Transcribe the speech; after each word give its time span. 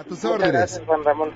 A 0.00 0.04
tus 0.04 0.24
Muchas 0.24 0.30
órdenes. 0.32 0.52
gracias, 0.54 0.82
Juan 0.86 1.04
Ramón. 1.04 1.30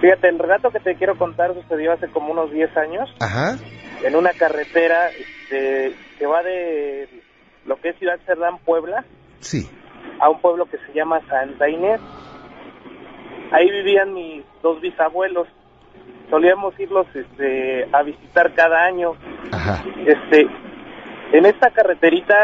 Fíjate, 0.00 0.28
el 0.28 0.38
relato 0.40 0.70
que 0.70 0.80
te 0.80 0.96
quiero 0.96 1.16
contar 1.16 1.54
sucedió 1.54 1.92
hace 1.92 2.08
como 2.08 2.32
unos 2.32 2.50
10 2.50 2.76
años 2.76 3.08
Ajá. 3.20 3.56
en 4.02 4.16
una 4.16 4.32
carretera 4.32 5.08
este, 5.10 5.94
que 6.18 6.26
va 6.26 6.42
de 6.42 7.08
lo 7.64 7.76
que 7.80 7.90
es 7.90 7.98
Ciudad 7.98 8.18
Cerdán, 8.26 8.58
Puebla, 8.64 9.04
Sí. 9.38 9.68
a 10.20 10.28
un 10.30 10.40
pueblo 10.40 10.66
que 10.66 10.78
se 10.78 10.92
llama 10.92 11.20
Santa 11.28 11.68
Inés. 11.68 12.00
Ahí 13.52 13.70
vivían 13.70 14.12
mis 14.14 14.44
dos 14.62 14.80
bisabuelos. 14.80 15.46
Solíamos 16.28 16.78
irlos 16.80 17.06
este, 17.14 17.88
a 17.92 18.02
visitar 18.02 18.52
cada 18.54 18.84
año. 18.84 19.12
Ajá. 19.52 19.84
Este, 20.04 20.46
en 21.32 21.46
esta 21.46 21.70
carreterita 21.70 22.34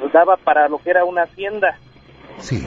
nos 0.00 0.10
daba 0.12 0.36
para 0.38 0.68
lo 0.68 0.78
que 0.78 0.90
era 0.90 1.04
una 1.04 1.24
hacienda. 1.24 1.76
Sí. 2.38 2.66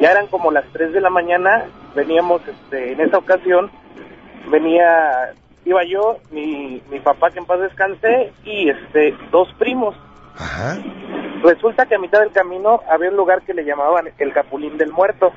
Ya 0.00 0.10
eran 0.10 0.26
como 0.28 0.50
las 0.50 0.64
3 0.72 0.92
de 0.92 1.00
la 1.00 1.10
mañana, 1.10 1.66
veníamos 1.94 2.42
este, 2.46 2.92
en 2.92 3.00
esa 3.00 3.18
ocasión, 3.18 3.70
venía, 4.50 5.32
iba 5.64 5.84
yo, 5.84 6.18
mi, 6.30 6.82
mi 6.90 7.00
papá 7.00 7.30
que 7.30 7.38
en 7.38 7.46
paz 7.46 7.60
descanse 7.60 8.32
y 8.44 8.68
este, 8.70 9.14
dos 9.30 9.48
primos. 9.58 9.94
Ajá. 10.36 10.78
Resulta 11.42 11.86
que 11.86 11.96
a 11.96 11.98
mitad 11.98 12.20
del 12.20 12.30
camino 12.32 12.80
había 12.88 13.10
un 13.10 13.16
lugar 13.16 13.42
que 13.42 13.54
le 13.54 13.64
llamaban 13.64 14.08
el 14.18 14.32
Capulín 14.32 14.78
del 14.78 14.92
Muerto. 14.92 15.32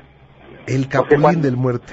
El 0.66 0.88
capulín 0.88 1.22
cuando- 1.22 1.42
del 1.42 1.56
muerto. 1.56 1.92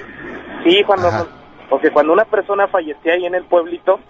Sí, 0.64 0.82
cuando, 0.84 1.08
Ajá. 1.08 1.26
porque 1.70 1.90
cuando 1.90 2.12
una 2.12 2.24
persona 2.24 2.66
fallecía 2.68 3.12
ahí 3.14 3.24
en 3.26 3.34
el 3.34 3.44
pueblito, 3.44 4.00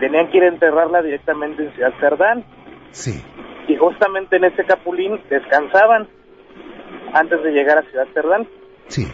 tenían 0.00 0.30
que 0.30 0.38
ir 0.38 0.44
a 0.44 0.48
enterrarla 0.48 1.00
directamente 1.02 1.64
en 1.64 1.72
Ciudad 1.74 1.92
Cerdán. 2.00 2.44
Sí. 2.90 3.22
Y 3.68 3.76
justamente 3.76 4.36
en 4.36 4.44
ese 4.44 4.64
Capulín 4.64 5.20
descansaban 5.30 6.08
antes 7.12 7.42
de 7.42 7.50
llegar 7.52 7.78
a 7.78 7.82
Ciudad 7.82 8.06
Cerdán. 8.14 8.48
Sí. 8.88 9.06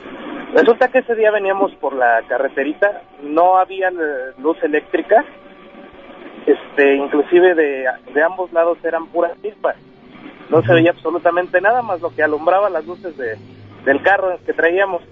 Resulta 0.55 0.89
que 0.89 0.99
ese 0.99 1.15
día 1.15 1.31
veníamos 1.31 1.73
por 1.77 1.95
la 1.95 2.23
carreterita, 2.29 3.03
no 3.23 3.57
había 3.59 3.89
eh, 3.89 4.33
luz 4.39 4.57
eléctrica, 4.63 5.25
este, 6.47 6.97
inclusive 6.97 7.55
de, 7.55 7.85
de 8.13 8.23
ambos 8.23 8.53
lados 8.53 8.79
eran 8.85 9.07
puras 9.07 9.33
chispas, 9.43 9.77
no 10.49 10.63
se 10.63 10.73
veía 10.75 10.91
absolutamente 10.91 11.61
nada 11.61 11.83
más 11.83 12.01
lo 12.01 12.11
que 12.11 12.23
alumbraba 12.25 12.69
las 12.69 12.85
luces 12.85 13.17
de, 13.17 13.37
del 13.85 14.03
carro 14.03 14.39
que 14.45 14.53
traíamos. 14.53 15.03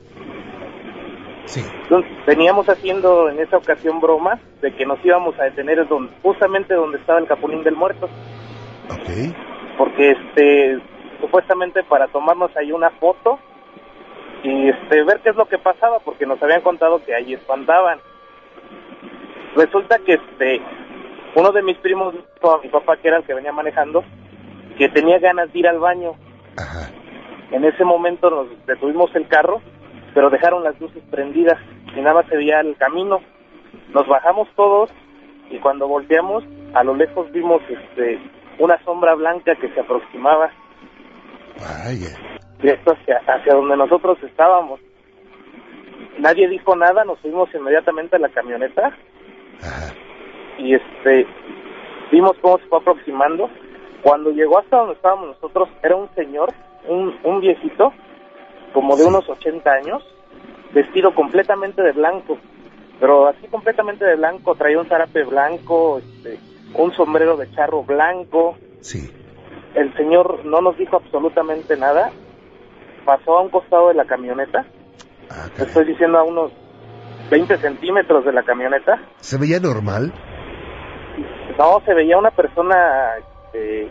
Sí. 1.45 1.63
Entonces, 1.85 2.11
Veníamos 2.27 2.69
haciendo 2.69 3.31
en 3.31 3.39
esa 3.39 3.57
ocasión 3.57 4.01
broma 4.01 4.39
de 4.61 4.75
que 4.75 4.85
nos 4.85 5.03
íbamos 5.05 5.39
a 5.39 5.45
detener 5.45 5.87
donde, 5.89 6.13
justamente 6.23 6.75
donde 6.75 6.99
estaba 6.99 7.21
el 7.21 7.27
Capulín 7.27 7.63
del 7.63 7.75
Muerto, 7.77 8.07
Ok. 8.91 9.35
porque 9.79 10.11
este 10.11 10.79
supuestamente 11.21 11.83
para 11.85 12.07
tomarnos 12.09 12.55
ahí 12.57 12.71
una 12.73 12.91
foto 12.91 13.39
y 14.43 14.69
este 14.69 15.03
ver 15.03 15.21
qué 15.21 15.31
es 15.31 15.37
lo 15.37 15.47
que 15.49 15.59
pasaba 15.59 15.99
porque 16.01 16.27
nos 16.27 16.43
habían 16.43 16.61
contado 16.61 17.05
que 17.05 17.15
ahí 17.15 17.35
espantaban 17.35 17.99
resulta 19.57 19.99
que 19.99 20.15
este 20.15 20.61
uno 21.35 21.53
de 21.53 21.63
mis 21.63 21.77
primos 21.79 22.15
dijo 22.15 22.53
a 22.55 22.63
mi 22.63 22.69
papá 22.69 22.97
que 22.97 23.09
era 23.09 23.19
el 23.19 23.25
que 23.25 23.35
venía 23.35 23.53
manejando 23.53 24.05
que 24.77 24.89
tenía 24.89 25.19
ganas 25.19 25.53
de 25.53 25.59
ir 25.59 25.69
al 25.69 25.79
baño 25.81 26.13
Ajá. 26.57 26.91
en 27.51 27.65
ese 27.65 27.85
momento 27.85 28.31
nos 28.31 28.47
detuvimos 28.67 29.15
el 29.15 29.27
carro 29.29 29.61
pero 30.15 30.31
dejaron 30.31 30.63
las 30.63 30.79
luces 30.81 31.03
prendidas 31.11 31.59
y 31.97 32.01
nada 32.01 32.15
más 32.15 32.27
se 32.27 32.37
veía 32.37 32.61
el 32.61 32.77
camino 32.77 33.21
nos 33.93 34.07
bajamos 34.07 34.49
todos 34.55 34.91
y 35.51 35.59
cuando 35.59 35.89
volteamos 35.89 36.45
a 36.75 36.85
lo 36.85 36.95
lejos 36.95 37.31
vimos 37.33 37.61
este 37.69 38.21
una 38.59 38.83
sombra 38.85 39.15
blanca 39.15 39.55
que 39.57 39.69
se 39.71 39.81
aproximaba 39.81 40.51
Vaya. 41.61 42.17
Directo 42.61 42.93
hacia, 42.93 43.19
hacia 43.27 43.55
donde 43.55 43.77
nosotros 43.77 44.19
estábamos. 44.23 44.81
Nadie 46.19 46.49
dijo 46.49 46.75
nada, 46.77 47.05
nos 47.05 47.19
fuimos 47.21 47.49
inmediatamente 47.55 48.17
a 48.17 48.19
la 48.19 48.29
camioneta 48.29 48.89
Ajá. 49.63 49.95
y 50.59 50.75
este 50.75 51.27
vimos 52.11 52.33
cómo 52.41 52.59
se 52.59 52.65
fue 52.67 52.79
aproximando. 52.79 53.49
Cuando 54.03 54.31
llegó 54.31 54.59
hasta 54.59 54.79
donde 54.79 54.95
estábamos 54.95 55.29
nosotros, 55.29 55.69
era 55.83 55.97
un 55.97 56.09
señor, 56.15 56.53
un, 56.89 57.15
un 57.25 57.41
viejito, 57.41 57.93
como 58.73 58.97
de 58.97 59.03
Sí. 59.03 59.09
unos 59.09 59.29
80 59.29 59.71
años, 59.73 60.03
vestido 60.73 61.15
completamente 61.15 61.83
de 61.83 61.93
blanco, 61.93 62.39
pero 63.01 63.27
así 63.29 63.47
completamente 63.49 64.05
de 64.05 64.17
blanco, 64.17 64.55
traía 64.55 64.79
un 64.81 64.87
zarape 64.87 65.25
blanco, 65.25 65.99
este, 65.99 66.39
un 66.75 66.93
sombrero 66.93 67.37
de 67.37 67.51
charro 67.53 67.83
blanco, 67.83 68.57
Sí. 68.81 69.11
el 69.75 69.93
señor 69.97 70.45
no 70.45 70.61
nos 70.61 70.77
dijo 70.79 70.97
absolutamente 70.97 71.77
nada, 71.77 72.11
pasó 73.09 73.39
a 73.39 73.41
un 73.41 73.49
costado 73.49 73.89
de 73.89 73.95
la 73.95 74.05
camioneta, 74.05 74.67
Ah, 75.31 75.47
te 75.57 75.63
estoy 75.65 75.87
diciendo 75.87 76.19
a 76.19 76.25
unos 76.25 76.53
20 77.31 77.57
centímetros 77.59 78.23
de 78.27 78.33
la 78.33 78.43
camioneta, 78.43 79.01
¿Se 79.17 79.39
veía 79.39 79.59
normal? 79.61 80.13
no, 81.59 81.81
se 81.87 81.95
veía 81.95 82.19
una 82.19 82.31
persona 82.31 83.13
este, 83.19 83.89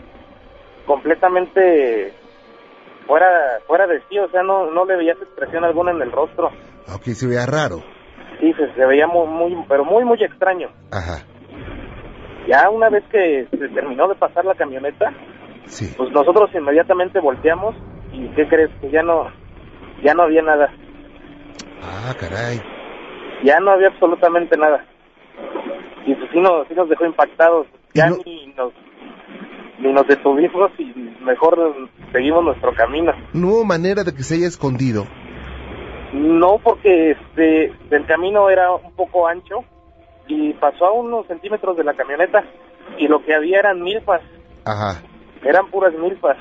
completamente 0.86 2.12
fuera 3.08 3.58
fuera 3.66 3.86
de 3.88 4.00
sí, 4.08 4.18
o 4.20 4.28
sea, 4.30 4.42
no, 4.44 4.70
no 4.70 4.84
le 4.84 4.96
veías 4.96 5.16
expresión 5.20 5.64
alguna 5.64 5.90
en 5.90 6.00
el 6.02 6.12
rostro, 6.12 6.50
Ok, 6.94 7.02
se 7.14 7.26
veía 7.26 7.44
raro. 7.44 7.82
sí, 8.40 8.52
se, 8.54 8.72
se 8.72 8.86
veía 8.86 9.08
muy, 9.08 9.26
muy, 9.26 9.64
pero 9.68 9.84
muy, 9.84 10.04
muy 10.04 10.22
extraño. 10.22 10.68
Ajá. 10.92 11.24
Ya 12.46 12.70
una 12.70 12.88
vez 12.88 13.02
que 13.10 13.46
se 13.50 13.68
terminó 13.70 14.06
de 14.08 14.14
pasar 14.14 14.44
la 14.44 14.54
camioneta, 14.54 15.12
Sí. 15.66 15.92
pues 15.98 16.10
nosotros 16.12 16.48
inmediatamente 16.54 17.20
volteamos 17.20 17.74
y 18.18 18.28
¿qué 18.34 18.46
crees? 18.48 18.70
Que 18.80 18.90
ya 18.90 19.02
no, 19.02 19.28
ya 20.02 20.14
no 20.14 20.22
había 20.24 20.42
nada. 20.42 20.70
Ah, 21.82 22.14
caray. 22.18 22.60
ya 23.44 23.60
no 23.60 23.70
había 23.70 23.88
absolutamente 23.88 24.56
nada. 24.56 24.84
Y 26.06 26.14
pues 26.14 26.30
sí 26.32 26.40
nos, 26.40 26.66
sí 26.68 26.74
nos 26.74 26.88
dejó 26.88 27.04
impactados. 27.06 27.66
¿Y 27.94 27.98
Ya 27.98 28.10
no- 28.10 28.16
ni 28.24 28.46
nos 28.56 28.72
ni 29.78 29.92
nos 29.92 30.08
detuvimos 30.08 30.72
y 30.78 30.86
mejor 31.22 31.56
seguimos 32.12 32.42
nuestro 32.44 32.74
camino. 32.74 33.12
No 33.32 33.48
hubo 33.48 33.64
manera 33.64 34.02
de 34.02 34.12
que 34.12 34.24
se 34.24 34.34
haya 34.34 34.48
escondido. 34.48 35.04
No 36.12 36.58
porque 36.58 37.12
este 37.12 37.72
el 37.90 38.06
camino 38.06 38.50
era 38.50 38.72
un 38.72 38.92
poco 38.94 39.28
ancho 39.28 39.62
y 40.26 40.52
pasó 40.54 40.86
a 40.86 40.92
unos 40.92 41.26
centímetros 41.28 41.76
de 41.76 41.84
la 41.84 41.94
camioneta 41.94 42.42
y 42.98 43.06
lo 43.06 43.22
que 43.24 43.34
había 43.34 43.60
eran 43.60 43.80
milpas, 43.82 44.20
Ajá. 44.64 45.00
eran 45.44 45.70
puras 45.70 45.92
milpas. 45.94 46.36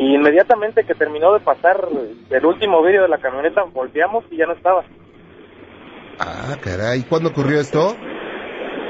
Y 0.00 0.14
inmediatamente 0.14 0.84
que 0.84 0.94
terminó 0.94 1.34
de 1.34 1.40
pasar 1.40 1.86
el 2.30 2.46
último 2.46 2.82
vídeo 2.82 3.02
de 3.02 3.08
la 3.08 3.18
camioneta, 3.18 3.64
volteamos 3.64 4.24
y 4.30 4.38
ya 4.38 4.46
no 4.46 4.54
estaba. 4.54 4.82
Ah, 6.18 6.56
caray. 6.58 7.02
¿Cuándo 7.02 7.28
ocurrió 7.28 7.60
esto? 7.60 7.94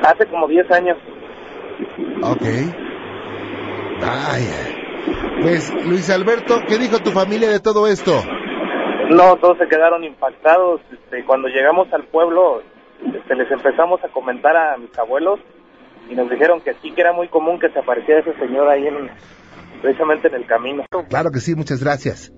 Hace 0.05 0.27
como 0.27 0.47
10 0.47 0.71
años. 0.71 0.97
Ok. 2.23 2.45
Vaya. 4.01 5.43
Pues, 5.43 5.85
Luis 5.85 6.09
Alberto, 6.11 6.61
¿qué 6.69 6.79
dijo 6.79 7.01
tu 7.01 7.11
familia 7.11 7.51
de 7.51 7.59
todo 7.59 7.89
esto? 7.89 8.13
No, 9.11 9.35
todos 9.39 9.59
se 9.59 9.67
quedaron 9.67 10.05
impactados. 10.05 10.81
Este, 10.93 11.25
cuando 11.25 11.49
llegamos 11.49 11.93
al 11.93 12.05
pueblo, 12.05 12.63
este, 13.05 13.35
les 13.35 13.51
empezamos 13.51 13.99
a 14.05 14.09
comentar 14.11 14.57
a 14.57 14.77
mis 14.77 14.97
abuelos 14.97 15.41
y 16.09 16.15
nos 16.15 16.31
dijeron 16.31 16.61
que 16.61 16.75
sí, 16.75 16.93
que 16.93 17.01
era 17.01 17.13
muy 17.13 17.27
común 17.27 17.59
que 17.59 17.71
se 17.71 17.81
apareciera 17.81 18.21
ese 18.21 18.39
señor 18.39 18.69
ahí 18.69 18.87
en, 18.87 19.11
precisamente 19.81 20.29
en 20.29 20.35
el 20.35 20.47
camino. 20.47 20.85
Claro 21.09 21.31
que 21.31 21.41
sí, 21.41 21.55
muchas 21.55 21.83
gracias. 21.83 22.33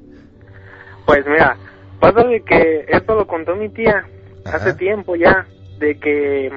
Pues 1.07 1.27
mira, 1.27 1.57
pasa 2.01 2.25
de 2.25 2.43
que 2.43 2.87
esto 2.89 3.15
lo 3.15 3.27
contó 3.27 3.57
mi 3.57 3.69
tía 3.69 4.05
Ajá. 4.45 4.57
hace 4.57 4.75
tiempo 4.75 5.17
ya, 5.17 5.47
de 5.79 5.99
que 5.99 6.51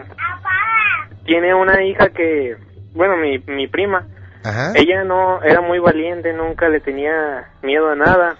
tiene 1.25 1.53
una 1.53 1.83
hija 1.83 2.09
que, 2.09 2.55
bueno, 2.93 3.17
mi, 3.17 3.39
mi 3.53 3.67
prima, 3.67 4.05
Ajá. 4.43 4.73
ella 4.75 5.03
no 5.03 5.41
era 5.43 5.61
muy 5.61 5.79
valiente, 5.79 6.33
nunca 6.33 6.69
le 6.69 6.79
tenía 6.79 7.49
miedo 7.63 7.89
a 7.89 7.95
nada, 7.95 8.37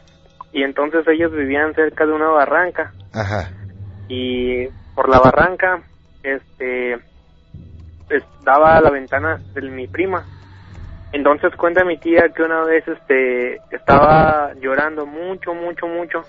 y 0.52 0.64
entonces 0.64 1.06
ellos 1.08 1.32
vivían 1.32 1.74
cerca 1.74 2.06
de 2.06 2.14
una 2.14 2.30
barranca, 2.30 2.94
Ajá. 3.14 3.50
y 4.08 4.68
por 4.94 5.10
la 5.10 5.20
barranca, 5.20 5.82
este, 6.24 6.98
estaba 8.10 8.80
la 8.82 8.90
ventana 8.92 9.40
de 9.54 9.62
mi 9.70 9.88
prima. 9.88 10.26
Entonces 11.16 11.56
cuenta 11.56 11.86
mi 11.86 11.98
tía 11.98 12.28
que 12.36 12.44
una 12.44 12.66
vez 12.66 12.86
este 12.86 13.62
estaba 13.72 14.52
llorando 14.56 15.06
mucho, 15.06 15.54
mucho, 15.54 15.88
mucho 15.88 16.24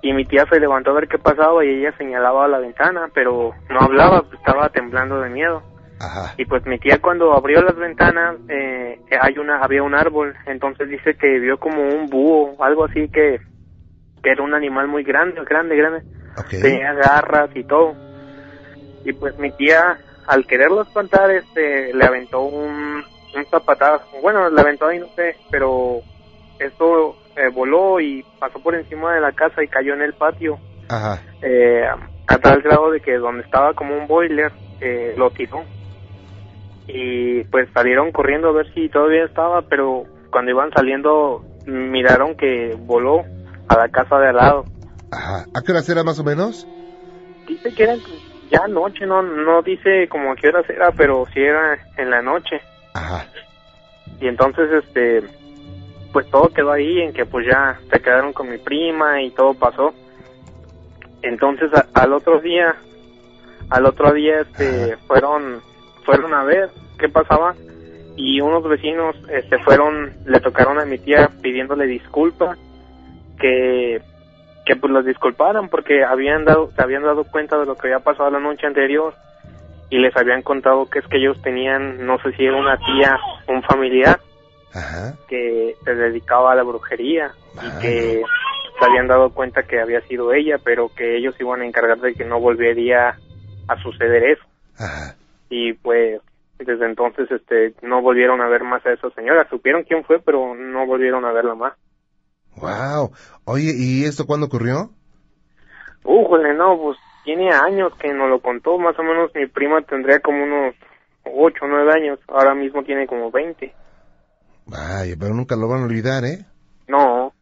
y 0.00 0.12
mi 0.12 0.24
tía 0.24 0.46
se 0.48 0.60
levantó 0.60 0.92
a 0.92 0.94
ver 0.94 1.08
qué 1.08 1.18
pasaba 1.18 1.64
y 1.64 1.80
ella 1.80 1.92
señalaba 1.98 2.44
a 2.44 2.48
la 2.48 2.60
ventana, 2.60 3.10
pero 3.12 3.52
no 3.68 3.80
hablaba, 3.80 4.22
pues, 4.22 4.34
estaba 4.34 4.68
temblando 4.68 5.20
de 5.20 5.28
miedo. 5.28 5.64
Ajá. 5.98 6.34
Y 6.36 6.44
pues 6.44 6.64
mi 6.66 6.78
tía 6.78 7.00
cuando 7.00 7.32
abrió 7.32 7.62
las 7.62 7.74
ventanas 7.74 8.36
eh, 8.48 9.00
hay 9.20 9.38
una 9.38 9.58
había 9.58 9.82
un 9.82 9.96
árbol, 9.96 10.36
entonces 10.46 10.88
dice 10.88 11.14
que 11.16 11.40
vio 11.40 11.58
como 11.58 11.82
un 11.82 12.08
búho, 12.08 12.62
algo 12.62 12.84
así 12.84 13.08
que 13.08 13.40
que 14.22 14.30
era 14.30 14.44
un 14.44 14.54
animal 14.54 14.86
muy 14.86 15.02
grande, 15.02 15.40
grande, 15.44 15.74
grande 15.76 16.04
Ok. 16.38 16.62
tenía 16.62 16.92
garras 16.92 17.50
y 17.56 17.64
todo. 17.64 17.96
Y 19.04 19.12
pues 19.14 19.36
mi 19.40 19.50
tía, 19.50 19.98
al 20.28 20.46
quererlo 20.46 20.82
espantar, 20.82 21.28
este, 21.32 21.92
le 21.92 22.04
aventó 22.04 22.42
un, 22.42 23.02
un 23.34 23.46
zapatazo. 23.46 24.04
Bueno, 24.20 24.48
le 24.50 24.60
aventó 24.60 24.86
ahí, 24.86 24.98
no 24.98 25.08
sé, 25.14 25.36
pero 25.50 26.00
eso 26.58 27.16
eh, 27.36 27.48
voló 27.52 28.00
y 28.00 28.24
pasó 28.38 28.58
por 28.60 28.74
encima 28.74 29.14
de 29.14 29.20
la 29.20 29.32
casa 29.32 29.62
y 29.62 29.68
cayó 29.68 29.94
en 29.94 30.02
el 30.02 30.14
patio. 30.14 30.58
Ajá. 30.88 31.20
Eh, 31.42 31.84
a 32.26 32.38
tal 32.38 32.62
grado 32.62 32.90
de 32.90 33.00
que 33.00 33.16
donde 33.16 33.42
estaba 33.42 33.74
como 33.74 33.96
un 33.96 34.06
boiler, 34.06 34.52
eh, 34.80 35.14
lo 35.16 35.30
tiró. 35.30 35.64
Y 36.86 37.44
pues 37.44 37.68
salieron 37.72 38.12
corriendo 38.12 38.48
a 38.48 38.52
ver 38.52 38.72
si 38.74 38.88
todavía 38.88 39.24
estaba, 39.24 39.62
pero 39.62 40.04
cuando 40.30 40.50
iban 40.50 40.70
saliendo 40.72 41.44
miraron 41.66 42.36
que 42.36 42.76
voló 42.78 43.22
a 43.68 43.76
la 43.76 43.88
casa 43.88 44.18
de 44.18 44.28
al 44.28 44.36
lado. 44.36 44.64
Ajá. 45.10 45.46
¿A 45.54 45.62
qué 45.62 45.72
horas 45.72 45.88
era 45.88 46.02
más 46.02 46.18
o 46.18 46.24
menos? 46.24 46.66
Dice 47.46 47.74
que 47.74 47.82
era 47.82 47.94
ya 48.50 48.66
noche, 48.68 49.06
no 49.06 49.22
no 49.22 49.62
dice 49.62 50.08
como 50.08 50.32
a 50.32 50.36
qué 50.36 50.48
horas 50.48 50.68
era, 50.68 50.90
pero 50.92 51.26
sí 51.32 51.40
era 51.40 51.78
en 51.96 52.10
la 52.10 52.22
noche. 52.22 52.60
Ajá. 52.94 53.26
Y 54.20 54.28
entonces, 54.28 54.70
este, 54.84 55.22
pues 56.12 56.28
todo 56.30 56.48
quedó 56.48 56.72
ahí 56.72 57.00
en 57.00 57.12
que 57.12 57.24
pues 57.26 57.46
ya 57.46 57.78
se 57.90 58.00
quedaron 58.00 58.32
con 58.32 58.50
mi 58.50 58.58
prima 58.58 59.22
y 59.22 59.30
todo 59.30 59.54
pasó. 59.54 59.94
Entonces 61.22 61.70
a- 61.74 61.86
al 61.94 62.12
otro 62.12 62.40
día, 62.40 62.74
al 63.70 63.86
otro 63.86 64.12
día, 64.12 64.40
este, 64.40 64.96
fueron, 65.06 65.60
fueron 66.04 66.34
a 66.34 66.44
ver 66.44 66.70
qué 66.98 67.08
pasaba 67.08 67.54
y 68.16 68.40
unos 68.40 68.62
vecinos, 68.68 69.16
este, 69.30 69.58
fueron, 69.60 70.12
le 70.26 70.40
tocaron 70.40 70.78
a 70.78 70.84
mi 70.84 70.98
tía 70.98 71.30
pidiéndole 71.40 71.86
disculpas, 71.86 72.58
que, 73.40 74.02
que 74.66 74.76
pues 74.76 74.92
los 74.92 75.04
disculparan 75.04 75.68
porque 75.68 76.04
habían 76.04 76.44
dado, 76.44 76.70
se 76.76 76.82
habían 76.82 77.02
dado 77.02 77.24
cuenta 77.24 77.58
de 77.58 77.66
lo 77.66 77.76
que 77.76 77.88
había 77.88 78.00
pasado 78.00 78.30
la 78.30 78.38
noche 78.38 78.66
anterior 78.66 79.14
y 79.92 79.98
les 79.98 80.16
habían 80.16 80.40
contado 80.40 80.86
que 80.86 81.00
es 81.00 81.06
que 81.06 81.18
ellos 81.18 81.36
tenían, 81.42 82.06
no 82.06 82.16
sé 82.22 82.32
si 82.32 82.46
era 82.46 82.56
una 82.56 82.78
tía, 82.78 83.14
un 83.46 83.62
familiar 83.62 84.20
Ajá. 84.72 85.18
que 85.28 85.76
se 85.84 85.94
dedicaba 85.94 86.52
a 86.52 86.54
la 86.54 86.62
brujería 86.62 87.30
y 87.56 87.82
que 87.82 88.22
se 88.78 88.84
habían 88.86 89.06
dado 89.06 89.34
cuenta 89.34 89.64
que 89.64 89.82
había 89.82 90.00
sido 90.08 90.32
ella, 90.32 90.56
pero 90.64 90.88
que 90.96 91.18
ellos 91.18 91.34
iban 91.38 91.60
a 91.60 91.66
encargar 91.66 92.00
de 92.00 92.14
que 92.14 92.24
no 92.24 92.40
volvería 92.40 93.18
a 93.68 93.82
suceder 93.82 94.24
eso. 94.30 94.44
Ajá. 94.78 95.14
Y 95.50 95.74
pues 95.74 96.22
desde 96.58 96.86
entonces 96.86 97.30
este 97.30 97.74
no 97.86 98.00
volvieron 98.00 98.40
a 98.40 98.48
ver 98.48 98.64
más 98.64 98.86
a 98.86 98.92
esa 98.94 99.10
señora. 99.10 99.46
Supieron 99.50 99.82
quién 99.82 100.04
fue, 100.04 100.20
pero 100.20 100.54
no 100.54 100.86
volvieron 100.86 101.26
a 101.26 101.32
verla 101.32 101.54
más. 101.54 101.74
Wow. 102.56 103.12
Oye, 103.44 103.74
¿y 103.76 104.04
esto 104.06 104.24
cuándo 104.24 104.46
ocurrió? 104.46 104.88
Újole, 106.02 106.54
no, 106.54 106.78
pues 106.78 106.96
tiene 107.24 107.50
años 107.50 107.92
que 108.00 108.12
nos 108.12 108.28
lo 108.28 108.40
contó. 108.40 108.78
Más 108.78 108.98
o 108.98 109.02
menos 109.02 109.30
mi 109.34 109.46
prima 109.46 109.80
tendría 109.82 110.20
como 110.20 110.42
unos 110.44 110.74
8 111.24 111.64
o 111.64 111.68
9 111.68 111.92
años. 111.92 112.18
Ahora 112.28 112.54
mismo 112.54 112.82
tiene 112.84 113.06
como 113.06 113.30
20. 113.30 113.72
Vaya, 114.66 115.14
pero 115.18 115.34
nunca 115.34 115.56
lo 115.56 115.68
van 115.68 115.82
a 115.82 115.84
olvidar, 115.86 116.24
¿eh? 116.24 116.44
No, 116.88 117.32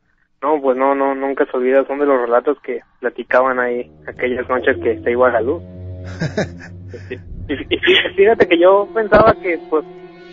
no, 0.42 0.60
pues 0.62 0.76
no, 0.76 0.94
no, 0.94 1.14
nunca 1.14 1.44
se 1.50 1.56
olvida, 1.56 1.84
son 1.86 1.98
de 1.98 2.06
los 2.06 2.20
relatos 2.20 2.58
que 2.62 2.80
platicaban 3.00 3.58
ahí 3.58 3.90
aquellas 4.06 4.48
noches 4.48 4.76
que 4.82 5.00
se 5.02 5.10
iba 5.10 5.28
a 5.28 5.32
la 5.32 5.40
luz. 5.40 5.62
y, 7.48 7.54
y 7.54 7.78
fí- 7.78 8.14
fíjate 8.16 8.48
que 8.48 8.58
yo 8.58 8.88
pensaba 8.94 9.34
que 9.34 9.58
pues 9.68 9.84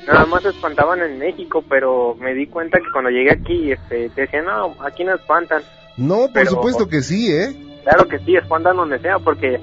nada 0.07 0.25
más 0.27 0.43
se 0.43 0.49
espantaban 0.49 1.01
en 1.01 1.19
México, 1.19 1.63
pero 1.69 2.15
me 2.15 2.33
di 2.33 2.47
cuenta 2.47 2.79
que 2.79 2.91
cuando 2.91 3.09
llegué 3.09 3.31
aquí, 3.31 3.71
este, 3.71 4.09
te 4.09 4.21
decían, 4.21 4.45
no, 4.45 4.75
aquí 4.81 5.03
no 5.03 5.15
espantan. 5.15 5.61
No, 5.97 6.17
por 6.19 6.33
Pero- 6.33 6.51
supuesto 6.51 6.87
que 6.87 7.01
sí, 7.01 7.31
¿eh? 7.33 7.53
Claro 7.87 8.05
que 8.09 8.19
sí, 8.19 8.35
espantan 8.35 8.75
donde 8.75 8.99
sea, 8.99 9.17
porque 9.17 9.61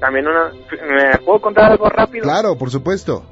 también 0.00 0.26
una, 0.26 0.50
¿me 0.88 1.18
puedo 1.18 1.40
contar 1.40 1.72
algo 1.72 1.90
rápido? 1.90 2.22
Claro, 2.22 2.56
por 2.56 2.70
supuesto. 2.70 3.22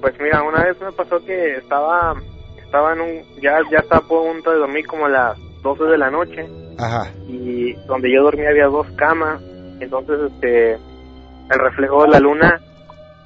Pues 0.00 0.14
mira, 0.18 0.42
una 0.42 0.64
vez 0.64 0.80
me 0.80 0.90
pasó 0.92 1.22
que 1.22 1.56
estaba, 1.56 2.14
estaba 2.56 2.94
en 2.94 3.00
un, 3.02 3.22
ya, 3.42 3.58
ya 3.70 3.80
estaba 3.80 4.00
a 4.00 4.08
punto 4.08 4.52
de 4.52 4.56
dormir 4.56 4.86
como 4.86 5.04
a 5.04 5.10
las 5.10 5.38
12 5.62 5.84
de 5.84 5.98
la 5.98 6.10
noche 6.10 6.48
Ajá. 6.78 7.10
y 7.28 7.74
donde 7.86 8.10
yo 8.10 8.22
dormía 8.22 8.48
había 8.48 8.68
dos 8.68 8.86
camas, 8.96 9.42
entonces 9.80 10.32
este, 10.32 10.72
el 10.72 11.58
reflejo 11.58 12.04
de 12.04 12.08
la 12.08 12.20
luna 12.20 12.58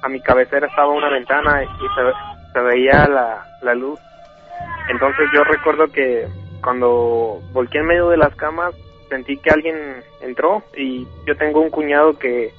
a 0.01 0.09
mi 0.09 0.19
cabecera 0.19 0.67
estaba 0.67 0.89
una 0.89 1.09
ventana 1.09 1.63
y 1.63 1.67
se, 1.67 2.51
se 2.51 2.59
veía 2.59 3.07
la, 3.07 3.45
la 3.61 3.75
luz. 3.75 3.97
Entonces 4.89 5.25
yo 5.33 5.41
recuerdo 5.45 5.87
que 5.87 6.27
cuando 6.61 7.39
volteé 7.53 7.79
en 7.79 7.87
medio 7.87 8.09
de 8.09 8.17
las 8.17 8.35
camas 8.35 8.75
sentí 9.09 9.37
que 9.37 9.49
alguien 9.49 9.75
entró 10.21 10.63
y 10.75 11.05
yo 11.25 11.35
tengo 11.35 11.61
un 11.61 11.69
cuñado 11.69 12.17
que 12.17 12.51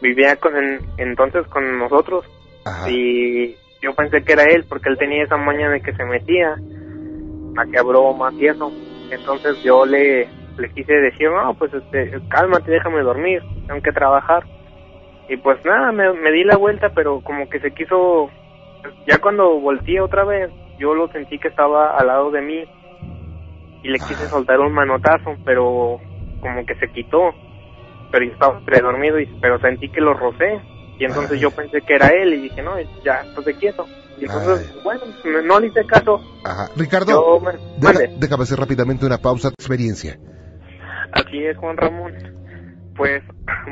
vivía 0.00 0.36
con, 0.36 0.56
en- 0.56 0.80
entonces 0.98 1.46
con 1.48 1.78
nosotros 1.78 2.24
Ajá. 2.64 2.90
y 2.90 3.54
yo 3.82 3.94
pensé 3.94 4.22
que 4.22 4.32
era 4.32 4.44
él 4.44 4.64
porque 4.68 4.88
él 4.88 4.98
tenía 4.98 5.22
esa 5.24 5.36
maña 5.36 5.70
de 5.70 5.80
que 5.80 5.92
se 5.92 6.04
metía 6.04 6.54
a 7.56 7.64
que 7.66 7.80
bromas 7.82 8.34
y 8.34 8.46
eso. 8.46 8.70
Entonces 9.10 9.62
yo 9.62 9.86
le 9.86 10.28
le 10.58 10.70
quise 10.70 10.92
decir 10.94 11.30
no 11.30 11.52
pues 11.54 11.72
este 11.74 12.12
cálmate 12.30 12.70
déjame 12.70 13.02
dormir 13.02 13.42
tengo 13.66 13.82
que 13.82 13.92
trabajar 13.92 14.42
y 15.28 15.36
pues 15.36 15.62
nada 15.66 15.92
me, 15.92 16.10
me 16.14 16.32
di 16.32 16.44
la 16.44 16.56
vuelta 16.56 16.88
pero 16.94 17.20
como 17.20 17.46
que 17.50 17.60
se 17.60 17.72
quiso 17.72 18.30
ya 19.06 19.18
cuando 19.18 19.60
volteé 19.60 20.00
otra 20.00 20.24
vez 20.24 20.50
yo 20.78 20.94
lo 20.94 21.08
sentí 21.08 21.38
que 21.38 21.48
estaba 21.48 21.94
al 21.98 22.06
lado 22.06 22.30
de 22.30 22.40
mí 22.40 22.64
y 23.86 23.90
le 23.90 24.00
quise 24.00 24.28
soltar 24.28 24.58
un 24.60 24.72
manotazo 24.72 25.36
pero 25.44 26.00
como 26.40 26.64
que 26.66 26.74
se 26.76 26.88
quitó 26.88 27.34
pero 28.10 28.24
yo 28.24 28.32
estaba 28.32 28.60
predormido 28.60 29.20
y 29.20 29.26
pero 29.40 29.58
sentí 29.60 29.88
que 29.90 30.00
lo 30.00 30.14
rocé 30.14 30.60
y 30.98 31.04
entonces 31.04 31.38
yo 31.40 31.50
pensé 31.50 31.82
que 31.82 31.94
era 31.94 32.08
él 32.08 32.34
y 32.34 32.40
dije 32.42 32.62
no 32.62 32.78
ya 33.04 33.22
estate 33.28 33.54
quieto 33.54 33.88
y 34.18 34.24
entonces 34.24 34.72
Vaya. 34.74 34.82
bueno 34.82 35.06
no, 35.24 35.42
no 35.42 35.60
le 35.60 35.68
hice 35.68 35.86
caso 35.86 36.20
Ajá. 36.44 36.68
Ricardo, 36.76 37.10
yo 37.10 37.40
me, 37.40 37.52
deja- 37.76 37.92
mande. 38.00 38.10
déjame 38.16 38.42
hacer 38.44 38.58
rápidamente 38.58 39.04
una 39.04 39.18
pausa. 39.18 39.48
Tu 39.50 39.54
experiencia. 39.58 40.16
Así 41.12 41.44
es, 41.44 41.56
Juan 41.56 41.76
Ramón. 41.76 42.12
Pues, 42.94 43.22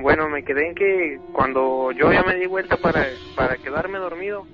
bueno, 0.02 0.28
me 0.28 0.42
quedé 0.42 0.68
en 0.68 0.74
que 0.74 1.20
cuando 1.32 1.92
yo 1.92 2.12
ya 2.12 2.22
me 2.24 2.34
di 2.34 2.46
vuelta 2.46 2.76
para, 2.76 3.06
para 3.36 3.56
quedarme 3.58 3.98
dormido, 3.98 4.44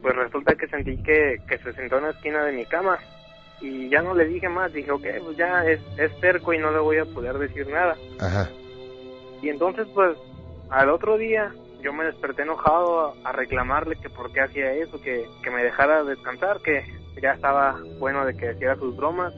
pues 0.00 0.14
resulta 0.16 0.54
que 0.54 0.66
sentí 0.68 0.96
que, 1.04 1.36
que 1.46 1.58
se 1.58 1.72
sentó 1.74 1.98
en 1.98 2.04
la 2.04 2.10
esquina 2.10 2.42
de 2.44 2.52
mi 2.52 2.64
cama 2.64 2.98
y 3.62 3.88
ya 3.88 4.02
no 4.02 4.14
le 4.14 4.26
dije 4.26 4.48
más, 4.48 4.72
dije, 4.72 4.90
ok, 4.90 5.06
pues 5.24 5.36
ya 5.36 5.64
es, 5.64 5.80
es 5.96 6.10
cerco 6.20 6.52
y 6.52 6.58
no 6.58 6.72
le 6.72 6.80
voy 6.80 6.98
a 6.98 7.04
poder 7.04 7.38
decir 7.38 7.66
nada. 7.68 7.96
Ajá. 8.20 8.48
Y 9.40 9.48
entonces, 9.48 9.86
pues, 9.94 10.16
al 10.70 10.90
otro 10.90 11.16
día 11.16 11.52
yo 11.82 11.92
me 11.92 12.04
desperté 12.04 12.42
enojado 12.42 13.14
a, 13.24 13.28
a 13.28 13.32
reclamarle 13.32 13.96
que 13.96 14.10
por 14.10 14.32
qué 14.32 14.40
hacía 14.40 14.72
eso, 14.72 15.00
que, 15.00 15.26
que 15.42 15.50
me 15.50 15.62
dejara 15.62 16.04
descansar, 16.04 16.60
que 16.60 16.84
ya 17.20 17.32
estaba 17.32 17.78
bueno 17.98 18.24
de 18.24 18.36
que 18.36 18.52
hiciera 18.52 18.76
sus 18.76 18.96
bromas 18.96 19.32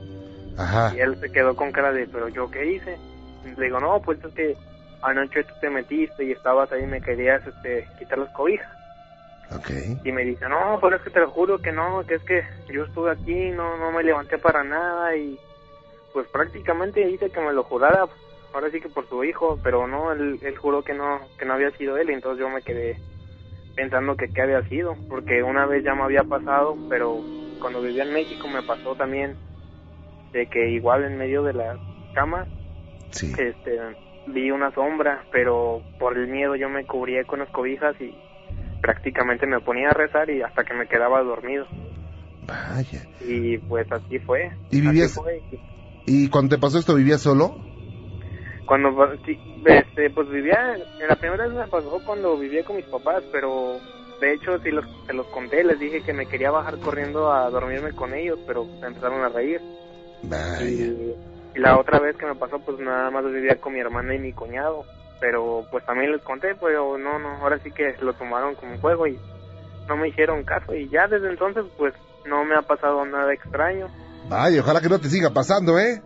Ajá. 0.56 0.94
y 0.94 1.00
él 1.00 1.18
se 1.20 1.30
quedó 1.30 1.54
con 1.54 1.72
cara 1.72 1.92
de, 1.92 2.06
pero 2.06 2.28
yo 2.28 2.50
qué 2.50 2.72
hice. 2.72 2.96
Y 3.44 3.58
le 3.58 3.66
digo, 3.66 3.80
no, 3.80 4.00
pues 4.00 4.22
es 4.24 4.32
que 4.34 4.56
anoche 5.02 5.44
tú 5.44 5.54
te 5.60 5.70
metiste 5.70 6.24
y 6.24 6.32
estabas 6.32 6.70
ahí 6.72 6.84
y 6.84 6.86
me 6.86 7.00
querías 7.00 7.46
este, 7.46 7.86
quitar 7.98 8.18
las 8.18 8.30
cobijas. 8.30 8.70
Y 10.04 10.12
me 10.12 10.24
dice, 10.24 10.48
no, 10.48 10.78
pero 10.80 10.96
es 10.96 11.02
que 11.02 11.10
te 11.10 11.20
lo 11.20 11.30
juro 11.30 11.58
que 11.60 11.72
no, 11.72 12.04
que 12.06 12.16
es 12.16 12.22
que 12.24 12.42
yo 12.72 12.84
estuve 12.84 13.10
aquí, 13.10 13.50
no, 13.50 13.76
no 13.78 13.92
me 13.92 14.02
levanté 14.02 14.38
para 14.38 14.62
nada 14.64 15.16
y 15.16 15.38
pues 16.12 16.28
prácticamente 16.28 17.04
dice 17.06 17.30
que 17.30 17.40
me 17.40 17.52
lo 17.52 17.64
jurara, 17.64 18.06
ahora 18.52 18.70
sí 18.70 18.80
que 18.80 18.88
por 18.88 19.08
su 19.08 19.24
hijo, 19.24 19.58
pero 19.62 19.86
no, 19.86 20.12
él, 20.12 20.38
él 20.42 20.56
juró 20.56 20.82
que 20.82 20.94
no, 20.94 21.20
que 21.38 21.44
no 21.44 21.54
había 21.54 21.70
sido 21.72 21.96
él, 21.96 22.10
y 22.10 22.12
entonces 22.12 22.40
yo 22.40 22.48
me 22.48 22.62
quedé 22.62 22.96
pensando 23.74 24.16
que 24.16 24.32
qué 24.32 24.42
había 24.42 24.62
sido, 24.68 24.94
porque 25.08 25.42
una 25.42 25.66
vez 25.66 25.82
ya 25.82 25.94
me 25.94 26.02
había 26.02 26.22
pasado, 26.24 26.76
pero 26.88 27.20
cuando 27.60 27.80
vivía 27.80 28.04
en 28.04 28.12
México 28.12 28.46
me 28.46 28.62
pasó 28.62 28.94
también 28.94 29.36
de 30.32 30.46
que 30.46 30.68
igual 30.68 31.04
en 31.04 31.16
medio 31.18 31.42
de 31.42 31.54
las 31.54 31.78
camas 32.12 32.46
Sí. 33.10 33.32
este 33.38 33.78
vi 34.26 34.50
una 34.50 34.72
sombra 34.72 35.24
pero 35.30 35.80
por 36.00 36.16
el 36.18 36.26
miedo 36.26 36.56
yo 36.56 36.68
me 36.68 36.84
cubría 36.84 37.24
con 37.24 37.38
las 37.38 37.48
cobijas 37.50 37.94
y 38.00 38.12
prácticamente 38.84 39.46
me 39.46 39.60
ponía 39.60 39.88
a 39.88 39.94
rezar 39.94 40.28
y 40.28 40.42
hasta 40.42 40.62
que 40.62 40.74
me 40.74 40.86
quedaba 40.86 41.22
dormido 41.22 41.66
Vaya. 42.46 43.00
y 43.26 43.56
pues 43.56 43.90
así 43.90 44.18
fue 44.18 44.52
¿Y 44.70 44.80
así 44.80 44.80
vivías- 44.82 45.14
fue. 45.14 45.40
¿Y 46.04 46.28
cuando 46.28 46.54
te 46.54 46.60
pasó 46.60 46.78
esto, 46.78 46.94
vivías 46.94 47.22
solo? 47.22 47.56
cuando 48.66 48.90
sí, 49.24 49.38
este 49.64 50.10
pues 50.10 50.28
vivía 50.28 50.74
en 51.00 51.08
la 51.08 51.16
primera 51.16 51.46
vez 51.46 51.54
me 51.56 51.66
pasó 51.68 51.98
cuando 52.06 52.36
vivía 52.38 52.62
con 52.64 52.76
mis 52.76 52.84
papás 52.86 53.22
pero 53.32 53.78
de 54.20 54.34
hecho 54.34 54.58
sí 54.62 54.70
los, 54.70 54.84
se 55.06 55.12
los 55.14 55.26
conté 55.28 55.64
les 55.64 55.78
dije 55.80 56.02
que 56.02 56.12
me 56.12 56.26
quería 56.26 56.50
bajar 56.50 56.78
corriendo 56.78 57.30
a 57.32 57.48
dormirme 57.50 57.92
con 57.92 58.12
ellos 58.14 58.38
pero 58.46 58.66
empezaron 58.86 59.22
a 59.22 59.28
reír 59.30 59.60
Vaya. 60.24 60.62
Y, 60.64 61.14
y 61.54 61.58
la 61.58 61.78
otra 61.78 62.00
vez 62.00 62.16
que 62.16 62.26
me 62.26 62.34
pasó, 62.34 62.58
pues 62.58 62.78
nada 62.80 63.10
más 63.10 63.24
vivía 63.26 63.56
con 63.60 63.74
mi 63.74 63.80
hermana 63.80 64.14
y 64.14 64.18
mi 64.18 64.32
cuñado. 64.32 64.84
Pero 65.20 65.64
pues 65.70 65.84
también 65.86 66.12
les 66.12 66.22
conté, 66.22 66.54
pero 66.60 66.98
no, 66.98 67.18
no, 67.18 67.28
ahora 67.42 67.58
sí 67.60 67.70
que 67.70 67.94
lo 68.00 68.12
tomaron 68.14 68.54
como 68.56 68.78
juego 68.78 69.06
y 69.06 69.18
no 69.88 69.96
me 69.96 70.08
hicieron 70.08 70.44
caso. 70.44 70.74
Y 70.74 70.88
ya 70.88 71.06
desde 71.06 71.30
entonces, 71.30 71.64
pues 71.78 71.94
no 72.26 72.44
me 72.44 72.54
ha 72.56 72.62
pasado 72.62 73.04
nada 73.06 73.32
extraño. 73.32 73.88
Vaya, 74.28 74.60
ojalá 74.60 74.80
que 74.80 74.88
no 74.88 74.98
te 74.98 75.08
siga 75.08 75.30
pasando, 75.30 75.78
¿eh? 75.78 76.02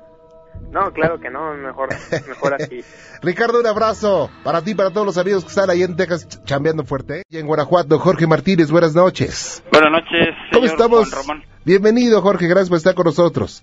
No, 0.73 0.91
claro 0.93 1.21
que 1.21 1.31
no, 1.31 1.55
mejor, 1.55 1.89
mejor 2.27 2.55
así. 2.55 2.83
Ricardo, 3.23 3.61
un 3.61 3.67
abrazo 3.67 4.29
para 4.43 4.61
ti 4.63 4.73
y 4.73 4.75
para 4.75 4.91
todos 4.91 5.07
los 5.07 5.17
amigos 5.19 5.45
que 5.45 5.51
están 5.51 5.71
ahí 5.71 5.83
en 5.85 5.95
Texas 5.97 6.29
ch- 6.29 6.45
chambeando 6.45 6.85
fuerte. 6.85 7.21
¿eh? 7.21 7.23
Y 7.31 7.39
en 7.39 7.47
Guanajuato, 7.47 7.99
Jorge 7.99 8.27
Martínez, 8.27 8.71
buenas 8.71 8.95
noches. 8.95 9.63
Buenas 9.73 9.93
noches, 9.93 10.35
¿Cómo 10.53 10.67
estamos? 10.67 11.09
Juan 11.11 11.23
Román. 11.23 11.45
Bienvenido, 11.65 12.21
Jorge, 12.23 12.47
gracias 12.49 12.69
por 12.69 12.79
estar 12.79 12.95
con 12.95 13.05
nosotros. 13.07 13.63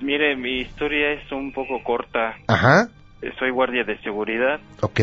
Mire, 0.00 0.36
mi 0.36 0.60
historia 0.60 1.12
es 1.12 1.30
un 1.32 1.52
poco 1.52 1.82
corta. 1.84 2.34
Ajá, 2.46 2.88
Soy 3.38 3.50
guardia 3.50 3.84
de 3.84 3.98
seguridad 4.02 4.60
ok. 4.80 5.00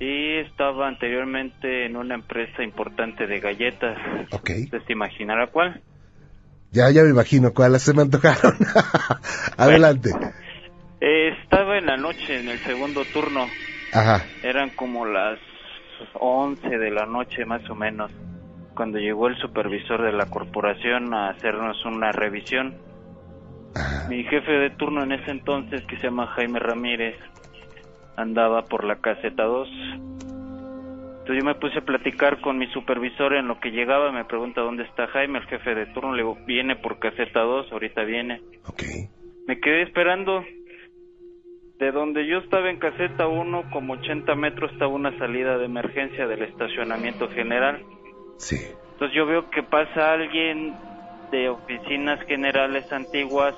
y 0.00 0.38
estaba 0.38 0.88
anteriormente 0.88 1.86
en 1.86 1.96
una 1.96 2.14
empresa 2.14 2.62
importante 2.62 3.26
de 3.26 3.40
galletas. 3.40 3.96
Ok. 4.32 4.50
¿Usted 4.64 4.82
se 4.86 4.92
imaginará 4.92 5.46
cuál? 5.46 5.80
Ya, 6.72 6.90
ya 6.90 7.02
me 7.02 7.10
imagino 7.10 7.52
cuáles 7.52 7.82
se 7.82 7.92
me 7.92 8.02
antojaron. 8.02 8.56
Adelante. 9.56 10.10
Eh, 11.00 11.28
estaba 11.42 11.78
en 11.78 11.86
la 11.86 11.96
noche, 11.96 12.40
en 12.40 12.48
el 12.48 12.58
segundo 12.60 13.04
turno. 13.12 13.46
Ajá. 13.92 14.24
Eran 14.42 14.70
como 14.70 15.04
las 15.04 15.38
11 16.14 16.66
de 16.66 16.90
la 16.90 17.06
noche 17.06 17.44
más 17.44 17.68
o 17.68 17.74
menos, 17.74 18.10
cuando 18.74 18.98
llegó 18.98 19.28
el 19.28 19.36
supervisor 19.36 20.02
de 20.02 20.12
la 20.12 20.26
corporación 20.26 21.12
a 21.14 21.30
hacernos 21.30 21.84
una 21.84 22.10
revisión. 22.12 22.76
Ajá. 23.74 24.08
Mi 24.08 24.24
jefe 24.24 24.52
de 24.52 24.70
turno 24.70 25.02
en 25.02 25.12
ese 25.12 25.30
entonces, 25.30 25.82
que 25.86 25.96
se 25.96 26.04
llama 26.04 26.26
Jaime 26.28 26.58
Ramírez, 26.58 27.16
andaba 28.16 28.62
por 28.62 28.84
la 28.84 28.96
caseta 28.96 29.44
2. 29.44 29.68
Entonces 31.22 31.38
yo 31.38 31.44
me 31.44 31.54
puse 31.54 31.78
a 31.78 31.84
platicar 31.84 32.40
con 32.40 32.58
mi 32.58 32.66
supervisor 32.72 33.34
en 33.34 33.46
lo 33.46 33.60
que 33.60 33.70
llegaba, 33.70 34.10
me 34.10 34.24
pregunta 34.24 34.60
dónde 34.60 34.82
está 34.82 35.06
Jaime, 35.06 35.38
el 35.38 35.46
jefe 35.46 35.74
de 35.74 35.86
turno, 35.86 36.12
le 36.12 36.22
digo, 36.22 36.36
viene 36.46 36.74
por 36.74 36.98
caseta 36.98 37.40
2, 37.40 37.70
ahorita 37.70 38.02
viene. 38.02 38.40
Ok. 38.66 38.82
Me 39.46 39.60
quedé 39.60 39.82
esperando. 39.82 40.44
De 41.78 41.90
donde 41.90 42.26
yo 42.26 42.38
estaba 42.38 42.70
en 42.70 42.78
caseta 42.78 43.26
1, 43.26 43.70
como 43.72 43.94
80 43.94 44.34
metros, 44.36 44.72
estaba 44.72 44.92
una 44.92 45.16
salida 45.18 45.58
de 45.58 45.64
emergencia 45.64 46.28
del 46.28 46.42
estacionamiento 46.42 47.28
general. 47.28 47.82
Sí. 48.36 48.56
Entonces 48.92 49.16
yo 49.16 49.26
veo 49.26 49.50
que 49.50 49.62
pasa 49.64 50.12
alguien 50.12 50.74
de 51.32 51.48
oficinas 51.48 52.20
generales 52.26 52.84
antiguas 52.92 53.56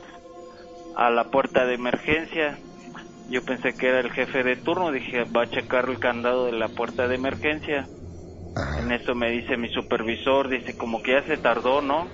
a 0.95 1.11
la 1.11 1.25
puerta 1.31 1.66
de 1.66 1.75
emergencia. 1.75 2.59
Yo 3.28 3.45
pensé 3.45 3.75
que 3.75 3.88
era 3.88 4.00
el 4.00 4.12
jefe 4.12 4.45
de 4.45 4.57
turno, 4.57 4.93
dije, 4.93 5.25
va 5.25 5.43
a 5.43 5.50
checar 5.50 5.88
el 5.90 5.99
candado 5.99 6.47
de 6.47 6.52
la 6.52 6.69
puerta 6.69 7.09
de 7.09 7.16
emergencia. 7.16 7.88
En 8.78 8.93
Ajá. 8.93 8.95
eso 8.95 9.14
me 9.14 9.31
dice 9.31 9.57
mi 9.57 9.69
supervisor, 9.71 10.49
dice, 10.49 10.76
como 10.76 11.02
que 11.02 11.12
ya 11.12 11.26
se 11.26 11.37
tardó, 11.38 11.83
¿no? 11.83 12.09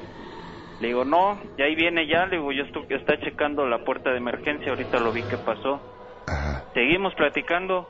Le 0.79 0.88
digo, 0.88 1.05
no, 1.05 1.38
ya 1.59 1.67
ahí 1.67 1.75
viene 1.75 2.07
ya, 2.07 2.25
le 2.26 2.38
digo, 2.38 2.52
yo 2.52 2.64
estoy, 2.64 2.87
está 2.88 3.19
checando 3.21 3.67
la 3.67 3.85
puerta 3.85 4.11
de 4.11 4.17
emergencia, 4.17 4.71
ahorita 4.71 4.99
lo 4.99 5.12
vi 5.12 5.25
que 5.25 5.37
pasó. 5.37 5.83
Ajá. 6.26 6.64
Seguimos 6.73 7.14
platicando. 7.17 7.87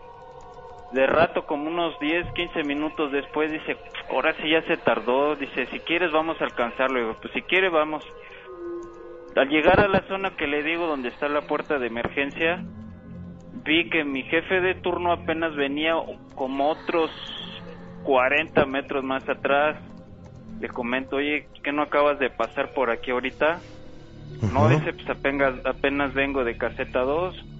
De 0.92 1.06
rato, 1.06 1.46
como 1.46 1.68
unos 1.68 1.98
10, 2.00 2.32
15 2.32 2.64
minutos 2.64 3.12
después, 3.12 3.50
dice, 3.52 3.76
ahora 4.10 4.34
sí 4.34 4.50
ya 4.50 4.62
se 4.62 4.76
tardó. 4.76 5.36
Dice, 5.36 5.66
si 5.66 5.78
quieres 5.80 6.10
vamos 6.10 6.40
a 6.40 6.44
alcanzarlo. 6.44 6.98
Digo, 6.98 7.16
pues 7.20 7.32
si 7.32 7.42
quiere 7.42 7.68
vamos. 7.68 8.04
Al 9.36 9.48
llegar 9.48 9.78
a 9.80 9.88
la 9.88 10.00
zona 10.08 10.36
que 10.36 10.48
le 10.48 10.64
digo 10.64 10.86
donde 10.86 11.08
está 11.10 11.28
la 11.28 11.42
puerta 11.42 11.78
de 11.78 11.86
emergencia, 11.86 12.64
vi 13.64 13.88
que 13.88 14.04
mi 14.04 14.24
jefe 14.24 14.60
de 14.60 14.74
turno 14.74 15.12
apenas 15.12 15.54
venía 15.54 15.94
como 16.34 16.68
otros 16.70 17.10
40 18.02 18.66
metros 18.66 19.04
más 19.04 19.28
atrás. 19.28 19.76
Le 20.60 20.68
comento, 20.68 21.16
oye, 21.16 21.46
¿qué 21.62 21.70
no 21.70 21.82
acabas 21.82 22.18
de 22.18 22.30
pasar 22.30 22.74
por 22.74 22.90
aquí 22.90 23.12
ahorita? 23.12 23.60
No, 24.52 24.68
dice, 24.68 24.92
pues 24.92 25.08
apenas, 25.08 25.64
apenas 25.64 26.12
vengo 26.14 26.44
de 26.44 26.56
caseta 26.56 27.00
2. 27.00 27.59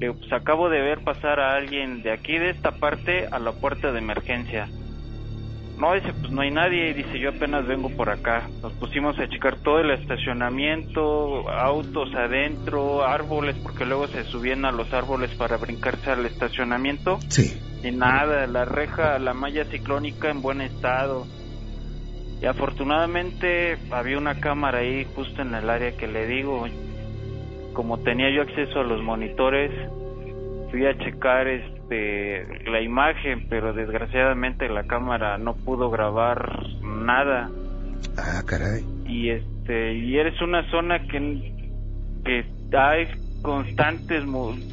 Digo, 0.00 0.14
pues 0.14 0.32
acabo 0.32 0.70
de 0.70 0.80
ver 0.80 1.04
pasar 1.04 1.40
a 1.40 1.54
alguien 1.54 2.02
de 2.02 2.10
aquí, 2.10 2.38
de 2.38 2.50
esta 2.50 2.72
parte, 2.72 3.28
a 3.30 3.38
la 3.38 3.52
puerta 3.52 3.92
de 3.92 3.98
emergencia. 3.98 4.66
No, 5.78 5.94
dice, 5.94 6.12
pues 6.12 6.30
no 6.30 6.40
hay 6.40 6.50
nadie. 6.50 6.94
Dice, 6.94 7.18
yo 7.18 7.30
apenas 7.30 7.66
vengo 7.66 7.90
por 7.90 8.08
acá. 8.10 8.48
Nos 8.62 8.72
pusimos 8.74 9.18
a 9.18 9.28
checar 9.28 9.58
todo 9.58 9.78
el 9.80 9.90
estacionamiento, 9.90 11.48
autos 11.50 12.14
adentro, 12.14 13.04
árboles, 13.04 13.56
porque 13.62 13.84
luego 13.84 14.06
se 14.08 14.24
subían 14.24 14.64
a 14.64 14.72
los 14.72 14.92
árboles 14.92 15.30
para 15.36 15.58
brincarse 15.58 16.10
al 16.10 16.24
estacionamiento. 16.24 17.18
Sí. 17.28 17.58
Y 17.82 17.92
nada, 17.92 18.46
la 18.46 18.64
reja, 18.64 19.18
la 19.18 19.34
malla 19.34 19.64
ciclónica 19.66 20.30
en 20.30 20.40
buen 20.40 20.62
estado. 20.62 21.26
Y 22.40 22.46
afortunadamente 22.46 23.78
había 23.90 24.16
una 24.16 24.40
cámara 24.40 24.78
ahí 24.78 25.06
justo 25.14 25.42
en 25.42 25.54
el 25.54 25.68
área 25.68 25.94
que 25.96 26.06
le 26.06 26.26
digo. 26.26 26.66
Como 27.80 27.96
tenía 27.96 28.28
yo 28.28 28.42
acceso 28.42 28.80
a 28.80 28.84
los 28.84 29.02
monitores, 29.02 29.70
fui 30.70 30.84
a 30.84 30.98
checar 30.98 31.48
este 31.48 32.46
la 32.70 32.82
imagen, 32.82 33.46
pero 33.48 33.72
desgraciadamente 33.72 34.68
la 34.68 34.82
cámara 34.82 35.38
no 35.38 35.54
pudo 35.54 35.88
grabar 35.88 36.62
nada. 36.82 37.48
Ah, 38.18 38.42
caray. 38.46 38.84
Y 39.06 39.30
este 39.30 39.94
y 39.94 40.14
eres 40.18 40.38
una 40.42 40.70
zona 40.70 41.06
que 41.06 41.54
que 42.22 42.44
hay 42.76 43.08
constantes 43.40 44.24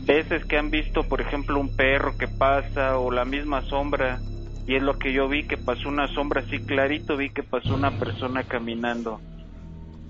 veces 0.06 0.44
que 0.44 0.58
han 0.58 0.70
visto, 0.70 1.04
por 1.04 1.22
ejemplo, 1.22 1.62
un 1.62 1.74
perro 1.78 2.18
que 2.18 2.28
pasa 2.28 3.00
o 3.00 3.10
la 3.10 3.24
misma 3.24 3.62
sombra. 3.62 4.20
Y 4.68 4.76
es 4.76 4.84
lo 4.84 5.00
que 5.00 5.14
yo 5.14 5.30
vi, 5.30 5.48
que 5.48 5.56
pasó 5.56 5.88
una 5.88 6.10
sombra 6.10 6.42
así 6.42 6.60
clarito, 6.60 7.16
vi 7.16 7.30
que 7.30 7.44
pasó 7.44 7.74
una 7.74 7.92
persona 7.92 8.44
caminando. 8.44 9.22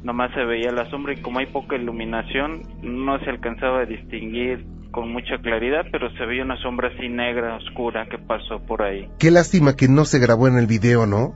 Nomás 0.04 0.32
se 0.34 0.44
veía 0.44 0.72
la 0.72 0.90
sombra 0.90 1.14
y 1.14 1.22
como 1.22 1.40
hay 1.40 1.48
poca 1.48 1.76
iluminación, 1.76 2.62
no 2.82 3.20
se 3.20 3.30
alcanzaba 3.30 3.82
a 3.82 3.86
distinguir 3.86 4.66
con 4.92 5.12
mucha 5.12 5.38
claridad, 5.38 5.86
pero 5.92 6.10
se 6.12 6.26
veía 6.26 6.44
una 6.44 6.58
sombra 6.58 6.90
así 6.90 7.10
negra, 7.10 7.56
oscura, 7.56 8.08
que 8.10 8.18
pasó 8.18 8.60
por 8.66 8.82
ahí. 8.82 9.08
Qué 9.20 9.32
lástima 9.32 9.76
que 9.76 9.88
no 9.88 10.06
se 10.06 10.20
grabó 10.20 10.48
en 10.48 10.58
el 10.58 10.68
video, 10.68 11.06
¿no? 11.06 11.34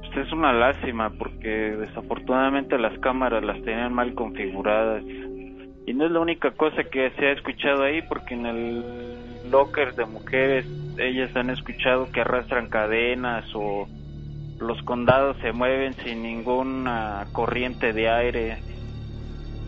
Pues 0.00 0.26
es 0.26 0.32
una 0.32 0.52
lástima 0.52 1.10
porque 1.18 1.48
desafortunadamente 1.48 2.78
las 2.78 2.98
cámaras 3.00 3.42
las 3.44 3.60
tenían 3.62 3.92
mal 3.92 4.14
configuradas. 4.14 5.02
Y 5.86 5.94
no 5.94 6.06
es 6.06 6.12
la 6.12 6.20
única 6.20 6.52
cosa 6.52 6.84
que 6.84 7.10
se 7.18 7.26
ha 7.26 7.32
escuchado 7.32 7.82
ahí 7.82 8.02
porque 8.02 8.34
en 8.34 8.46
el 8.46 9.50
locker 9.50 9.94
de 9.94 10.06
mujeres 10.06 10.66
ellas 10.98 11.34
han 11.34 11.50
escuchado 11.50 12.10
que 12.12 12.20
arrastran 12.20 12.68
cadenas 12.68 13.44
o 13.54 13.88
los 14.62 14.82
condados 14.82 15.36
se 15.42 15.52
mueven 15.52 15.94
sin 16.04 16.22
ninguna 16.22 17.26
corriente 17.32 17.92
de 17.92 18.08
aire. 18.08 18.58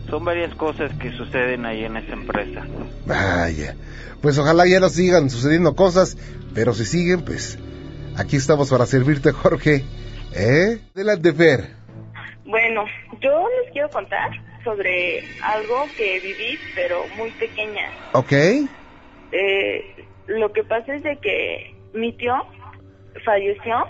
Son 0.09 0.23
varias 0.23 0.53
cosas 0.55 0.91
que 0.99 1.11
suceden 1.11 1.65
ahí 1.65 1.83
en 1.83 1.97
esa 1.97 2.13
empresa. 2.13 2.63
Vaya. 3.05 3.75
Pues 4.21 4.37
ojalá 4.37 4.65
ya 4.67 4.79
no 4.79 4.89
sigan 4.89 5.29
sucediendo 5.29 5.75
cosas, 5.75 6.17
pero 6.53 6.73
si 6.73 6.85
siguen, 6.85 7.23
pues 7.23 7.59
aquí 8.17 8.37
estamos 8.37 8.69
para 8.69 8.85
servirte, 8.85 9.31
Jorge. 9.31 9.83
¿Eh? 10.33 10.79
Adelante, 10.93 11.33
Fer. 11.33 11.69
Bueno, 12.45 12.85
yo 13.21 13.47
les 13.61 13.71
quiero 13.71 13.89
contar 13.89 14.29
sobre 14.63 15.23
algo 15.41 15.85
que 15.97 16.19
viví, 16.19 16.57
pero 16.75 17.03
muy 17.17 17.31
pequeña. 17.31 17.89
¿Ok? 18.13 18.31
Eh, 19.31 20.05
lo 20.27 20.51
que 20.53 20.63
pasa 20.63 20.95
es 20.95 21.03
de 21.03 21.17
que 21.17 21.75
mi 21.93 22.13
tío 22.13 22.33
falleció, 23.23 23.85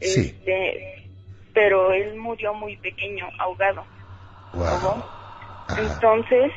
Sí. 0.00 0.34
este, 0.36 1.08
pero 1.52 1.92
él 1.92 2.16
murió 2.16 2.52
muy 2.54 2.76
pequeño, 2.78 3.28
ahogado. 3.38 3.84
Wow. 4.52 5.02
Entonces, 5.76 6.52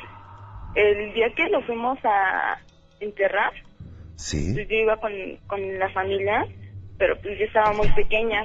el 0.74 1.12
día 1.14 1.32
que 1.34 1.48
lo 1.48 1.62
fuimos 1.62 1.98
a 2.04 2.58
enterrar, 3.00 3.52
Sí. 4.16 4.52
pues 4.54 4.68
yo 4.68 4.76
iba 4.76 4.96
con, 4.96 5.12
con 5.46 5.78
la 5.78 5.88
familia, 5.90 6.46
pero 6.98 7.16
pues 7.20 7.38
yo 7.38 7.44
estaba 7.44 7.72
muy 7.72 7.88
pequeña. 7.92 8.44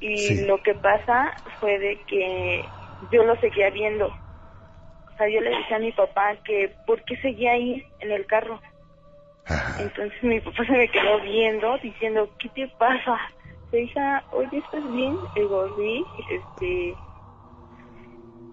Y 0.00 0.16
Sí. 0.16 0.46
lo 0.46 0.62
que 0.62 0.74
pasa 0.74 1.32
fue 1.58 1.78
de 1.78 2.04
que 2.04 2.68
yo 3.10 3.24
lo 3.24 3.34
seguía 3.40 3.70
viendo. 3.70 4.06
O 4.06 5.16
sea, 5.16 5.28
yo 5.28 5.40
le 5.40 5.50
decía 5.50 5.76
a 5.76 5.80
mi 5.80 5.90
papá 5.90 6.36
que 6.44 6.72
por 6.86 7.02
qué 7.04 7.16
seguía 7.16 7.52
ahí 7.52 7.84
en 8.00 8.12
el 8.12 8.24
carro. 8.26 8.60
Ajá. 9.46 9.82
Entonces 9.82 10.22
mi 10.22 10.40
papá 10.40 10.64
se 10.64 10.72
me 10.72 10.88
quedó 10.88 11.20
viendo, 11.20 11.76
diciendo, 11.78 12.30
¿qué 12.38 12.48
te 12.50 12.68
pasa? 12.78 13.18
Le 13.70 13.80
dije, 13.80 14.00
"Ah, 14.00 14.24
oye, 14.30 14.58
¿estás 14.58 14.84
bien? 14.84 15.18
Digo, 15.34 15.68
sí, 15.76 16.06
este... 16.28 16.98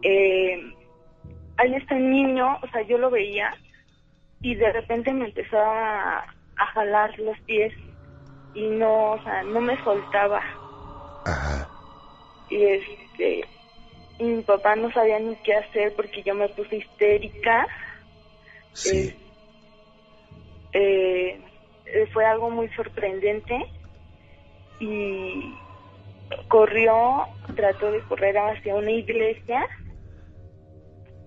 Eh, 0.02 0.60
ahí 1.58 1.74
está 1.76 1.98
el 1.98 2.10
niño, 2.12 2.60
o 2.62 2.68
sea, 2.68 2.82
yo 2.84 2.98
lo 2.98 3.10
veía 3.10 3.56
y 4.42 4.56
de 4.56 4.72
repente 4.72 5.12
me 5.12 5.26
empezó 5.26 5.58
a, 5.58 6.20
a 6.20 6.66
jalar 6.74 7.18
los 7.20 7.40
pies 7.42 7.74
y 8.54 8.68
no, 8.68 9.14
o 9.14 9.22
sea, 9.24 9.44
no 9.44 9.62
me 9.62 9.82
soltaba. 9.84 10.44
Ajá. 11.24 11.72
Y 12.48 12.64
este, 12.64 13.50
y 14.20 14.24
mi 14.24 14.44
papá 14.44 14.76
no 14.76 14.92
sabía 14.92 15.20
ni 15.20 15.36
qué 15.38 15.56
hacer 15.56 15.96
porque 15.96 16.22
yo 16.24 16.36
me 16.36 16.50
puse 16.50 16.78
histérica. 16.78 17.68
Sí. 18.84 19.14
Eh, 20.74 21.42
eh, 21.86 22.08
fue 22.14 22.26
algo 22.26 22.50
muy 22.52 22.70
sorprendente 22.70 23.56
y 24.79 25.53
corrió, 26.48 27.24
trató 27.55 27.91
de 27.91 28.00
correr 28.01 28.38
hacia 28.38 28.75
una 28.75 28.91
iglesia, 28.91 29.67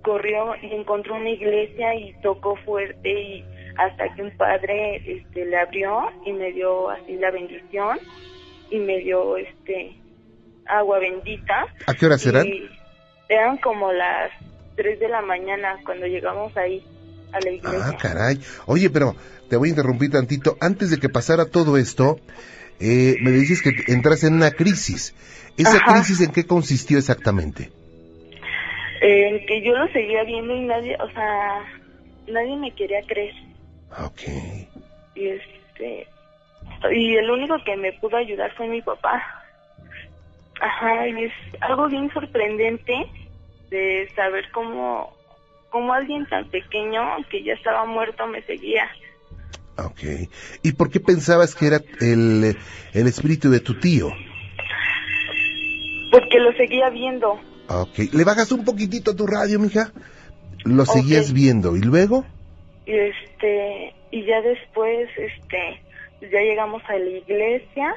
corrió 0.02 0.54
y 0.62 0.74
encontró 0.74 1.16
una 1.16 1.30
iglesia 1.30 1.94
y 1.94 2.14
tocó 2.22 2.56
fuerte 2.64 3.10
y 3.10 3.44
hasta 3.76 4.12
que 4.14 4.22
un 4.22 4.36
padre 4.36 4.96
este 5.06 5.44
le 5.44 5.56
abrió 5.56 6.10
y 6.24 6.32
me 6.32 6.52
dio 6.52 6.90
así 6.90 7.16
la 7.16 7.30
bendición 7.30 7.98
y 8.70 8.78
me 8.78 8.98
dio 8.98 9.36
este 9.36 9.96
agua 10.66 10.98
bendita 10.98 11.66
¿A 11.86 11.94
qué 11.94 12.06
horas 12.06 12.26
eran? 12.26 12.46
y 12.46 12.68
eran 13.28 13.58
como 13.58 13.92
las 13.92 14.30
3 14.76 14.98
de 14.98 15.08
la 15.08 15.22
mañana 15.22 15.76
cuando 15.84 16.06
llegamos 16.06 16.56
ahí 16.56 16.84
a 17.32 17.40
la 17.40 17.50
iglesia. 17.50 17.84
Ah, 17.84 17.96
caray. 18.00 18.40
Oye, 18.66 18.88
pero 18.90 19.14
te 19.48 19.56
voy 19.56 19.68
a 19.68 19.70
interrumpir 19.70 20.10
tantito. 20.10 20.56
Antes 20.60 20.90
de 20.90 20.98
que 20.98 21.08
pasara 21.08 21.46
todo 21.46 21.76
esto, 21.76 22.18
eh, 22.80 23.16
me 23.20 23.30
dices 23.30 23.62
que 23.62 23.92
entras 23.92 24.25
en 24.25 24.35
una 24.35 24.50
crisis. 24.50 25.14
¿Esa 25.56 25.78
Ajá. 25.78 25.94
crisis 25.94 26.20
en 26.20 26.32
qué 26.32 26.47
consistió 26.47 26.99
exactamente? 26.99 27.70
En 29.00 29.44
que 29.47 29.62
yo 29.62 29.76
lo 29.76 29.88
seguía 29.92 30.25
viendo 30.25 30.54
y 30.54 30.61
nadie, 30.61 30.97
o 31.00 31.11
sea, 31.11 31.64
nadie 32.28 32.56
me 32.56 32.73
quería 32.75 33.02
creer. 33.02 33.35
Ok. 34.04 34.23
Y 35.14 35.28
este, 35.28 36.06
y 36.92 37.16
el 37.16 37.30
único 37.30 37.56
que 37.64 37.76
me 37.76 37.92
pudo 37.94 38.16
ayudar 38.16 38.52
fue 38.54 38.68
mi 38.68 38.82
papá. 38.82 39.23
Ajá, 40.61 41.08
y 41.08 41.25
es 41.25 41.32
algo 41.61 41.88
bien 41.88 42.11
sorprendente 42.12 42.94
de 43.70 44.08
saber 44.14 44.50
cómo, 44.52 45.12
cómo 45.70 45.92
alguien 45.92 46.26
tan 46.26 46.49
pequeño 46.50 47.00
que 47.30 47.42
ya 47.42 47.54
estaba 47.54 47.85
muerto 47.85 48.26
me 48.26 48.42
seguía. 48.42 48.88
Ok. 49.85 50.28
¿Y 50.62 50.73
por 50.73 50.90
qué 50.90 51.00
pensabas 51.00 51.54
que 51.54 51.66
era 51.66 51.80
el, 52.00 52.56
el 52.92 53.06
espíritu 53.06 53.50
de 53.50 53.61
tu 53.61 53.78
tío? 53.78 54.11
Porque 56.11 56.38
lo 56.38 56.52
seguía 56.52 56.90
viendo. 56.90 57.38
Ok. 57.68 57.99
¿Le 58.12 58.25
bajas 58.25 58.50
un 58.52 58.64
poquitito 58.64 59.12
a 59.12 59.16
tu 59.16 59.26
radio, 59.26 59.58
mija? 59.61 59.92
Lo 60.64 60.85
seguías 60.85 61.32
viendo. 61.32 61.76
¿Y 61.76 61.80
luego? 61.82 62.25
Y 62.87 62.92
este, 62.92 63.94
y 64.11 64.25
ya 64.25 64.40
después, 64.40 65.08
este, 65.16 65.82
ya 66.23 66.40
llegamos 66.40 66.82
a 66.88 66.94
la 66.99 67.11
iglesia, 67.11 67.94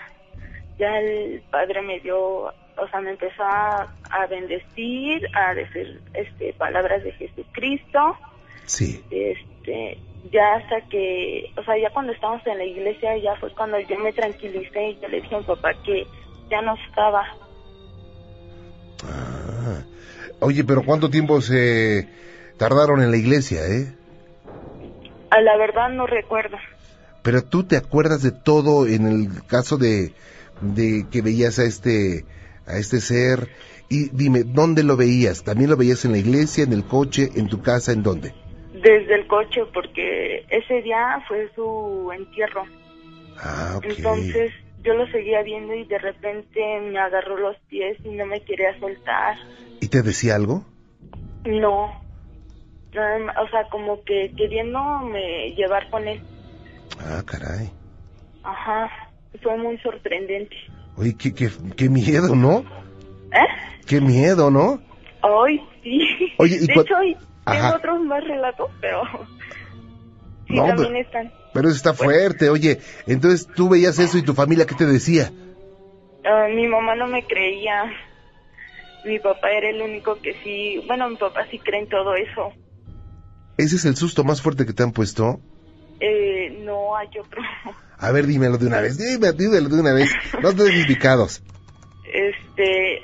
ya 0.78 1.00
el 1.00 1.42
padre 1.50 1.82
me 1.82 2.00
dio, 2.02 2.20
o 2.20 2.88
sea, 2.92 3.00
me 3.00 3.12
empezó 3.12 3.42
a, 3.44 3.94
a 4.10 4.28
bendecir, 4.28 5.26
a 5.34 5.54
decir, 5.56 6.02
este, 6.14 6.54
palabras 6.54 7.04
de 7.04 7.14
Jesucristo, 7.14 8.18
Sí. 8.66 9.02
este, 9.10 9.98
ya 10.30 10.56
hasta 10.56 10.82
que, 10.90 11.51
o 11.58 11.63
sea, 11.63 11.78
ya 11.78 11.90
cuando 11.92 12.13
estábamos 12.13 12.46
en 12.46 12.58
la 12.58 12.66
iglesia, 12.66 13.18
ya 13.18 13.36
fue 13.38 13.51
cuando 13.54 13.80
yo 13.80 13.98
me 14.00 14.13
tranquilicé 14.13 14.90
y 14.90 15.00
yo 15.00 15.08
le 15.08 15.22
dije 15.22 15.36
a 15.36 15.40
mi 15.40 15.46
papá 15.46 15.74
que 15.84 16.06
ya 16.50 16.62
no 16.62 16.75
estaba. 16.88 17.24
Ah. 19.04 19.84
Oye, 20.40 20.63
pero 20.63 20.84
¿cuánto 20.84 21.10
tiempo 21.10 21.42
se 21.42 22.08
tardaron 22.58 23.01
en 23.01 23.12
la 23.12 23.18
iglesia, 23.18 23.66
eh? 23.68 23.94
A 25.30 25.42
la 25.42 25.58
verdad 25.58 25.90
no 25.90 26.06
recuerdo. 26.06 26.58
Pero 27.22 27.44
tú 27.44 27.63
te 27.63 27.78
acuerdas 27.78 28.22
de 28.22 28.32
todo 28.32 28.88
en 28.88 29.08
el 29.08 29.46
caso 29.46 29.78
de, 29.78 30.13
de 30.62 31.06
que 31.12 31.22
veías 31.22 31.60
a 31.60 31.63
este, 31.63 32.25
a 32.66 32.78
este 32.78 33.00
ser. 33.01 33.50
Y 33.90 34.10
dime, 34.10 34.44
¿dónde 34.44 34.84
lo 34.84 34.98
veías? 34.98 35.44
¿También 35.44 35.70
lo 35.70 35.78
veías 35.78 36.06
en 36.06 36.13
la 36.13 36.18
iglesia, 36.18 36.63
en 36.63 36.74
el 36.74 36.86
coche, 36.86 37.30
en 37.36 37.48
tu 37.48 37.62
casa, 37.62 37.92
en 37.92 38.04
dónde? 38.04 38.34
Desde 38.82 39.16
el 39.16 39.28
coche, 39.28 39.62
porque 39.74 40.46
ese 40.50 40.82
día 40.82 41.24
fue 41.28 41.50
su 41.56 42.12
entierro. 42.16 42.66
Ah, 43.38 43.76
ok. 43.78 43.86
Entonces 43.86 44.52
yo 44.84 44.94
lo 44.94 45.06
seguía 45.08 45.44
viendo 45.44 45.74
y 45.74 45.84
de 45.86 46.00
repente 46.00 46.60
me 46.82 47.00
agarró 47.00 47.38
los 47.38 47.56
pies 47.70 47.98
y 48.04 48.10
no 48.10 48.26
me 48.26 48.42
quería 48.42 48.78
soltar. 48.80 49.38
¿Y 49.80 49.88
te 49.88 50.02
decía 50.02 50.36
algo? 50.36 50.66
No. 51.46 51.86
O 52.94 53.48
sea, 53.50 53.68
como 53.72 54.04
que 54.04 54.34
queriéndome 54.36 55.54
llevar 55.56 55.90
con 55.90 56.08
él. 56.08 56.22
Ah, 57.00 57.22
caray. 57.26 57.70
Ajá. 58.44 58.90
Fue 59.42 59.58
muy 59.58 59.78
sorprendente. 59.78 60.56
Oye, 60.98 61.16
qué, 61.18 61.34
qué, 61.34 61.50
qué 61.78 61.90
miedo, 61.90 62.36
¿no? 62.36 62.60
¿Eh? 63.32 63.48
Qué 63.88 64.02
miedo, 64.02 64.52
¿no? 64.52 64.82
Hoy 65.22 65.62
sí. 65.84 66.34
Oye, 66.38 66.58
¿y 66.62 66.68
de 66.68 66.74
hecho, 66.74 66.96
Ajá. 67.46 67.62
tengo 67.62 67.76
otros 67.78 68.02
más 68.02 68.24
relatos, 68.24 68.70
pero 68.80 69.02
sí 70.48 70.54
No, 70.56 70.68
también 70.68 70.88
pero- 70.94 71.00
están. 71.00 71.32
Pero 71.54 71.68
eso 71.68 71.76
está 71.76 71.94
fuerte, 71.94 72.50
oye. 72.50 72.80
Entonces 73.08 73.46
tú 73.56 73.68
veías 73.68 74.00
eso 74.00 74.18
y 74.18 74.22
tu 74.22 74.34
familia, 74.34 74.66
¿qué 74.66 74.74
te 74.75 74.86
decía? 74.86 75.32
Ah, 76.24 76.48
mi 76.54 76.66
mamá 76.68 76.96
no 76.96 77.08
me 77.08 77.25
creía. 77.27 77.92
Mi 79.04 79.20
papá 79.20 79.50
era 79.51 79.70
el 79.70 79.82
único 79.82 80.16
que 80.22 80.34
sí. 80.44 80.82
Bueno, 80.88 81.10
mi 81.10 81.18
papá 81.18 81.46
sí 81.51 81.60
cree 81.60 81.82
en 81.82 81.90
todo 81.90 82.16
eso. 82.16 82.54
¿Ese 83.58 83.75
es 83.75 83.84
el 83.86 83.98
susto 83.98 84.24
más 84.24 84.42
fuerte 84.42 84.66
que 84.66 84.72
te 84.72 84.82
han 84.84 84.94
puesto? 84.94 85.42
Eh, 86.00 86.58
no 86.64 86.96
hay 86.96 87.10
otro. 87.20 87.42
A 87.98 88.12
ver, 88.12 88.27
dímelo 88.27 88.58
de 88.58 88.68
una 88.68 88.80
vez, 88.80 88.98
dime, 88.98 89.34
dímelo 89.34 89.68
de 89.70 89.82
una 89.82 89.94
vez. 89.94 90.10
No 90.42 90.54
te. 90.56 90.64
Este, 92.14 93.01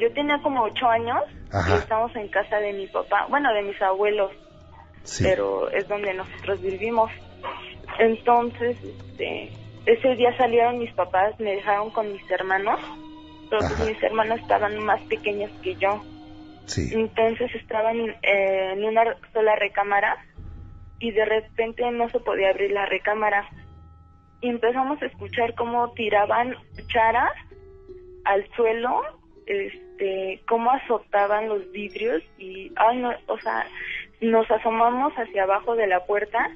yo 0.00 0.12
tenía 0.12 0.40
como 0.42 0.62
ocho 0.62 0.86
años 0.88 1.18
Ajá. 1.52 1.76
y 1.76 1.78
estamos 1.78 2.14
en 2.16 2.28
casa 2.28 2.58
de 2.58 2.72
mi 2.72 2.86
papá, 2.88 3.26
bueno, 3.28 3.52
de 3.54 3.62
mis 3.62 3.80
abuelos, 3.80 4.32
Sí. 5.04 5.24
pero 5.24 5.70
es 5.70 5.86
donde 5.88 6.12
nosotros 6.14 6.60
vivimos. 6.60 7.10
Entonces, 7.98 8.76
este, 8.82 9.50
ese 9.86 10.14
día 10.16 10.36
salieron 10.36 10.78
mis 10.78 10.92
papás, 10.94 11.38
me 11.38 11.52
dejaron 11.54 11.90
con 11.90 12.12
mis 12.12 12.28
hermanos, 12.30 12.80
pero 13.48 13.60
pues 13.60 13.78
mis 13.88 14.02
hermanos 14.02 14.40
estaban 14.40 14.76
más 14.84 15.00
pequeños 15.02 15.50
que 15.62 15.76
yo. 15.76 16.02
Sí. 16.66 16.90
Entonces 16.92 17.54
estaban 17.54 17.96
eh, 18.22 18.72
en 18.72 18.84
una 18.84 19.16
sola 19.32 19.54
recámara 19.54 20.16
y 20.98 21.12
de 21.12 21.24
repente 21.24 21.88
no 21.92 22.08
se 22.08 22.18
podía 22.18 22.50
abrir 22.50 22.72
la 22.72 22.86
recámara. 22.86 23.48
Y 24.40 24.48
empezamos 24.50 25.00
a 25.00 25.06
escuchar 25.06 25.54
cómo 25.54 25.92
tiraban 25.92 26.54
cucharas 26.74 27.32
al 28.24 28.44
suelo, 28.56 29.00
este, 29.46 29.85
cómo 30.46 30.70
azotaban 30.70 31.48
los 31.48 31.70
vidrios 31.72 32.22
y, 32.38 32.72
ay, 32.76 32.98
no, 32.98 33.12
o 33.26 33.38
sea, 33.38 33.66
nos 34.20 34.50
asomamos 34.50 35.12
hacia 35.14 35.44
abajo 35.44 35.74
de 35.74 35.86
la 35.86 36.04
puerta 36.04 36.50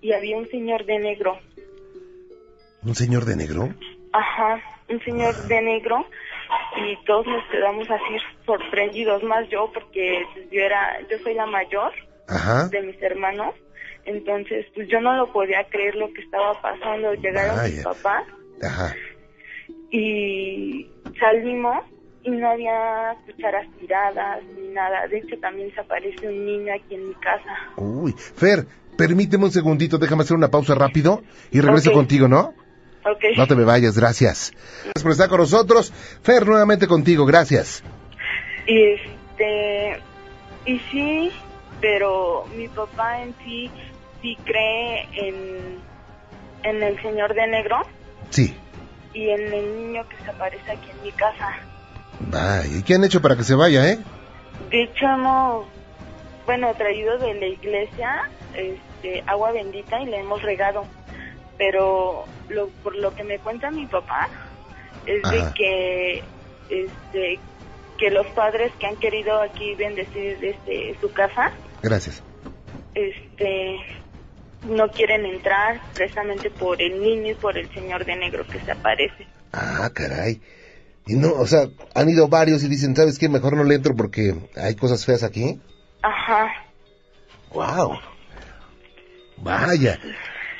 y 0.00 0.12
había 0.12 0.36
un 0.36 0.48
señor 0.50 0.84
de 0.84 0.98
negro. 0.98 1.38
¿Un 2.84 2.94
señor 2.94 3.24
de 3.24 3.36
negro? 3.36 3.68
Ajá, 4.12 4.60
un 4.88 5.00
señor 5.04 5.34
de 5.46 5.62
negro 5.62 6.04
y 6.76 7.04
todos 7.04 7.26
nos 7.26 7.44
quedamos 7.50 7.88
así 7.90 8.16
sorprendidos, 8.44 9.22
más 9.22 9.48
yo 9.48 9.70
porque 9.72 10.24
pues, 10.34 10.50
yo 10.50 10.60
era, 10.60 11.00
yo 11.08 11.18
soy 11.18 11.34
la 11.34 11.46
mayor 11.46 11.92
Ajá. 12.28 12.68
de 12.68 12.82
mis 12.82 13.00
hermanos, 13.02 13.54
entonces 14.04 14.66
pues 14.74 14.88
yo 14.88 15.00
no 15.00 15.14
lo 15.16 15.32
podía 15.32 15.64
creer 15.64 15.94
lo 15.94 16.12
que 16.12 16.22
estaba 16.22 16.60
pasando, 16.60 17.14
llegaron 17.14 17.62
mis 17.64 17.82
papás 17.82 18.24
Ajá. 18.62 18.94
y 19.90 20.90
salimos 21.18 21.84
y 22.24 22.30
no 22.30 22.50
había 22.50 23.14
cucharas 23.26 23.66
tiradas 23.80 24.42
ni 24.56 24.68
nada, 24.68 25.06
de 25.08 25.18
hecho 25.18 25.36
también 25.40 25.72
se 25.74 25.80
aparece 25.80 26.28
un 26.28 26.46
niño 26.46 26.72
aquí 26.74 26.94
en 26.94 27.08
mi 27.08 27.14
casa. 27.14 27.56
Uy. 27.76 28.12
Fer, 28.12 28.66
permíteme 28.96 29.44
un 29.44 29.50
segundito, 29.50 29.98
déjame 29.98 30.22
hacer 30.22 30.36
una 30.36 30.48
pausa 30.48 30.74
rápido 30.74 31.22
y 31.50 31.60
regreso 31.60 31.92
contigo, 31.92 32.28
¿no? 32.28 32.54
Ok. 33.04 33.36
No 33.36 33.46
te 33.48 33.56
me 33.56 33.64
vayas, 33.64 33.98
gracias. 33.98 34.52
Gracias 34.84 35.02
por 35.02 35.12
estar 35.12 35.28
con 35.28 35.38
nosotros. 35.40 35.92
Fer, 36.22 36.46
nuevamente 36.46 36.86
contigo, 36.86 37.26
gracias. 37.26 37.82
Y 38.66 38.80
este, 38.92 40.00
y 40.66 40.78
sí, 40.90 41.32
pero 41.80 42.44
mi 42.56 42.68
papá 42.68 43.22
en 43.22 43.34
sí 43.44 43.68
sí 44.20 44.36
cree 44.44 45.08
en, 45.14 45.78
en 46.62 46.82
el 46.84 47.02
señor 47.02 47.34
de 47.34 47.44
negro 47.48 47.78
Sí. 48.30 48.56
y 49.12 49.30
en 49.30 49.52
el 49.52 49.76
niño 49.78 50.08
que 50.08 50.16
se 50.24 50.30
aparece 50.30 50.70
aquí 50.70 50.88
en 50.96 51.02
mi 51.02 51.10
casa. 51.10 51.58
Vaya, 52.30 52.66
¿y 52.78 52.82
qué 52.82 52.94
han 52.94 53.04
hecho 53.04 53.20
para 53.20 53.36
que 53.36 53.44
se 53.44 53.54
vaya, 53.54 53.88
eh? 53.88 53.98
De 54.70 54.84
hecho 54.84 55.06
hemos, 55.06 55.66
bueno, 56.46 56.72
traído 56.74 57.18
de 57.18 57.34
la 57.34 57.46
iglesia 57.46 58.30
este, 58.54 59.22
agua 59.26 59.52
bendita 59.52 60.00
y 60.00 60.06
le 60.06 60.20
hemos 60.20 60.42
regado. 60.42 60.84
Pero 61.58 62.24
lo, 62.48 62.68
por 62.82 62.96
lo 62.96 63.14
que 63.14 63.24
me 63.24 63.38
cuenta 63.38 63.70
mi 63.70 63.86
papá 63.86 64.28
es 65.06 65.24
Ajá. 65.24 65.34
de 65.34 65.54
que 65.54 66.22
este 66.70 67.38
que 67.98 68.10
los 68.10 68.26
padres 68.28 68.72
que 68.80 68.86
han 68.86 68.96
querido 68.96 69.40
aquí 69.42 69.74
bendecir 69.74 70.38
este, 70.42 70.96
su 71.00 71.12
casa 71.12 71.52
Gracias. 71.82 72.22
este 72.94 73.76
no 74.68 74.88
quieren 74.88 75.24
entrar 75.26 75.80
precisamente 75.94 76.50
por 76.50 76.80
el 76.80 77.00
niño 77.02 77.32
y 77.32 77.34
por 77.34 77.58
el 77.58 77.68
señor 77.74 78.04
de 78.04 78.16
negro 78.16 78.46
que 78.46 78.58
se 78.60 78.70
aparece. 78.72 79.26
Ah, 79.52 79.90
caray. 79.92 80.40
Y 81.06 81.14
no, 81.14 81.32
o 81.32 81.46
sea, 81.46 81.68
han 81.94 82.08
ido 82.08 82.28
varios 82.28 82.62
y 82.62 82.68
dicen, 82.68 82.94
¿sabes 82.94 83.18
qué? 83.18 83.28
Mejor 83.28 83.56
no 83.56 83.64
le 83.64 83.74
entro 83.74 83.94
porque 83.96 84.34
hay 84.56 84.74
cosas 84.76 85.04
feas 85.04 85.22
aquí. 85.22 85.60
Ajá. 86.02 86.48
Wow. 87.52 87.98
Vaya. 89.38 89.98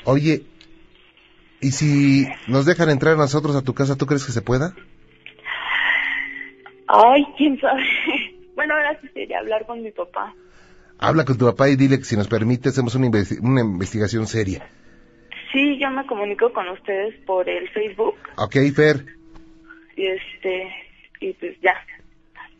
Oye, 0.03 0.43
¿y 1.61 1.71
si 1.71 2.27
nos 2.47 2.65
dejan 2.65 2.89
entrar 2.89 3.15
nosotros 3.17 3.55
a 3.55 3.61
tu 3.61 3.73
casa, 3.73 3.95
tú 3.95 4.05
crees 4.05 4.25
que 4.25 4.33
se 4.33 4.41
pueda? 4.41 4.75
Ay, 6.87 7.25
quién 7.37 7.59
sabe. 7.59 7.81
Bueno, 8.55 8.75
ahora 8.75 8.95
sí 9.01 9.07
sería 9.15 9.39
hablar 9.39 9.65
con 9.65 9.81
mi 9.81 9.91
papá. 9.91 10.35
Habla 10.99 11.25
con 11.25 11.39
tu 11.39 11.45
papá 11.45 11.69
y 11.69 11.75
dile 11.75 11.97
que 11.97 12.05
si 12.05 12.15
nos 12.15 12.27
permite 12.27 12.69
hacemos 12.69 12.93
una, 12.93 13.09
una 13.41 13.61
investigación 13.61 14.27
seria. 14.27 14.69
Sí, 15.51 15.79
yo 15.79 15.89
me 15.89 16.05
comunico 16.05 16.53
con 16.53 16.69
ustedes 16.69 17.15
por 17.25 17.49
el 17.49 17.67
Facebook 17.69 18.13
¿Ok, 18.37 18.55
Fer? 18.75 19.05
Y 19.95 20.07
este 20.07 20.71
y 21.19 21.33
pues 21.33 21.57
ya. 21.61 21.75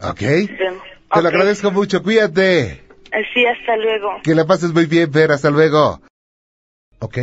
¿Ok? 0.10 0.22
Vemos. 0.60 0.84
Te 1.14 1.22
lo 1.22 1.28
agradezco 1.28 1.72
mucho, 1.72 2.02
cuídate. 2.02 2.82
Sí, 3.34 3.46
hasta 3.46 3.78
luego. 3.78 4.10
Que 4.24 4.34
la 4.34 4.46
pases 4.46 4.74
muy 4.74 4.86
bien, 4.88 5.12
Fer, 5.12 5.32
hasta 5.32 5.52
luego. 5.52 6.00
¿Ok? 7.00 7.18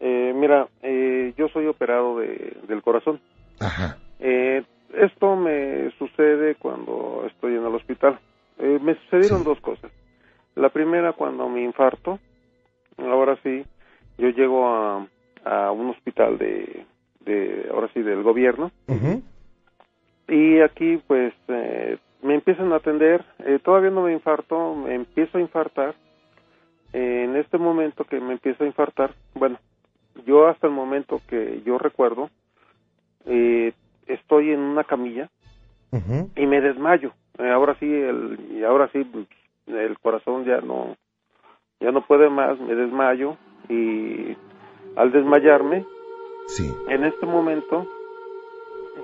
Eh, 0.00 0.32
mira, 0.34 0.68
eh, 0.82 1.32
yo 1.36 1.48
soy 1.48 1.66
operado 1.66 2.18
de, 2.18 2.56
del 2.66 2.82
corazón. 2.82 3.20
Ajá. 3.60 3.98
Eh, 4.20 4.64
esto 4.94 5.36
me 5.36 5.90
sucede 5.98 6.56
cuando 6.56 7.24
estoy 7.28 7.54
en 7.54 7.64
el 7.64 7.74
hospital. 7.74 8.18
Eh, 8.58 8.78
me 8.82 8.94
sucedieron 8.96 9.40
Sí. 9.40 9.44
dos 9.44 9.60
cosas. 9.60 9.90
La 10.56 10.70
primera, 10.70 11.12
cuando 11.12 11.48
me 11.48 11.62
infarto, 11.62 12.18
ahora 12.96 13.38
sí, 13.44 13.64
yo 14.16 14.28
llego 14.30 14.66
a, 14.68 15.06
a 15.44 15.70
un 15.70 15.90
hospital 15.90 16.36
de, 16.38 16.84
de, 17.20 17.68
ahora 17.72 17.88
sí, 17.94 18.02
del 18.02 18.22
gobierno. 18.24 18.72
Ujú. 18.88 19.22
Y 20.28 20.60
aquí, 20.60 21.00
pues, 21.06 21.32
eh, 21.48 21.98
me 22.22 22.34
empiezan 22.34 22.72
a 22.72 22.76
atender. 22.76 23.24
Eh, 23.40 23.58
todavía 23.62 23.90
no 23.90 24.02
me 24.02 24.12
infarto, 24.12 24.74
me 24.74 24.94
empiezo 24.94 25.38
a 25.38 25.40
infartar. 25.40 25.94
Eh, 26.92 27.24
en 27.24 27.36
este 27.36 27.58
momento 27.58 28.04
que 28.04 28.20
me 28.20 28.32
empiezo 28.32 28.64
a 28.64 28.66
infartar, 28.66 29.12
bueno, 29.34 29.58
yo 30.26 30.46
hasta 30.48 30.66
el 30.66 30.72
momento 30.72 31.20
que 31.28 31.62
yo 31.64 31.78
recuerdo, 31.78 32.30
eh, 33.26 33.72
estoy 34.06 34.52
en 34.52 34.60
una 34.60 34.84
camilla 34.84 35.28
y 36.36 36.46
me 36.46 36.60
desmayo. 36.60 37.12
Eh, 37.38 37.50
ahora 37.50 37.76
sí, 37.78 37.86
el, 37.86 38.38
y 38.52 38.64
ahora 38.64 38.88
sí, 38.92 39.04
pues, 39.04 39.26
el 39.66 39.98
corazón 39.98 40.44
ya 40.44 40.60
no, 40.60 40.96
ya 41.80 41.92
no 41.92 42.06
puede 42.06 42.28
más, 42.30 42.58
me 42.60 42.74
desmayo 42.74 43.36
y 43.68 44.36
al 44.96 45.12
desmayarme, 45.12 45.84
Sí. 46.48 46.70
en 46.88 47.04
este 47.04 47.26
momento 47.26 47.86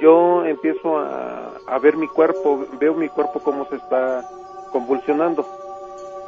yo 0.01 0.45
empiezo 0.45 0.99
a, 0.99 1.61
a 1.67 1.79
ver 1.79 1.97
mi 1.97 2.09
cuerpo, 2.09 2.67
veo 2.79 2.95
mi 2.95 3.09
cuerpo 3.09 3.41
cómo 3.41 3.67
se 3.67 3.77
está 3.77 4.25
convulsionando. 4.71 5.47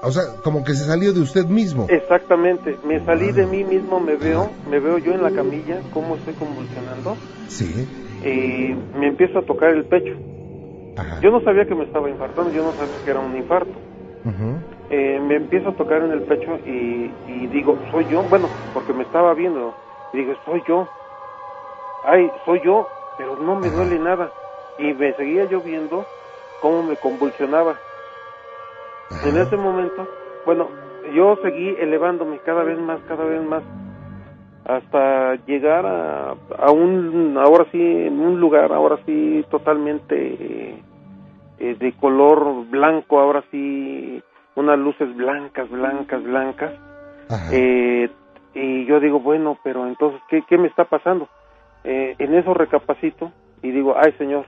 O 0.02 0.10
sea, 0.10 0.22
como 0.42 0.62
que 0.62 0.72
se 0.74 0.84
salió 0.84 1.12
de 1.12 1.20
usted 1.20 1.46
mismo. 1.46 1.86
Exactamente, 1.88 2.78
me 2.84 3.04
salí 3.04 3.32
de 3.32 3.46
mí 3.46 3.64
mismo, 3.64 3.98
me 4.00 4.16
veo, 4.16 4.54
me 4.68 4.78
veo 4.78 4.98
yo 4.98 5.12
en 5.12 5.22
la 5.22 5.32
camilla, 5.32 5.82
cómo 5.90 6.16
estoy 6.16 6.34
convulsionando, 6.34 7.16
Sí. 7.48 7.86
y 8.22 8.98
me 8.98 9.08
empiezo 9.08 9.38
a 9.38 9.42
tocar 9.42 9.70
el 9.70 9.84
pecho. 9.86 10.12
Ajá. 10.96 11.20
Yo 11.22 11.30
no 11.30 11.40
sabía 11.42 11.66
que 11.66 11.74
me 11.74 11.84
estaba 11.84 12.08
infartando, 12.08 12.50
yo 12.52 12.62
no 12.62 12.74
sabía 12.76 13.00
que 13.04 13.10
era 13.10 13.20
un 13.20 13.36
infarto. 13.36 13.72
Ujú. 14.24 14.60
Eh, 14.88 15.20
me 15.20 15.36
empiezo 15.36 15.70
a 15.70 15.74
tocar 15.76 16.02
en 16.02 16.12
el 16.12 16.22
pecho 16.22 16.56
y, 16.64 17.16
y 17.26 17.46
digo, 17.48 17.80
soy 17.90 18.06
yo, 18.06 18.22
bueno, 18.22 18.50
porque 18.72 18.92
me 18.92 19.02
estaba 19.02 19.34
viendo, 19.34 19.74
y 20.12 20.18
digo, 20.18 20.34
soy 20.44 20.62
yo, 20.66 20.88
ay, 22.02 22.32
soy 22.44 22.60
yo, 22.64 22.88
pero 23.16 23.36
no 23.36 23.56
me 23.56 23.68
Ajá. 23.68 23.76
duele 23.76 23.98
nada. 23.98 24.32
Y 24.78 24.92
me 24.92 25.14
seguía 25.14 25.44
yo 25.44 25.60
viendo 25.60 26.06
cómo 26.60 26.82
me 26.82 26.96
convulsionaba. 26.96 27.80
Ajá. 29.10 29.28
En 29.28 29.36
ese 29.38 29.56
momento, 29.56 30.08
bueno, 30.44 30.70
yo 31.14 31.36
seguí 31.42 31.76
elevándome 31.78 32.38
cada 32.40 32.62
vez 32.62 32.78
más, 32.78 33.00
cada 33.02 33.24
vez 33.24 33.42
más, 33.42 33.62
hasta 34.64 35.36
llegar 35.46 35.86
a, 35.86 36.34
a 36.58 36.70
un, 36.72 37.38
ahora 37.38 37.66
sí, 37.70 37.80
en 37.80 38.18
un 38.18 38.40
lugar, 38.40 38.72
ahora 38.72 38.98
sí, 39.06 39.44
totalmente 39.48 40.82
eh, 41.58 41.76
de 41.78 41.92
color 41.92 42.66
blanco, 42.68 43.20
ahora 43.20 43.44
sí, 43.50 44.22
unas 44.56 44.78
luces 44.78 45.14
blancas, 45.16 45.70
blancas, 45.70 46.22
blancas. 46.22 46.72
Eh, 47.52 48.10
y 48.54 48.86
yo 48.86 49.00
digo, 49.00 49.20
bueno, 49.20 49.56
pero 49.62 49.86
entonces, 49.86 50.20
¿qué, 50.28 50.42
qué 50.48 50.58
me 50.58 50.68
está 50.68 50.84
pasando? 50.84 51.28
Eh, 51.88 52.16
en 52.18 52.34
eso 52.34 52.52
recapacito 52.52 53.30
y 53.62 53.70
digo, 53.70 53.94
ay 53.96 54.12
Señor, 54.18 54.44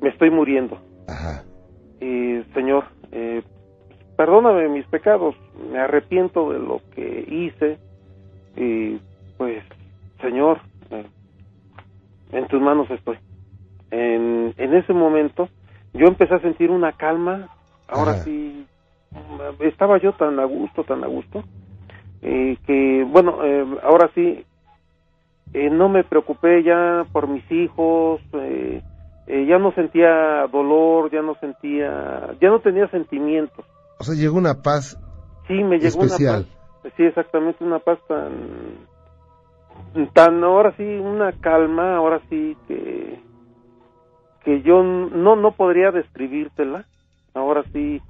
me 0.00 0.08
estoy 0.08 0.30
muriendo. 0.30 0.78
Ajá. 1.06 1.44
Y 2.00 2.42
Señor, 2.54 2.86
eh, 3.12 3.42
perdóname 4.16 4.68
mis 4.68 4.84
pecados, 4.86 5.36
me 5.70 5.78
arrepiento 5.78 6.50
de 6.50 6.58
lo 6.58 6.80
que 6.92 7.24
hice 7.28 7.78
y 8.56 8.98
pues, 9.38 9.62
Señor, 10.20 10.58
eh, 10.90 11.06
en 12.32 12.48
tus 12.48 12.60
manos 12.60 12.90
estoy. 12.90 13.18
En, 13.92 14.54
en 14.56 14.74
ese 14.74 14.92
momento 14.92 15.48
yo 15.94 16.06
empecé 16.06 16.34
a 16.34 16.40
sentir 16.40 16.72
una 16.72 16.92
calma, 16.92 17.48
ahora 17.86 18.12
Ajá. 18.12 18.24
sí, 18.24 18.66
estaba 19.60 19.98
yo 19.98 20.12
tan 20.14 20.40
a 20.40 20.44
gusto, 20.44 20.82
tan 20.82 21.04
a 21.04 21.06
gusto, 21.06 21.44
eh, 22.22 22.56
que 22.66 23.06
bueno, 23.08 23.44
eh, 23.44 23.64
ahora 23.84 24.10
sí, 24.16 24.44
eh, 25.56 25.70
no 25.70 25.88
me 25.88 26.04
preocupé 26.04 26.62
ya 26.62 27.06
por 27.12 27.28
mis 27.28 27.50
hijos, 27.50 28.20
eh, 28.34 28.82
eh, 29.26 29.46
ya 29.46 29.58
no 29.58 29.72
sentía 29.72 30.46
dolor, 30.52 31.10
ya 31.10 31.22
no 31.22 31.34
sentía, 31.36 32.36
ya 32.42 32.50
no 32.50 32.60
tenía 32.60 32.86
sentimientos. 32.88 33.64
O 33.98 34.04
sea, 34.04 34.14
llegó 34.14 34.36
una 34.36 34.60
paz 34.62 34.98
Sí, 35.48 35.54
me 35.54 35.78
llegó 35.78 36.04
especial. 36.04 36.40
una 36.40 36.82
paz, 36.82 36.92
sí, 36.98 37.04
exactamente, 37.04 37.64
una 37.64 37.78
paz 37.78 37.98
tan, 38.06 38.32
tan, 40.12 40.44
ahora 40.44 40.74
sí, 40.76 40.82
una 40.82 41.32
calma, 41.32 41.96
ahora 41.96 42.20
sí 42.28 42.54
que, 42.68 43.18
que 44.44 44.60
yo 44.60 44.82
no, 44.82 45.36
no 45.36 45.52
podría 45.52 45.90
describírtela, 45.90 46.84
ahora 47.32 47.64
sí, 47.72 48.02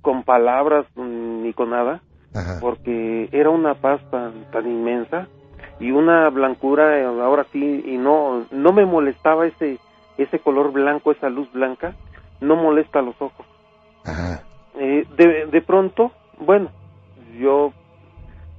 con 0.00 0.22
palabras 0.22 0.86
ni 0.96 1.52
con 1.52 1.68
nada, 1.68 2.00
Ajá. 2.34 2.60
porque 2.62 3.28
era 3.30 3.50
una 3.50 3.74
paz 3.74 4.00
tan, 4.10 4.50
tan 4.52 4.66
inmensa 4.66 5.28
y 5.78 5.90
una 5.90 6.28
blancura 6.30 6.98
eh, 6.98 7.04
ahora 7.04 7.46
sí 7.52 7.82
y 7.86 7.96
no 7.96 8.46
no 8.50 8.72
me 8.72 8.84
molestaba 8.86 9.46
ese 9.46 9.78
ese 10.16 10.38
color 10.38 10.72
blanco 10.72 11.10
esa 11.12 11.28
luz 11.28 11.50
blanca 11.52 11.94
no 12.40 12.56
molesta 12.56 13.02
los 13.02 13.20
ojos 13.20 13.46
Ajá. 14.04 14.44
Eh, 14.76 15.06
de, 15.16 15.46
de 15.46 15.62
pronto 15.62 16.12
bueno 16.38 16.70
yo 17.38 17.72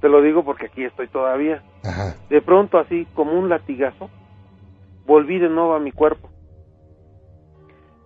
te 0.00 0.08
lo 0.08 0.20
digo 0.22 0.44
porque 0.44 0.66
aquí 0.66 0.84
estoy 0.84 1.08
todavía 1.08 1.62
Ajá. 1.84 2.16
de 2.28 2.40
pronto 2.42 2.78
así 2.78 3.06
como 3.14 3.32
un 3.38 3.48
latigazo 3.48 4.10
volví 5.06 5.38
de 5.38 5.48
nuevo 5.48 5.74
a 5.74 5.80
mi 5.80 5.92
cuerpo 5.92 6.28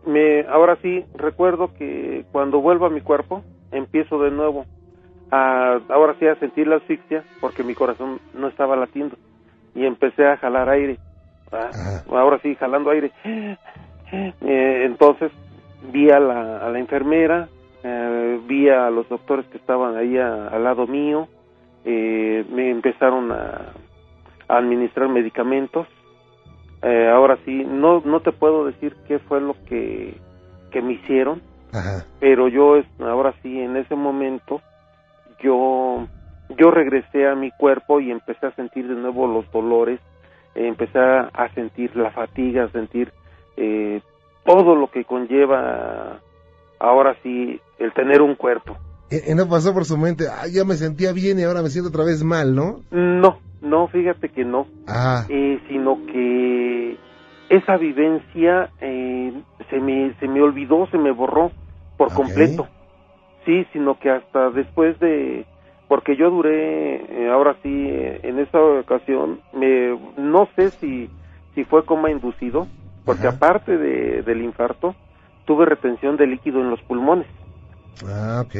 me 0.06 0.46
ahora 0.48 0.76
sí 0.82 1.04
recuerdo 1.14 1.72
que 1.74 2.24
cuando 2.32 2.60
vuelvo 2.60 2.86
a 2.86 2.90
mi 2.90 3.00
cuerpo 3.00 3.42
empiezo 3.70 4.18
de 4.22 4.30
nuevo 4.30 4.66
a 5.30 5.80
ahora 5.88 6.14
sí 6.18 6.26
a 6.26 6.34
sentir 6.36 6.66
la 6.66 6.76
asfixia 6.76 7.24
porque 7.40 7.62
mi 7.62 7.74
corazón 7.74 8.20
no 8.32 8.48
estaba 8.48 8.76
latiendo 8.76 9.16
y 9.74 9.86
empecé 9.86 10.26
a 10.26 10.36
jalar 10.38 10.68
aire 10.68 10.98
ahora 12.10 12.38
sí 12.42 12.54
jalando 12.56 12.90
aire. 12.90 13.12
Eh, 14.12 14.82
entonces 14.86 15.30
vi 15.92 16.10
a 16.10 16.18
la, 16.18 16.58
a 16.58 16.68
la 16.68 16.78
enfermera 16.80 17.48
eh, 17.82 18.40
vi 18.46 18.68
a 18.68 18.90
los 18.90 19.08
doctores 19.08 19.46
que 19.48 19.58
estaban 19.58 19.96
ahí 19.96 20.18
a- 20.18 20.48
al 20.48 20.64
lado 20.64 20.86
mío 20.86 21.28
eh, 21.84 22.44
me 22.50 22.70
empezaron 22.70 23.30
a, 23.32 23.72
a 24.48 24.56
administrar 24.58 25.08
medicamentos. 25.08 25.86
Eh, 26.82 27.08
ahora 27.08 27.38
sí 27.44 27.64
no 27.64 28.02
no 28.04 28.20
te 28.20 28.32
puedo 28.32 28.66
decir 28.66 28.96
qué 29.06 29.18
fue 29.20 29.40
lo 29.40 29.54
que 29.66 30.14
que 30.72 30.82
me 30.82 30.94
hicieron 30.94 31.40
Ajá. 31.72 32.04
pero 32.18 32.48
yo 32.48 32.80
ahora 33.00 33.32
sí 33.42 33.60
en 33.60 33.76
ese 33.76 33.94
momento 33.94 34.60
yo 35.42 36.06
yo 36.58 36.70
regresé 36.70 37.28
a 37.28 37.34
mi 37.34 37.50
cuerpo 37.52 38.00
y 38.00 38.10
empecé 38.10 38.46
a 38.46 38.54
sentir 38.54 38.88
de 38.88 38.94
nuevo 38.94 39.26
los 39.26 39.50
dolores 39.52 40.00
eh, 40.54 40.66
empecé 40.66 40.98
a, 40.98 41.48
sentir 41.54 41.94
la 41.96 42.10
fatiga 42.10 42.64
a 42.64 42.70
sentir 42.70 43.12
eh, 43.56 44.00
todo 44.44 44.74
lo 44.74 44.90
que 44.90 45.04
conlleva 45.04 46.20
ahora 46.78 47.16
sí 47.22 47.60
el 47.78 47.92
tener 47.92 48.20
un 48.22 48.34
cuerpo. 48.34 48.76
Y, 49.10 49.30
y 49.30 49.34
no 49.34 49.48
pasó 49.48 49.72
por 49.72 49.84
su 49.84 49.96
mente, 49.96 50.24
ah, 50.28 50.46
ya 50.52 50.64
me 50.64 50.74
sentía 50.74 51.12
bien 51.12 51.38
y 51.38 51.42
ahora 51.42 51.62
me 51.62 51.68
siento 51.68 51.90
otra 51.90 52.04
vez 52.04 52.24
mal, 52.24 52.54
¿no? 52.54 52.80
no 52.90 53.38
no 53.60 53.88
fíjate 53.88 54.30
que 54.30 54.44
no. 54.44 54.66
Ah, 54.86 55.26
eh, 55.28 55.60
sino 55.68 56.06
que 56.06 56.96
esa 57.48 57.76
vivencia 57.76 58.70
eh, 58.80 59.32
se 59.68 59.78
me 59.80 60.14
se 60.18 60.28
me 60.28 60.40
olvidó 60.42 60.86
se 60.90 60.98
me 60.98 61.12
borró 61.12 61.52
por 61.96 62.12
completo 62.14 62.68
sí 63.50 63.66
sino 63.72 63.98
que 63.98 64.10
hasta 64.10 64.50
después 64.50 64.98
de 65.00 65.44
porque 65.88 66.14
yo 66.16 66.30
duré 66.30 66.96
eh, 67.24 67.28
ahora 67.30 67.56
sí 67.62 67.68
en 68.22 68.38
esa 68.38 68.60
ocasión 68.62 69.40
me 69.52 69.98
no 70.16 70.48
sé 70.54 70.72
si 70.80 71.10
si 71.54 71.64
fue 71.64 71.84
coma 71.84 72.10
inducido 72.10 72.68
porque 73.04 73.26
Ajá. 73.26 73.36
aparte 73.36 73.76
de, 73.76 74.22
del 74.22 74.42
infarto 74.42 74.94
tuve 75.46 75.64
retención 75.64 76.16
de 76.16 76.26
líquido 76.28 76.60
en 76.60 76.70
los 76.70 76.80
pulmones 76.82 77.26
ah, 78.06 78.42
ok. 78.44 78.54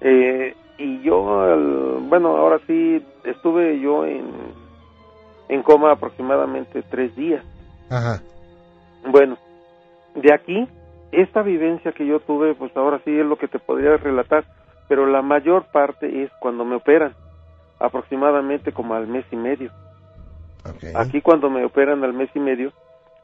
eh, 0.00 0.56
y 0.78 1.00
yo, 1.02 1.40
al- 1.42 1.98
bueno, 2.08 2.36
ahora 2.36 2.60
sí, 2.66 3.00
estuve 3.24 3.78
yo 3.80 4.04
en, 4.04 4.24
en 5.48 5.62
coma 5.62 5.92
aproximadamente 5.92 6.82
tres 6.90 7.14
días. 7.14 7.44
Ajá. 7.88 8.22
Bueno, 9.04 9.36
de 10.14 10.34
aquí, 10.34 10.68
esta 11.12 11.42
vivencia 11.42 11.92
que 11.92 12.06
yo 12.06 12.20
tuve, 12.20 12.54
pues 12.54 12.76
ahora 12.76 13.00
sí 13.04 13.18
es 13.18 13.24
lo 13.24 13.36
que 13.36 13.48
te 13.48 13.58
podría 13.58 13.96
relatar, 13.96 14.44
pero 14.88 15.06
la 15.06 15.22
mayor 15.22 15.66
parte 15.72 16.22
es 16.22 16.30
cuando 16.40 16.64
me 16.64 16.76
operan, 16.76 17.14
aproximadamente 17.78 18.72
como 18.72 18.94
al 18.94 19.06
mes 19.06 19.24
y 19.30 19.36
medio. 19.36 19.70
Aquí 20.94 21.20
cuando 21.20 21.50
me 21.50 21.64
operan 21.64 22.02
al 22.04 22.12
mes 22.12 22.30
y 22.34 22.40
medio, 22.40 22.72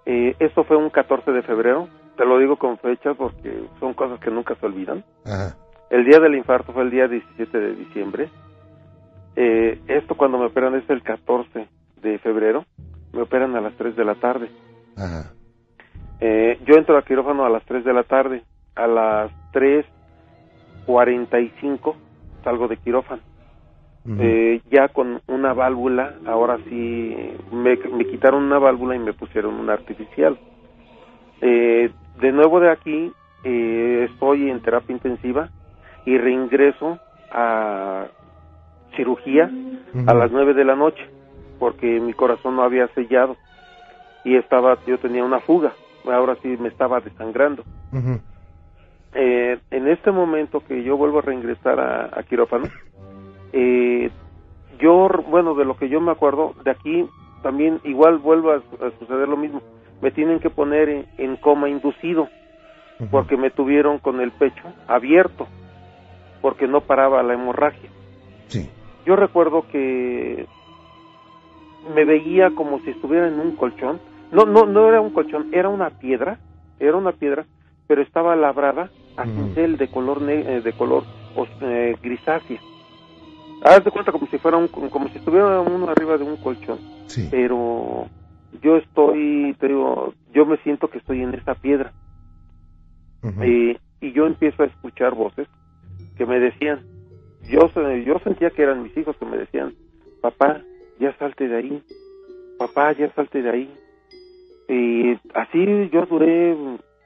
eh, 0.07 0.35
esto 0.38 0.64
fue 0.64 0.77
un 0.77 0.90
14 0.90 1.33
de 1.33 1.42
febrero 1.42 1.88
te 2.18 2.27
lo 2.27 2.38
digo 2.38 2.57
con 2.57 2.77
fecha 2.79 3.14
porque 3.14 3.64
son 3.79 3.94
cosas 3.94 4.20
que 4.20 4.31
nunca 4.31 4.57
se 4.57 4.66
olvidan. 4.66 5.05
Ajá. 5.24 5.57
El 5.88 6.05
día 6.05 6.18
del 6.18 6.35
infarto 6.35 6.72
fue 6.72 6.83
el 6.83 6.90
día 6.90 7.07
17 7.07 7.57
de 7.59 7.74
diciembre. 7.77 8.29
Eh, 9.37 9.81
esto 9.87 10.16
cuando 10.16 10.37
me 10.37 10.46
operan 10.46 10.74
es 10.74 10.90
el 10.90 11.03
14 11.03 11.68
de 12.03 12.18
febrero. 12.18 12.66
Me 13.12 13.22
operan 13.22 13.55
a 13.57 13.61
las 13.61 13.72
3 13.77 13.96
de 13.96 14.05
la 14.05 14.16
tarde. 14.16 14.51
Ajá. 14.96 15.33
Eh, 16.20 16.59
yo 16.66 16.74
entro 16.74 16.98
a 16.98 17.02
quirófano 17.02 17.44
a 17.44 17.50
las 17.50 17.62
3 17.64 17.85
de 17.85 17.92
la 17.92 18.02
tarde. 18.02 18.42
A 18.74 18.87
las 18.87 19.31
3.45 19.52 21.94
salgo 22.44 22.68
de 22.68 22.76
quirófano. 22.78 23.22
Eh, 24.18 24.62
ya 24.70 24.88
con 24.88 25.20
una 25.26 25.52
válvula, 25.52 26.14
ahora 26.24 26.57
sí 26.66 27.14
me, 27.52 27.76
me 27.76 28.07
quitaron 28.07 28.44
una 28.44 28.59
válvula 28.59 28.96
y 28.96 29.00
me 29.00 29.12
pusieron 29.12 29.57
una 29.57 29.74
artificial. 29.74 30.38
Eh, 31.42 31.90
de 32.18 32.33
nuevo 32.33 32.59
de 32.59 32.70
aquí 32.70 33.12
eh, 33.44 34.09
estoy 34.11 34.48
en 34.48 34.61
terapia 34.61 34.94
intensiva 34.94 35.50
y 36.07 36.16
reingreso 36.16 36.98
a 37.31 38.07
cirugía 38.96 39.50
a 40.07 40.14
las 40.14 40.33
9 40.33 40.54
de 40.54 40.64
la 40.64 40.74
noche 40.74 41.07
porque 41.59 42.00
mi 42.00 42.14
corazón 42.14 42.57
no 42.57 42.62
había 42.62 42.88
sellado 42.88 43.37
y 44.24 44.37
estaba 44.37 44.78
yo 44.87 44.98
tenía 44.98 45.22
una 45.22 45.40
fuga 45.40 45.74
ahora 46.04 46.37
sí 46.42 46.56
me 46.58 46.68
estaba 46.68 47.00
desangrando 47.00 47.64
eh, 49.14 49.58
en 49.70 49.88
este 49.88 50.11
momento 50.11 50.61
que 50.61 50.82
yo 50.82 50.96
vuelvo 50.96 51.18
a 51.18 51.22
reingresar 51.22 51.80
a, 51.80 52.18
a 52.18 52.22
quirófano, 52.24 52.66
eh, 53.52 54.11
yo, 54.78 55.08
bueno, 55.28 55.54
de 55.54 55.64
lo 55.64 55.76
que 55.76 55.88
yo 55.88 56.00
me 56.00 56.12
acuerdo, 56.12 56.54
de 56.64 56.70
aquí 56.70 57.06
también 57.42 57.80
igual 57.84 58.18
vuelve 58.18 58.52
a, 58.52 58.87
a 58.87 58.90
suceder 58.98 59.28
lo 59.28 59.37
mismo. 59.37 59.62
Me 60.00 60.11
tienen 60.11 60.38
que 60.38 60.50
poner 60.50 60.88
en, 60.88 61.06
en 61.18 61.37
coma 61.37 61.68
inducido 61.68 62.28
porque 63.11 63.37
me 63.37 63.50
tuvieron 63.50 63.98
con 63.98 64.20
el 64.20 64.32
pecho 64.32 64.62
abierto 64.88 65.46
porque 66.42 66.66
no 66.66 66.80
paraba 66.80 67.22
la 67.22 67.34
hemorragia. 67.34 67.88
Sí. 68.48 68.68
Yo 69.06 69.16
recuerdo 69.16 69.64
que 69.70 70.46
me 71.94 72.04
veía 72.04 72.50
como 72.50 72.80
si 72.80 72.90
estuviera 72.90 73.28
en 73.28 73.40
un 73.40 73.56
colchón. 73.56 74.00
No, 74.30 74.44
no, 74.44 74.66
no 74.66 74.88
era 74.88 75.00
un 75.00 75.10
colchón, 75.10 75.46
era 75.50 75.68
una 75.68 75.90
piedra, 75.90 76.38
era 76.78 76.96
una 76.96 77.12
piedra, 77.12 77.46
pero 77.86 78.02
estaba 78.02 78.36
labrada 78.36 78.90
a 79.16 79.24
cincel 79.26 79.76
de 79.76 79.88
color 79.88 80.20
ne- 80.20 80.56
eh, 80.56 80.60
de 80.60 80.72
color 80.74 81.04
eh, 81.60 81.96
grisácea. 82.02 82.60
Haz 83.62 83.82
de 83.84 83.90
cuenta 83.90 84.12
como 84.12 84.26
si 84.28 84.38
fuera 84.38 84.56
un, 84.56 84.68
como 84.68 85.08
si 85.08 85.18
estuviera 85.18 85.60
uno 85.60 85.88
arriba 85.90 86.16
de 86.18 86.24
un 86.24 86.36
colchón, 86.36 86.80
Sí. 87.06 87.28
pero 87.30 88.06
yo 88.62 88.76
estoy, 88.76 89.54
te 89.58 89.68
digo, 89.68 90.14
yo 90.32 90.46
me 90.46 90.58
siento 90.58 90.88
que 90.88 90.98
estoy 90.98 91.22
en 91.22 91.34
esa 91.34 91.54
piedra 91.54 91.92
Ujú. 93.22 93.44
y, 93.44 93.78
y 94.00 94.12
yo 94.12 94.26
empiezo 94.26 94.62
a 94.62 94.66
escuchar 94.66 95.14
voces 95.14 95.48
que 96.16 96.26
me 96.26 96.38
decían, 96.38 96.80
yo, 97.48 97.60
yo 98.04 98.18
sentía 98.20 98.50
que 98.50 98.62
eran 98.62 98.82
mis 98.82 98.96
hijos 98.96 99.16
que 99.16 99.24
me 99.24 99.38
decían, 99.38 99.74
papá, 100.20 100.62
ya 101.00 101.16
salte 101.18 101.48
de 101.48 101.56
ahí, 101.56 101.82
papá, 102.58 102.92
ya 102.92 103.10
salte 103.14 103.42
de 103.42 103.50
ahí. 103.50 103.74
Y 104.68 105.18
así 105.35 105.88
yo 105.90 106.04
duré 106.07 106.57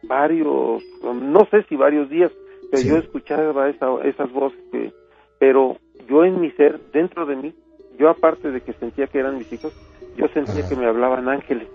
varios, 0.08 0.82
no 1.00 1.40
sé 1.50 1.62
si 1.68 1.76
varios 1.76 2.08
días, 2.10 2.32
pero 2.70 2.82
Sí. 2.82 2.88
yo 2.88 2.96
escuchaba 2.98 3.68
esa- 3.68 4.02
esas 4.04 4.30
voces, 4.32 4.58
que, 4.70 4.92
pero 5.38 5.76
yo 6.08 6.24
en 6.24 6.40
mi 6.40 6.50
ser, 6.52 6.80
dentro 6.92 7.24
de 7.26 7.36
mí, 7.36 7.54
yo 7.98 8.08
aparte 8.10 8.50
de 8.50 8.60
que 8.62 8.72
sentía 8.74 9.06
que 9.06 9.18
eran 9.18 9.38
mis 9.38 9.52
hijos, 9.52 9.72
yo 10.14 10.26
sentía 10.28 10.60
Ajá. 10.60 10.68
que 10.68 10.76
me 10.76 10.86
hablaban 10.86 11.28
ángeles, 11.28 11.68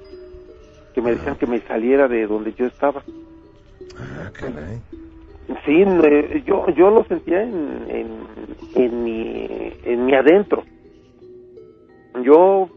que 0.94 1.02
me 1.02 1.12
decían 1.12 1.36
que 1.38 1.48
me 1.48 1.62
saliera 1.62 2.08
de 2.08 2.28
donde 2.28 2.54
yo 2.54 2.66
estaba. 2.66 3.04
Ah, 3.96 4.30
caray. 4.34 4.82
Sí, 5.66 5.86
me- 5.86 6.44
yo 6.44 6.68
yo 6.72 6.90
lo 6.92 7.06
sentía 7.06 7.42
en, 7.42 7.86
en, 7.90 8.10
en 8.74 9.04
mi 9.04 9.48
en 9.84 10.06
mi 10.06 10.14
adentro. 10.14 10.66
Yo 12.24 12.70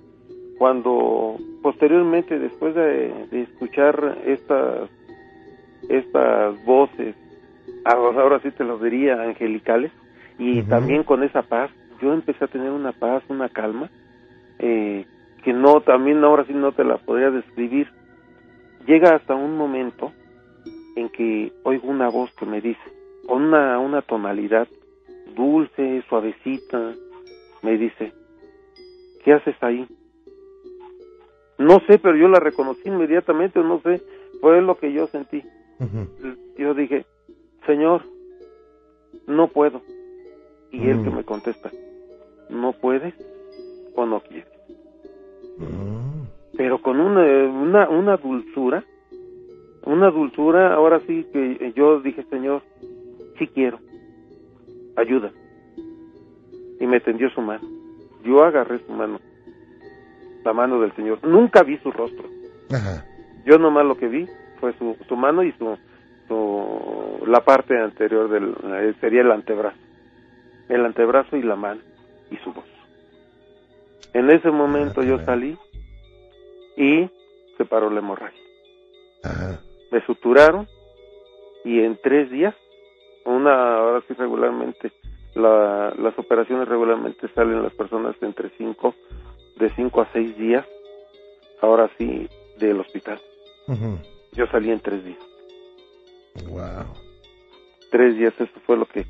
cuando 0.61 1.39
posteriormente 1.63 2.39
después 2.39 2.75
de, 2.75 3.15
de 3.31 3.41
escuchar 3.45 4.19
estas 4.27 4.91
estas 5.89 6.63
voces, 6.67 7.17
ahora 7.87 8.41
sí 8.43 8.51
te 8.51 8.65
lo 8.65 8.77
diría 8.77 9.23
angelicales 9.23 9.91
y 10.39 10.61
también 10.65 11.03
con 11.05 11.23
esa 11.23 11.41
paz, 11.41 11.71
yo 12.03 12.13
empecé 12.13 12.45
a 12.45 12.49
tener 12.49 12.73
una 12.73 12.93
paz, 12.93 13.23
una 13.31 13.49
calma 13.49 13.89
eh, 14.59 15.07
que 15.43 15.55
no 15.55 15.81
también 15.81 16.23
ahora 16.23 16.45
sí 16.45 16.53
no 16.53 16.73
te 16.73 16.85
la 16.85 16.99
podría 16.99 17.31
describir. 17.31 17.89
Llega 18.87 19.15
hasta 19.15 19.35
un 19.35 19.57
momento 19.57 20.13
en 20.95 21.09
que 21.09 21.55
oigo 21.63 21.89
una 21.89 22.11
voz 22.11 22.31
que 22.35 22.45
me 22.45 22.61
dice, 22.61 22.83
con 23.27 23.45
una, 23.45 23.79
una 23.79 24.03
tonalidad 24.03 24.69
dulce, 25.35 26.03
suavecita, 26.07 26.93
me 27.63 27.79
dice, 27.79 28.13
¿qué 29.25 29.33
haces 29.33 29.57
ahí? 29.63 29.87
No 31.61 31.79
sé, 31.87 31.99
pero 31.99 32.17
yo 32.17 32.27
la 32.29 32.41
reconocí 32.41 32.89
inmediatamente, 32.89 33.61
no 33.61 33.81
sé, 33.83 34.03
fue 34.41 34.61
lo 34.63 34.77
que 34.79 34.93
yo 34.93 35.07
sentí. 35.09 35.43
Yo 36.59 36.75
dije, 36.75 37.05
Señor, 37.67 38.03
no 39.27 39.49
puedo. 39.49 39.83
Y 40.73 40.89
él 40.89 40.99
Mm. 40.99 41.05
que 41.05 41.11
me 41.11 41.25
contesta, 41.25 41.71
¿no 42.49 42.73
puedes 42.73 43.15
o 43.95 44.07
no 44.07 44.21
quieres? 44.21 44.47
Mm. 45.59 46.25
pero 46.57 46.81
con 46.83 47.01
una, 47.01 47.23
una, 47.51 47.89
una 47.89 48.17
dulzura, 48.17 48.85
una 49.85 50.11
dulzura, 50.11 50.75
ahora 50.75 51.01
sí 51.07 51.27
que 51.33 51.73
yo 51.77 52.01
dije, 52.01 52.23
Señor, 52.31 52.63
sí 53.39 53.47
quiero, 53.49 53.79
ayuda. 54.97 55.31
Y 56.81 56.87
me 56.87 57.01
tendió 57.01 57.31
su 57.31 57.41
mano. 57.43 57.67
Yo 58.25 58.43
agarré 58.45 58.79
su 58.87 58.93
mano, 58.93 59.21
la 60.45 60.53
mano 60.53 60.81
del 60.81 60.95
Señor. 60.95 61.19
Nunca 61.23 61.63
vi 61.63 61.79
su 61.79 61.91
rostro. 61.91 62.29
Ajá. 62.73 63.05
Yo 63.45 63.59
nomás 63.59 63.85
lo 63.85 63.97
que 63.97 64.09
vi 64.09 64.29
fue 64.61 64.73
su, 64.79 64.97
su 65.09 65.17
mano 65.17 65.43
y 65.43 65.53
su, 65.53 65.77
su, 66.29 67.25
la 67.27 67.41
parte 67.41 67.79
anterior 67.79 68.29
del, 68.29 68.55
eh, 68.65 68.95
sería 69.01 69.23
el 69.23 69.33
antebrazo. 69.33 69.79
El 70.69 70.85
antebrazo 70.85 71.37
y 71.37 71.43
la 71.43 71.57
mano 71.57 71.81
y 72.31 72.37
su 72.39 72.53
voz. 72.53 72.65
En 74.13 74.31
ese 74.31 74.51
momento 74.51 75.03
yo 75.03 75.19
caray. 75.19 75.27
salí 75.27 75.59
y 76.77 77.11
se 77.57 77.65
paró 77.65 77.91
la 77.91 77.99
hemorragia. 77.99 78.41
Ajá. 79.23 79.61
Me 79.91 80.05
suturaron 80.07 80.69
y 81.65 81.81
en 81.81 81.99
tres 82.03 82.31
días, 82.31 82.55
una, 83.25 83.79
ahora 83.79 84.03
sí 84.09 84.15
regularmente, 84.15 84.93
la, 85.35 85.93
las 85.99 86.19
operaciones 86.19 86.69
regularmente 86.69 87.29
salen 87.35 87.63
las 87.63 87.73
personas 87.75 88.17
entre 88.23 88.51
cinco, 88.57 88.95
de 89.61 89.71
cinco 89.75 90.01
a 90.01 90.09
seis 90.13 90.37
días, 90.37 90.67
ahora 91.61 91.91
sí, 91.99 92.29
del 92.59 92.81
hospital. 92.81 93.21
Yo 94.33 94.47
salí 94.49 94.71
en 94.71 94.81
tres 94.81 95.05
días. 95.05 95.19
Wow. 96.49 96.87
Tres 97.91 98.17
días, 98.17 98.35
eso 98.39 98.61
fue 98.67 98.77
lo 98.77 98.87
que 98.87 99.05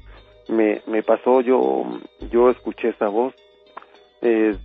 me, 0.49 0.83
me 0.87 1.03
pasó. 1.03 1.41
Yo, 1.41 1.85
yo 2.31 2.51
escuché 2.51 2.89
esa 2.89 3.09
voz. 3.09 3.35
Eh, 4.23 4.57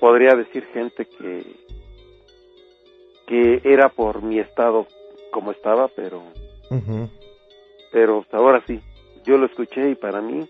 podría 0.00 0.34
decir 0.34 0.64
gente 0.72 1.04
que, 1.04 1.44
que 3.26 3.60
era 3.64 3.88
por 3.88 4.22
mi 4.22 4.38
estado 4.38 4.86
como 5.30 5.50
estaba, 5.50 5.88
pero, 5.88 6.22
pero 7.92 8.24
ahora 8.32 8.62
sí, 8.66 8.80
yo 9.24 9.36
lo 9.36 9.46
escuché 9.46 9.90
y 9.90 9.94
para 9.94 10.20
mí 10.20 10.48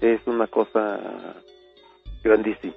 es 0.00 0.20
una 0.26 0.46
cosa 0.46 1.36
grandísima. 2.22 2.74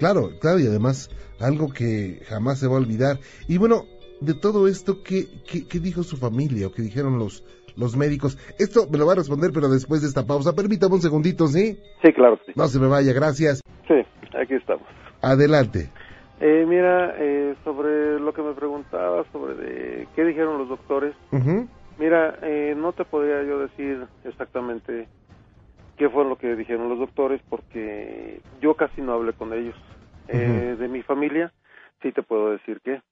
Claro, 0.00 0.30
claro, 0.40 0.58
y 0.58 0.66
además 0.66 1.10
algo 1.38 1.68
que 1.68 2.22
jamás 2.26 2.58
se 2.58 2.66
va 2.66 2.74
a 2.74 2.78
olvidar. 2.78 3.18
Y 3.48 3.58
bueno, 3.58 3.84
de 4.22 4.32
todo 4.32 4.66
esto, 4.66 5.02
¿qué, 5.04 5.26
qué, 5.46 5.68
qué 5.68 5.78
dijo 5.78 6.02
su 6.02 6.16
familia 6.16 6.68
o 6.68 6.72
qué 6.72 6.80
dijeron 6.80 7.18
los, 7.18 7.44
los 7.76 7.98
médicos? 7.98 8.38
Esto 8.58 8.88
me 8.90 8.96
lo 8.96 9.04
va 9.04 9.12
a 9.12 9.16
responder, 9.16 9.50
pero 9.52 9.68
después 9.68 10.00
de 10.00 10.08
esta 10.08 10.26
pausa. 10.26 10.54
Permítame 10.56 10.94
un 10.94 11.02
segundito, 11.02 11.46
¿sí? 11.48 11.78
Sí, 12.02 12.12
claro 12.14 12.38
sí. 12.46 12.52
No 12.56 12.66
se 12.66 12.80
me 12.80 12.88
vaya, 12.88 13.12
gracias. 13.12 13.60
Sí, 13.86 13.94
aquí 14.40 14.54
estamos. 14.54 14.86
Adelante. 15.20 15.90
Eh, 16.40 16.64
mira, 16.66 17.14
eh, 17.18 17.54
sobre 17.62 18.18
lo 18.18 18.32
que 18.32 18.40
me 18.40 18.54
preguntaba, 18.54 19.24
sobre 19.32 19.54
de 19.54 20.08
qué 20.16 20.24
dijeron 20.24 20.56
los 20.56 20.70
doctores. 20.70 21.14
Mira, 21.98 22.38
eh, 22.42 22.74
no 22.74 22.94
te 22.94 23.04
podría 23.04 23.42
yo 23.42 23.58
decir 23.58 24.06
exactamente 24.24 25.08
qué 26.00 26.08
fue 26.08 26.24
lo 26.24 26.36
que 26.36 26.56
dijeron 26.56 26.88
los 26.88 26.98
doctores 26.98 27.42
porque 27.50 28.40
yo 28.62 28.74
casi 28.74 29.02
no 29.02 29.12
hablé 29.12 29.34
con 29.34 29.52
ellos. 29.52 29.76
Eh, 30.28 30.74
de 30.78 30.88
mi 30.88 31.02
familia, 31.02 31.52
sí 32.00 32.10
te 32.10 32.22
puedo 32.22 32.52
decir 32.52 32.80
que 32.80 33.02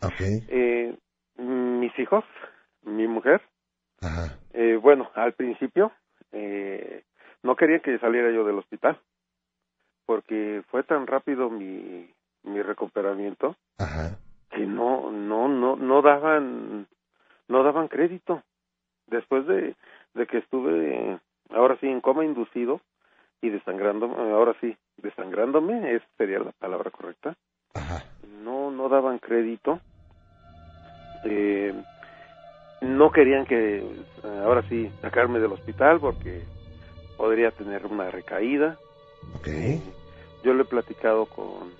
Ok. 0.00 0.20
eh, 0.48 0.96
mis 1.36 1.96
hijos, 1.96 2.24
mi 2.82 3.06
mujer, 3.06 3.40
Ajá. 4.00 4.36
eh, 4.52 4.74
bueno, 4.82 5.12
al 5.14 5.34
principio 5.34 5.92
eh, 6.32 7.04
no 7.44 7.54
quería 7.54 7.78
que 7.78 8.00
saliera 8.00 8.32
yo 8.32 8.44
del 8.44 8.58
hospital 8.58 8.98
porque 10.04 10.64
fue 10.70 10.82
tan 10.82 11.06
rápido 11.06 11.50
mi, 11.50 12.10
mi 12.42 12.62
recuperamiento 12.62 13.54
Ajá. 13.78 14.18
que 14.50 14.66
no 14.66 15.12
no 15.12 15.46
no 15.46 15.76
no 15.76 16.02
daban 16.02 16.88
no 17.46 17.62
daban 17.62 17.86
crédito. 17.86 18.42
Después 19.06 19.46
de, 19.46 19.76
de 20.14 20.26
que 20.26 20.38
estuve, 20.38 21.20
ahora 21.54 21.76
sí, 21.80 21.86
en 21.86 22.00
coma 22.00 22.24
inducido 22.24 22.80
y 23.40 23.50
desangrándome, 23.50 24.14
ahora 24.32 24.54
sí, 24.60 24.76
desangrándome, 24.98 25.94
esa 25.94 26.06
sería 26.16 26.38
la 26.38 26.52
palabra 26.52 26.90
correcta. 26.90 27.36
No, 28.42 28.70
no 28.70 28.88
daban 28.88 29.18
crédito. 29.18 29.80
Eh, 31.24 31.74
no 32.80 33.10
querían 33.10 33.44
que, 33.46 33.82
ahora 34.22 34.62
sí, 34.68 34.90
sacarme 35.00 35.40
del 35.40 35.52
hospital 35.52 36.00
porque 36.00 36.42
podría 37.16 37.50
tener 37.50 37.86
una 37.86 38.10
recaída. 38.10 38.76
Okay. 39.40 39.80
Yo 40.42 40.52
lo 40.52 40.62
he 40.62 40.66
platicado 40.66 41.26
con, 41.26 41.72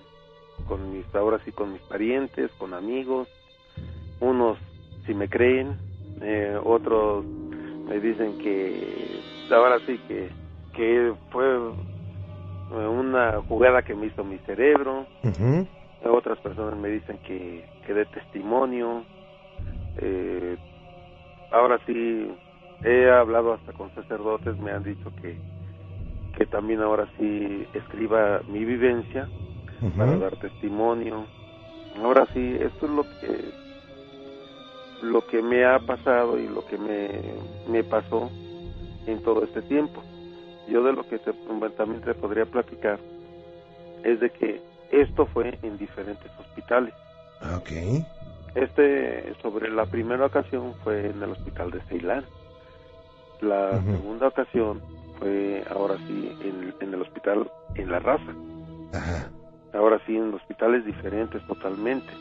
con 0.67 0.91
mis, 0.91 1.05
ahora 1.15 1.39
sí, 1.45 1.51
con 1.51 1.73
mis 1.73 1.81
parientes, 1.83 2.51
con 2.57 2.73
amigos. 2.73 3.27
Unos 4.19 4.57
si 5.05 5.13
me 5.13 5.27
creen, 5.27 5.77
eh, 6.21 6.59
otros 6.63 7.25
me 7.87 7.99
dicen 7.99 8.37
que 8.39 9.04
ahora 9.51 9.79
sí 9.85 9.99
que, 10.07 10.29
que 10.73 11.13
fue 11.31 11.45
eh, 11.45 12.87
una 12.87 13.41
jugada 13.47 13.81
que 13.81 13.95
me 13.95 14.07
hizo 14.07 14.23
mi 14.23 14.37
cerebro. 14.39 15.05
Otras 16.03 16.37
personas 16.39 16.77
me 16.77 16.89
dicen 16.89 17.17
que, 17.19 17.65
que 17.85 17.93
de 17.93 18.05
testimonio. 18.05 19.03
Eh, 19.97 20.57
ahora 21.51 21.79
sí 21.85 22.31
he 22.83 23.09
hablado 23.09 23.53
hasta 23.53 23.73
con 23.73 23.93
sacerdotes, 23.95 24.57
me 24.59 24.71
han 24.71 24.83
dicho 24.83 25.11
que, 25.21 25.37
que 26.37 26.45
también 26.45 26.81
ahora 26.81 27.07
sí 27.17 27.65
escriba 27.73 28.41
mi 28.47 28.65
vivencia 28.65 29.27
para 29.97 30.17
dar 30.17 30.35
testimonio. 30.37 31.25
Ahora 32.03 32.27
sí, 32.33 32.57
esto 32.59 32.85
es 32.85 32.91
lo 32.91 33.03
que 33.03 33.65
lo 35.01 35.25
que 35.27 35.41
me 35.41 35.65
ha 35.65 35.79
pasado 35.79 36.39
y 36.39 36.47
lo 36.47 36.65
que 36.65 36.77
me, 36.77 37.09
me 37.69 37.83
pasó 37.83 38.29
en 39.07 39.21
todo 39.23 39.43
este 39.43 39.61
tiempo. 39.63 40.01
Yo 40.67 40.83
de 40.83 40.93
lo 40.93 41.07
que 41.07 41.19
también 41.77 42.01
te 42.01 42.13
podría 42.15 42.45
platicar 42.45 42.99
es 44.03 44.19
de 44.19 44.29
que 44.29 44.61
esto 44.91 45.25
fue 45.27 45.57
en 45.61 45.77
diferentes 45.77 46.31
hospitales. 46.39 46.93
Ah, 47.41 47.57
ok. 47.57 47.71
Este, 48.55 49.33
sobre 49.41 49.69
la 49.69 49.85
primera 49.85 50.25
ocasión 50.25 50.73
fue 50.83 51.09
en 51.09 51.21
el 51.21 51.31
hospital 51.31 51.71
de 51.71 51.81
Ceilán. 51.81 52.23
La 53.41 53.81
segunda 53.83 54.27
ocasión 54.27 54.81
fue 55.19 55.63
ahora 55.69 55.97
sí 56.07 56.31
en, 56.41 56.73
en, 56.79 56.93
el 56.93 57.01
hospital 57.01 57.51
en 57.75 57.91
La 57.91 57.99
Raza. 57.99 58.33
Ajá. 58.93 59.29
Ahora 59.73 59.99
sí 60.05 60.15
en 60.15 60.33
hospitales 60.33 60.85
diferentes 60.85 61.45
totalmente. 61.47 62.11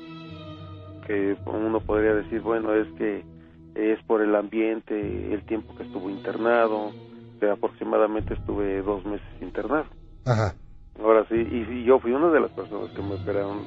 Que 1.07 1.37
uno 1.47 1.81
podría 1.81 2.14
decir, 2.14 2.40
bueno, 2.40 2.75
es 2.75 2.88
que 2.99 3.25
es 3.74 4.02
por 4.04 4.22
el 4.22 4.34
ambiente, 4.34 5.34
el 5.34 5.42
tiempo 5.42 5.74
que 5.74 5.82
estuvo 5.82 6.08
internado, 6.08 6.92
que 7.40 7.50
aproximadamente 7.50 8.34
estuve 8.34 8.82
dos 8.82 9.04
meses 9.04 9.26
internado. 9.40 9.87
Ajá. 10.24 10.54
Ahora 11.02 11.26
sí, 11.28 11.34
y, 11.34 11.84
yo 11.84 11.98
fui 11.98 12.12
una 12.12 12.30
de 12.30 12.40
las 12.40 12.50
personas 12.52 12.90
que 12.92 13.02
me 13.02 13.14
operaron 13.14 13.66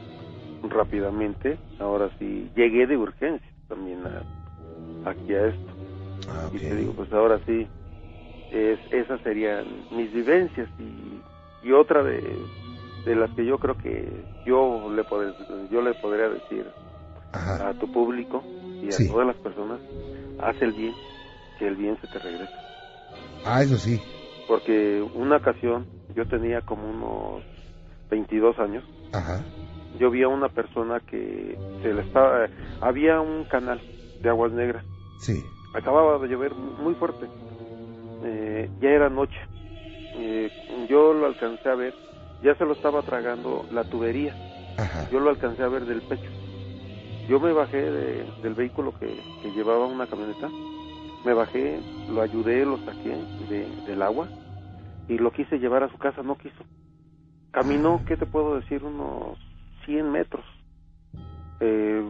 rápidamente. 0.63 1.58
Ahora 1.80 2.10
sí, 2.17 2.50
llegué 2.56 2.88
de 2.88 2.98
urgencia 2.98 3.52
también 3.67 4.00
aquí 5.06 5.36
a 5.36 5.48
esto. 5.48 5.72
Ah, 6.30 6.50
Y 6.54 6.60
te 6.60 6.76
digo, 6.76 6.93
pues 6.93 7.12
ahora 7.12 7.39
sí, 7.46 7.67
es, 8.52 8.80
esas 8.91 9.22
serían 9.22 9.65
mis 9.91 10.12
vivencias 10.13 10.70
y, 10.80 11.67
y 11.67 11.72
otra 11.74 12.02
de, 12.04 12.24
de 13.06 13.15
las 13.15 13.30
que 13.32 13.46
yo 13.46 13.58
creo 13.58 13.78
que 13.78 14.08
yo 14.46 14.89
le, 14.89 15.04
pod 15.04 15.34
yo 15.70 15.82
le 15.82 15.93
podría 15.96 16.30
decir 16.30 16.65
Ajá. 17.34 17.70
a 17.70 17.74
tu 17.74 17.88
público 17.88 18.43
y 18.82 18.90
a 18.90 18.98
Sí. 18.98 19.08
todas 19.08 19.28
las 19.28 19.38
personas, 19.38 19.82
haz 20.40 20.62
el 20.62 20.74
bien, 20.74 20.96
que 21.58 21.68
el 21.68 21.76
bien 21.76 21.98
se 22.02 22.08
te 22.08 22.20
regresa. 22.20 22.58
Ah, 23.44 23.62
eso 23.63 23.78
sí. 23.78 24.00
Porque 24.48 25.06
una 25.13 25.38
ocasión, 25.38 25.86
yo 26.16 26.26
tenía 26.26 26.62
como 26.62 26.90
unos 26.90 27.44
22 28.10 28.58
años, 28.60 28.84
Ajá. 29.13 29.46
yo 30.00 30.10
vi 30.12 30.24
a 30.24 30.28
una 30.28 30.50
persona 30.50 31.00
que 31.02 31.58
se 31.82 31.94
le 31.94 32.02
estaba, 32.02 32.50
había 32.82 33.20
un 33.20 33.46
canal 33.46 33.82
de 34.20 34.30
aguas 34.30 34.52
negras, 34.52 34.84
Sí. 35.18 35.44
acababa 35.74 36.18
de 36.20 36.28
llover 36.28 36.56
muy 36.56 36.96
fuerte, 36.96 37.28
eh, 38.24 38.70
ya 38.80 38.90
era 38.90 39.10
noche, 39.10 39.38
Eh, 40.20 40.50
yo 40.88 41.13
lo 41.13 41.28
alcancé 41.28 41.70
a 41.70 41.76
ver, 41.76 41.94
ya 42.42 42.56
se 42.56 42.66
lo 42.66 42.74
estaba 42.74 43.04
tragando 43.04 43.68
la 43.70 43.84
tubería, 43.84 44.36
Ajá. 44.78 45.08
yo 45.12 45.20
lo 45.20 45.30
alcancé 45.30 45.62
a 45.63 45.68
ver 45.68 45.86
del 45.86 46.02
pecho. 46.02 46.30
Yo 47.28 47.40
me 47.40 47.52
bajé 47.52 47.78
de- 47.78 48.26
del 48.42 48.54
vehículo 48.54 48.94
que, 48.98 49.22
llevaba 49.56 49.86
una 49.86 50.08
camioneta, 50.08 50.50
me 51.26 51.34
bajé, 51.34 51.82
lo 52.10 52.22
ayudé, 52.22 52.66
lo 52.66 52.78
saqué 52.86 53.10
de- 53.50 53.76
del 53.86 54.02
agua 54.02 54.30
y 55.08 55.18
lo 55.18 55.32
quise 55.32 55.60
llevar 55.60 55.84
a 55.84 55.90
su 55.90 55.98
casa, 55.98 56.22
no 56.24 56.38
quiso. 56.38 56.63
Caminó, 57.52 58.02
¿qué 58.06 58.18
te 58.18 58.26
puedo 58.26 58.56
decir? 58.56 58.84
Unos 58.84 59.38
100 59.86 60.12
metros. 60.12 60.46
Eh, 61.60 62.04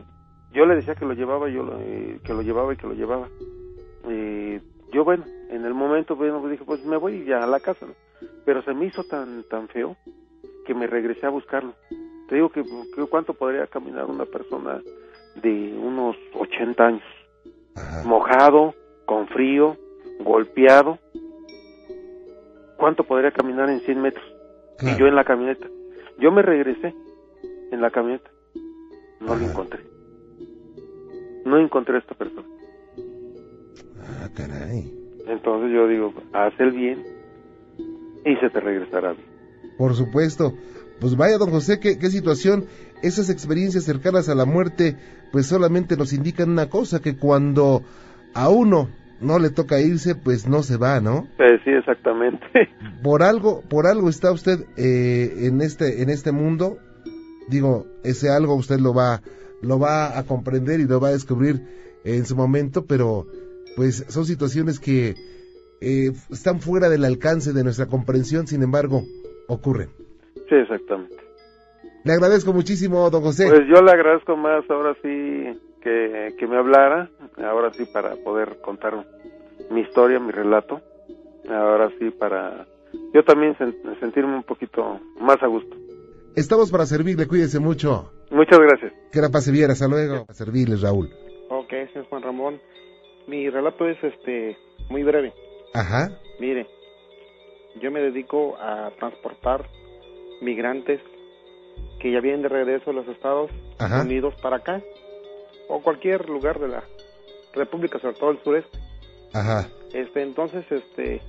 yo 0.54 0.66
le 0.66 0.76
decía 0.76 0.96
que 0.96 1.06
lo 1.06 1.14
llevaba, 1.14 1.50
yo 1.50 1.66
eh, 1.80 2.20
que 2.24 2.34
lo 2.34 2.42
llevaba 2.42 2.74
y 2.74 2.78
que 2.78 2.88
lo 2.88 2.94
llevaba. 2.94 3.30
Eh, 4.10 4.62
yo 4.92 5.04
bueno, 5.04 5.26
en 5.50 5.66
el 5.66 5.74
momento 5.74 6.16
dije 6.50 6.64
pues 6.66 6.84
me 6.86 6.98
voy 6.98 7.26
ya 7.26 7.44
a 7.44 7.48
la 7.48 7.60
casa, 7.60 7.86
pero 8.46 8.62
se 8.64 8.74
me 8.74 8.86
hizo 8.86 9.04
tan 9.06 9.44
tan 9.50 9.68
feo 9.70 9.96
que 10.66 10.74
me 10.74 10.88
regresé 10.88 11.26
a 11.26 11.30
buscarlo. 11.30 11.74
Te 12.28 12.36
digo 12.36 12.50
que 12.50 12.64
cuánto 13.10 13.34
podría 13.34 13.68
caminar 13.68 14.06
una 14.06 14.26
persona 14.26 14.82
de 15.42 15.78
unos 15.82 16.16
80 16.34 16.84
años, 16.86 17.04
Ajá. 17.76 18.04
mojado, 18.06 18.74
con 19.06 19.28
frío, 19.28 19.78
golpeado. 20.20 20.98
¿Cuánto 22.78 23.04
podría 23.04 23.32
caminar 23.32 23.70
en 23.70 23.80
100 23.82 24.02
metros? 24.02 24.26
Claro. 24.78 24.96
Y 24.96 25.00
yo 25.00 25.08
en 25.08 25.16
la 25.16 25.24
camioneta. 25.24 25.68
Yo 26.20 26.32
me 26.32 26.42
regresé 26.42 26.94
en 27.72 27.82
la 27.82 27.90
camioneta. 27.92 28.30
No 29.20 29.34
Ajá. 29.34 29.42
lo 29.42 29.50
encontré. 29.50 29.80
No 31.46 31.58
encontré 31.60 31.96
a 31.96 32.00
esta 32.00 32.16
persona. 32.16 32.48
Ah, 34.02 34.30
caray. 34.36 34.94
Entonces 35.28 35.72
yo 35.74 35.88
digo, 35.88 36.14
haz 36.34 36.54
el 36.60 36.72
bien 36.72 37.04
y 38.26 38.36
se 38.38 38.50
te 38.50 38.60
regresará 38.60 39.14
bien. 39.14 39.26
Por 39.78 39.94
supuesto. 39.96 40.54
Pues 41.00 41.16
vaya, 41.16 41.38
don 41.38 41.52
José, 41.52 41.80
qué, 41.80 42.00
qué 42.00 42.08
situación. 42.08 42.66
Esas 43.02 43.30
experiencias 43.30 43.84
cercanas 43.84 44.30
a 44.30 44.36
la 44.36 44.46
muerte, 44.46 44.96
pues 45.32 45.46
solamente 45.46 45.98
nos 45.98 46.14
indican 46.14 46.50
una 46.50 46.70
cosa, 46.70 47.02
que 47.02 47.18
cuando 47.18 47.84
a 48.34 48.50
uno 48.50 48.90
no 49.22 49.40
le 49.40 49.50
toca 49.50 49.80
irse, 49.80 50.16
pues 50.16 50.48
no 50.48 50.64
se 50.64 50.78
va, 50.78 51.00
¿no? 51.00 51.28
Eh, 51.40 51.60
sí, 51.64 51.72
exactamente. 51.72 52.46
Por 53.04 53.24
algo, 53.24 53.62
por 53.62 53.88
algo 53.88 54.10
está 54.10 54.32
usted 54.32 54.66
eh, 54.76 55.48
en 55.48 55.62
este, 55.62 56.02
en 56.02 56.10
este 56.10 56.32
mundo. 56.32 56.78
Digo, 57.48 57.86
ese 58.04 58.30
algo 58.30 58.56
usted 58.56 58.80
lo 58.80 58.94
va, 58.94 59.22
lo 59.62 59.80
va 59.80 60.18
a 60.18 60.24
comprender 60.24 60.80
y 60.80 60.88
lo 60.88 61.00
va 61.00 61.10
a 61.10 61.12
descubrir 61.12 61.62
en 62.04 62.26
su 62.26 62.36
momento, 62.36 62.86
pero 62.86 63.28
pues 63.76 64.06
son 64.10 64.26
situaciones 64.26 64.80
que 64.80 65.16
eh, 65.80 66.12
están 66.32 66.60
fuera 66.60 66.90
del 66.90 67.06
alcance 67.06 67.54
de 67.54 67.64
nuestra 67.64 67.86
comprensión, 67.86 68.48
sin 68.48 68.64
embargo, 68.64 69.04
ocurren. 69.48 69.90
Sí, 70.50 70.56
exactamente. 70.56 71.27
Le 72.08 72.14
agradezco 72.14 72.54
muchísimo, 72.54 73.10
don 73.10 73.22
José. 73.22 73.48
Pues 73.48 73.68
yo 73.68 73.82
le 73.82 73.92
agradezco 73.92 74.36
más 74.38 74.64
ahora 74.70 74.96
sí 75.02 75.60
que, 75.82 76.34
que 76.40 76.48
me 76.48 76.58
hablara, 76.58 77.10
ahora 77.38 77.72
sí 77.74 77.86
para 77.86 78.16
poder 78.18 78.60
contar 78.62 79.06
mi 79.70 79.82
historia, 79.82 80.20
mi 80.20 80.32
relato, 80.32 80.82
ahora 81.50 81.90
sí 82.00 82.10
para 82.12 82.66
yo 83.14 83.24
también 83.24 83.56
sen- 83.58 84.00
sentirme 84.00 84.36
un 84.36 84.44
poquito 84.44 85.00
más 85.20 85.42
a 85.44 85.48
gusto. 85.48 85.76
Estamos 86.36 86.72
para 86.72 86.86
servirle, 86.86 87.28
cuídese 87.28 87.60
mucho. 87.60 88.12
Muchas 88.32 88.60
gracias. 88.60 88.94
Que 89.12 89.20
la 89.22 89.30
pase 89.30 89.52
bien, 89.52 89.72
hasta 89.72 89.88
luego. 89.88 90.26
A 90.30 90.34
servirles, 90.34 90.82
Raúl. 90.82 91.10
Ok, 91.50 91.70
señor 91.92 92.06
Juan 92.10 92.22
Ramón. 92.24 92.60
Mi 93.28 93.50
relato 93.50 93.88
es 93.88 93.98
este 94.04 94.56
muy 94.90 95.04
breve. 95.04 95.34
Ajá, 95.74 96.10
Mire, 96.40 96.68
yo 97.82 97.92
me 97.92 98.00
dedico 98.00 98.56
a 98.58 98.92
transportar 99.00 99.66
migrantes 100.42 101.02
que 102.00 102.12
ya 102.12 102.20
vienen 102.22 102.42
de 102.44 102.50
regreso 102.50 102.92
a 102.92 102.94
los 102.94 103.08
Estados 103.08 103.50
Ajá. 103.80 104.02
Unidos 104.02 104.34
para 104.42 104.58
acá 104.58 104.82
o 105.68 105.82
cualquier 105.82 106.30
lugar 106.30 106.60
de 106.60 106.68
la 106.70 106.84
República, 107.54 108.00
sobre 108.00 108.16
todo 108.18 108.32
el 108.32 108.40
sureste. 108.44 108.78
ajá, 109.34 109.68
Este, 109.94 110.22
entonces, 110.22 110.64
este, 110.72 111.22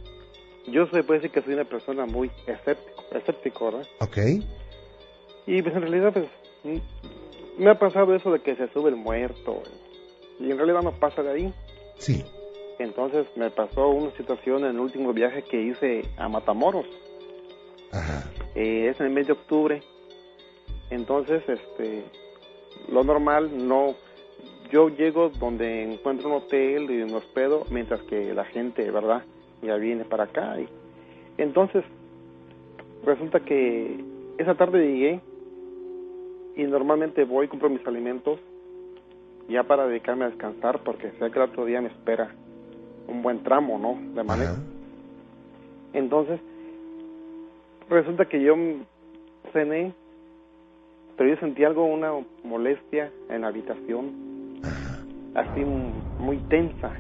yo 0.67 0.87
se 0.89 1.03
puede 1.03 1.21
decir 1.21 1.31
que 1.33 1.43
soy 1.43 1.55
una 1.55 1.65
persona 1.65 2.07
muy 2.07 2.31
escéptico, 2.47 3.03
escéptico, 3.13 3.65
¿verdad? 3.67 3.87
ok, 4.01 4.19
Y 5.47 5.63
pues 5.63 5.75
en 5.75 5.81
realidad, 5.83 6.13
pues, 6.13 6.27
mm, 6.65 7.63
me 7.63 7.71
ha 7.71 7.79
pasado 7.79 8.15
eso 8.15 8.31
de 8.31 8.41
que 8.41 8.55
se 8.57 8.69
sube 8.73 8.91
el 8.91 8.97
muerto 8.97 9.63
y 10.39 10.51
en 10.51 10.57
realidad 10.59 10.83
no 10.83 10.93
pasa 10.93 11.23
de 11.23 11.31
ahí. 11.33 11.55
sí, 11.99 12.25
Entonces 12.79 13.27
me 13.35 13.51
pasó 13.51 13.89
una 13.89 14.13
situación 14.17 14.65
en 14.65 14.71
el 14.73 14.79
último 14.81 15.13
viaje 15.13 15.43
que 15.43 15.61
hice 15.61 16.03
a 16.17 16.29
Matamoros. 16.29 16.87
ajá, 17.91 18.31
Eh, 18.55 18.89
es 18.91 19.01
en 19.01 19.07
el 19.07 19.13
mes 19.13 19.27
de 19.27 19.33
octubre. 19.33 19.83
Entonces, 20.91 21.43
este, 21.49 22.05
lo 22.91 23.05
normal, 23.05 23.67
no, 23.67 23.95
yo 24.71 24.89
llego 24.89 25.31
donde 25.31 25.83
encuentro 25.83 26.29
un 26.29 26.37
hotel 26.37 26.91
y 26.91 27.05
me 27.05 27.15
hospedo, 27.15 27.65
mientras 27.71 28.03
que 28.03 28.33
la 28.35 28.45
gente, 28.45 28.91
¿verdad? 28.91 29.23
Ya 29.63 29.77
viene 29.77 30.05
para 30.05 30.25
acá. 30.25 30.61
Y, 30.61 30.69
entonces, 31.39 31.85
resulta 33.05 33.41
que 33.41 34.03
esa 34.39 34.55
tarde 34.55 34.87
llegué 34.87 35.21
y 36.57 36.65
normalmente 36.65 37.25
voy, 37.25 37.49
compro 37.49 37.69
mis 37.69 37.87
alimentos 37.87 38.41
ya 39.49 39.63
para 39.63 39.87
dedicarme 39.87 40.25
a 40.25 40.29
descansar 40.29 40.81
porque 40.83 41.11
sé 41.13 41.31
que 41.31 41.39
el 41.39 41.51
otro 41.51 41.65
día 41.65 41.81
me 41.81 41.89
espera 41.89 42.35
un 43.07 43.23
buen 43.23 43.43
tramo, 43.43 43.79
¿no? 43.79 43.99
De 44.15 44.23
manera. 44.23 44.55
Entonces, 45.93 46.39
resulta 47.89 48.27
que 48.27 48.43
yo 48.43 48.55
cené, 49.53 49.95
pero 51.19 51.31
yo 51.31 51.37
sentí 51.41 51.65
algo, 51.65 51.85
una 51.85 52.13
molestia 52.45 53.11
en 53.29 53.41
la 53.41 53.49
habitación, 53.49 54.13
así 55.35 55.65
muy 56.21 56.37
tensa. 56.49 56.93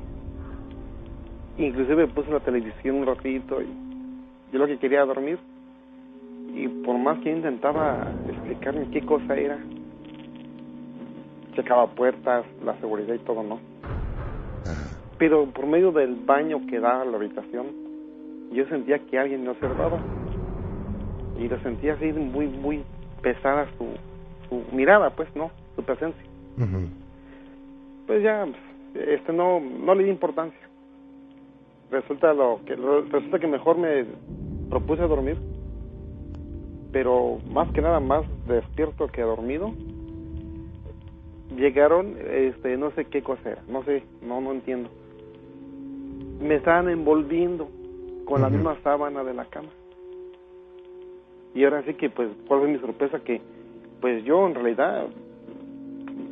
Inclusive 1.57 2.09
puse 2.09 2.33
la 2.33 2.41
televisión 2.41 2.97
un 2.97 3.07
ratito 3.07 3.62
y 3.62 3.69
yo 4.53 4.59
lo 4.59 4.66
que 4.66 4.79
quería 4.79 5.05
dormir 5.05 5.39
y 6.53 6.66
por 6.66 6.99
más 6.99 7.21
que 7.21 7.31
intentaba 7.31 8.09
explicarme 8.29 8.91
qué 8.91 9.03
cosa 9.03 9.37
era, 9.37 9.57
checaba 11.55 11.87
puertas, 11.87 12.45
la 12.64 12.77
seguridad 12.81 13.14
y 13.14 13.19
todo, 13.21 13.45
¿no? 13.45 13.61
Pero 15.16 15.47
por 15.47 15.66
medio 15.66 15.93
del 15.93 16.16
baño 16.16 16.66
que 16.69 16.81
da 16.81 17.03
a 17.03 17.05
la 17.05 17.16
habitación, 17.16 17.66
yo 18.51 18.66
sentía 18.66 18.99
que 18.99 19.16
alguien 19.16 19.45
me 19.45 19.51
observaba 19.51 20.01
y 21.39 21.47
lo 21.47 21.61
sentía 21.61 21.95
así 21.95 22.12
muy, 22.12 22.49
muy 22.49 22.83
pesada 23.23 23.69
su, 23.77 23.87
su 24.49 24.64
mirada, 24.72 25.11
pues, 25.11 25.28
¿no? 25.34 25.51
Su 25.76 25.82
presencia. 25.82 26.22
Pues 28.07 28.22
ya, 28.22 28.46
este 28.94 29.32
no, 29.32 29.61
no 29.61 29.94
le 29.94 30.05
di 30.05 30.11
importancia. 30.11 30.59
Resulta 31.90 32.34
lo 32.34 32.61
que 32.66 32.76
resulta 32.76 33.38
que 33.38 33.46
mejor 33.46 33.78
me 33.78 34.05
propuse 34.68 35.03
dormir, 35.03 35.38
pero 36.92 37.38
más 37.51 37.70
que 37.72 37.80
nada 37.80 38.01
más 38.01 38.24
despierto 38.46 39.09
que 39.09 39.22
dormido. 39.22 39.72
Llegaron, 41.57 42.16
este, 42.30 42.76
no 42.76 42.90
sé 42.92 43.07
qué 43.07 43.22
cosa 43.22 43.51
era, 43.51 43.62
no 43.68 43.82
sé, 43.84 44.03
no, 44.22 44.40
no 44.40 44.53
entiendo. 44.53 44.90
Me 46.40 46.57
estaban 46.57 46.88
envolviendo 46.88 47.68
con 48.26 48.42
la 48.42 48.51
misma 48.51 48.76
sábana 48.82 49.24
de 49.24 49.34
la 49.34 49.46
cama. 49.46 49.70
Y 51.55 51.64
ahora 51.64 51.82
sí 51.84 51.94
que, 51.94 52.11
pues, 52.11 52.28
¿cuál 52.46 52.61
fue 52.61 52.68
mi 52.68 52.78
sorpresa? 52.78 53.18
Que, 53.20 53.40
pues 54.01 54.24
yo 54.24 54.46
en 54.46 54.55
realidad 54.55 55.07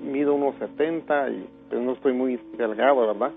mido 0.05 0.35
unos 0.35 0.55
70 0.57 1.31
y 1.31 1.49
pues 1.69 1.83
no 1.83 1.93
estoy 1.93 2.13
muy 2.13 2.41
delgado, 2.57 3.07
¿verdad? 3.07 3.33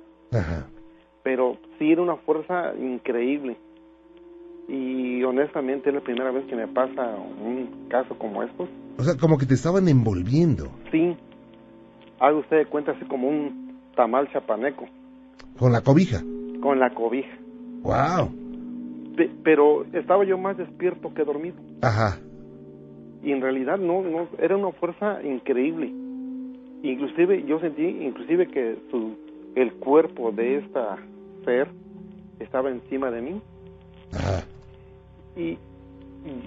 Pero 1.24 1.58
sí 1.78 1.92
era 1.92 2.02
una 2.02 2.16
fuerza 2.18 2.74
increíble. 2.76 3.58
Y 4.68 5.24
honestamente 5.24 5.90
es 5.90 5.96
la 5.96 6.02
primera 6.02 6.32
vez 6.32 6.46
que 6.46 6.56
me 6.56 6.68
pasa 6.68 7.16
un 7.44 7.88
caso 7.90 8.18
como 8.18 8.44
estos. 8.44 8.70
O 8.98 9.04
sea, 9.04 9.16
como 9.18 9.38
que 9.38 9.48
te 9.48 9.56
estaban 9.56 9.88
envolviendo. 9.88 10.70
Sí. 10.92 11.18
Haga 12.20 12.38
usted 12.38 12.58
de 12.58 12.66
cuenta 12.68 12.92
así 12.92 13.06
como 13.06 13.28
un 13.28 13.80
tamal 13.96 14.32
chapaneco. 14.32 14.86
Con 15.58 15.72
la 15.72 15.82
cobija. 15.82 16.22
Con 16.62 16.80
la 16.80 16.94
cobija. 16.94 17.36
Wow. 17.82 18.30
pero 19.44 19.86
estaba 19.94 20.24
yo 20.26 20.38
más 20.38 20.58
despierto 20.58 21.14
que 21.14 21.24
dormido. 21.24 21.58
Ajá. 21.82 22.20
Y 23.24 23.32
en 23.32 23.42
realidad 23.42 23.78
no, 23.78 24.02
no, 24.02 24.28
era 24.38 24.56
una 24.56 24.72
fuerza 24.72 25.22
increíble. 25.24 25.92
Inclusive 26.84 27.44
yo 27.44 27.60
sentí, 27.60 27.84
inclusive 27.84 28.48
que 28.48 28.78
su, 28.90 29.18
el 29.56 29.74
cuerpo 29.74 30.32
de 30.32 30.58
esta 30.58 30.98
ser 31.44 31.68
estaba 32.40 32.70
encima 32.70 33.12
de 33.12 33.22
mí. 33.22 33.42
Ajá. 34.14 34.44
Y, 35.36 35.58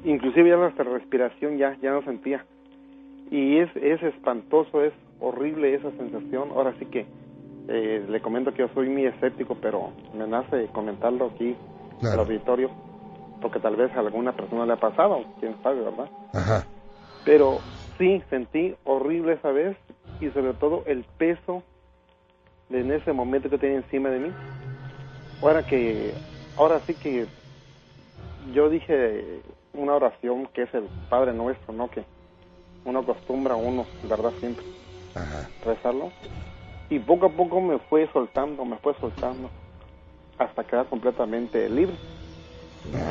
inclusive 0.05 0.51
ya 0.51 0.57
nuestra 0.57 0.85
respiración 0.85 1.59
ya, 1.59 1.77
ya 1.83 1.93
no 1.93 2.03
sentía. 2.03 2.45
Y 3.31 3.59
es, 3.59 3.71
es 3.77 4.03
espantoso, 4.03 4.83
es 4.83 4.93
horrible 5.21 5.75
esa 5.75 5.91
sensación. 5.93 6.51
Ahora 6.51 6.75
sí 6.79 6.87
que 6.87 7.07
eh, 7.69 8.05
le 8.09 8.21
comento 8.21 8.53
que 8.53 8.59
yo 8.59 8.69
soy 8.75 8.89
muy 8.89 9.07
escéptico, 9.07 9.57
pero 9.61 9.91
me 10.17 10.27
nace 10.27 10.67
comentarlo 10.73 11.27
aquí 11.27 11.55
al 12.03 12.19
auditorio, 12.19 12.71
porque 13.43 13.59
tal 13.59 13.77
vez 13.77 13.95
a 13.95 14.01
alguna 14.01 14.33
persona 14.33 14.65
le 14.65 14.73
ha 14.73 14.77
pasado, 14.77 15.25
quién 15.41 15.55
sabe, 15.63 15.83
¿verdad? 15.83 16.09
Ajá. 16.33 16.67
Pero 17.25 17.61
sí, 17.99 18.23
sentí 18.31 18.75
horrible 18.85 19.35
esa 19.35 19.51
vez 19.51 19.77
y 20.21 20.31
sobre 20.31 20.55
todo 20.55 20.85
el 20.87 21.05
peso 21.19 21.63
de 22.69 22.81
en 22.81 22.93
ese 22.93 23.13
momento 23.13 23.51
que 23.51 23.59
tenía 23.59 23.77
encima 23.77 24.09
de 24.09 24.21
mí. 24.21 24.33
Ahora 25.43 25.65
que, 25.65 26.15
ahora 26.57 26.81
sí 26.87 26.95
que 26.95 27.27
yo 28.55 28.71
dije 28.71 29.43
una 29.75 29.95
oración 29.95 30.47
que 30.55 30.63
es 30.63 30.75
el 30.75 30.89
Padre 31.09 31.33
Nuestro, 31.33 31.73
¿no? 31.75 31.91
Que 31.91 32.05
uno 32.85 33.01
acostumbra, 33.01 33.57
uno, 33.57 33.87
¿verdad? 34.05 34.33
Siempre 34.41 34.65
Ajá. 35.15 35.51
rezarlo. 35.65 36.13
Y 36.89 36.99
poco 36.99 37.27
a 37.27 37.31
poco 37.31 37.61
me 37.61 37.79
fue 37.79 38.09
soltando, 38.13 38.65
me 38.65 38.77
fue 38.79 38.95
soltando, 39.01 39.51
hasta 40.39 40.65
quedar 40.65 40.87
completamente 40.87 41.69
libre. 41.69 41.97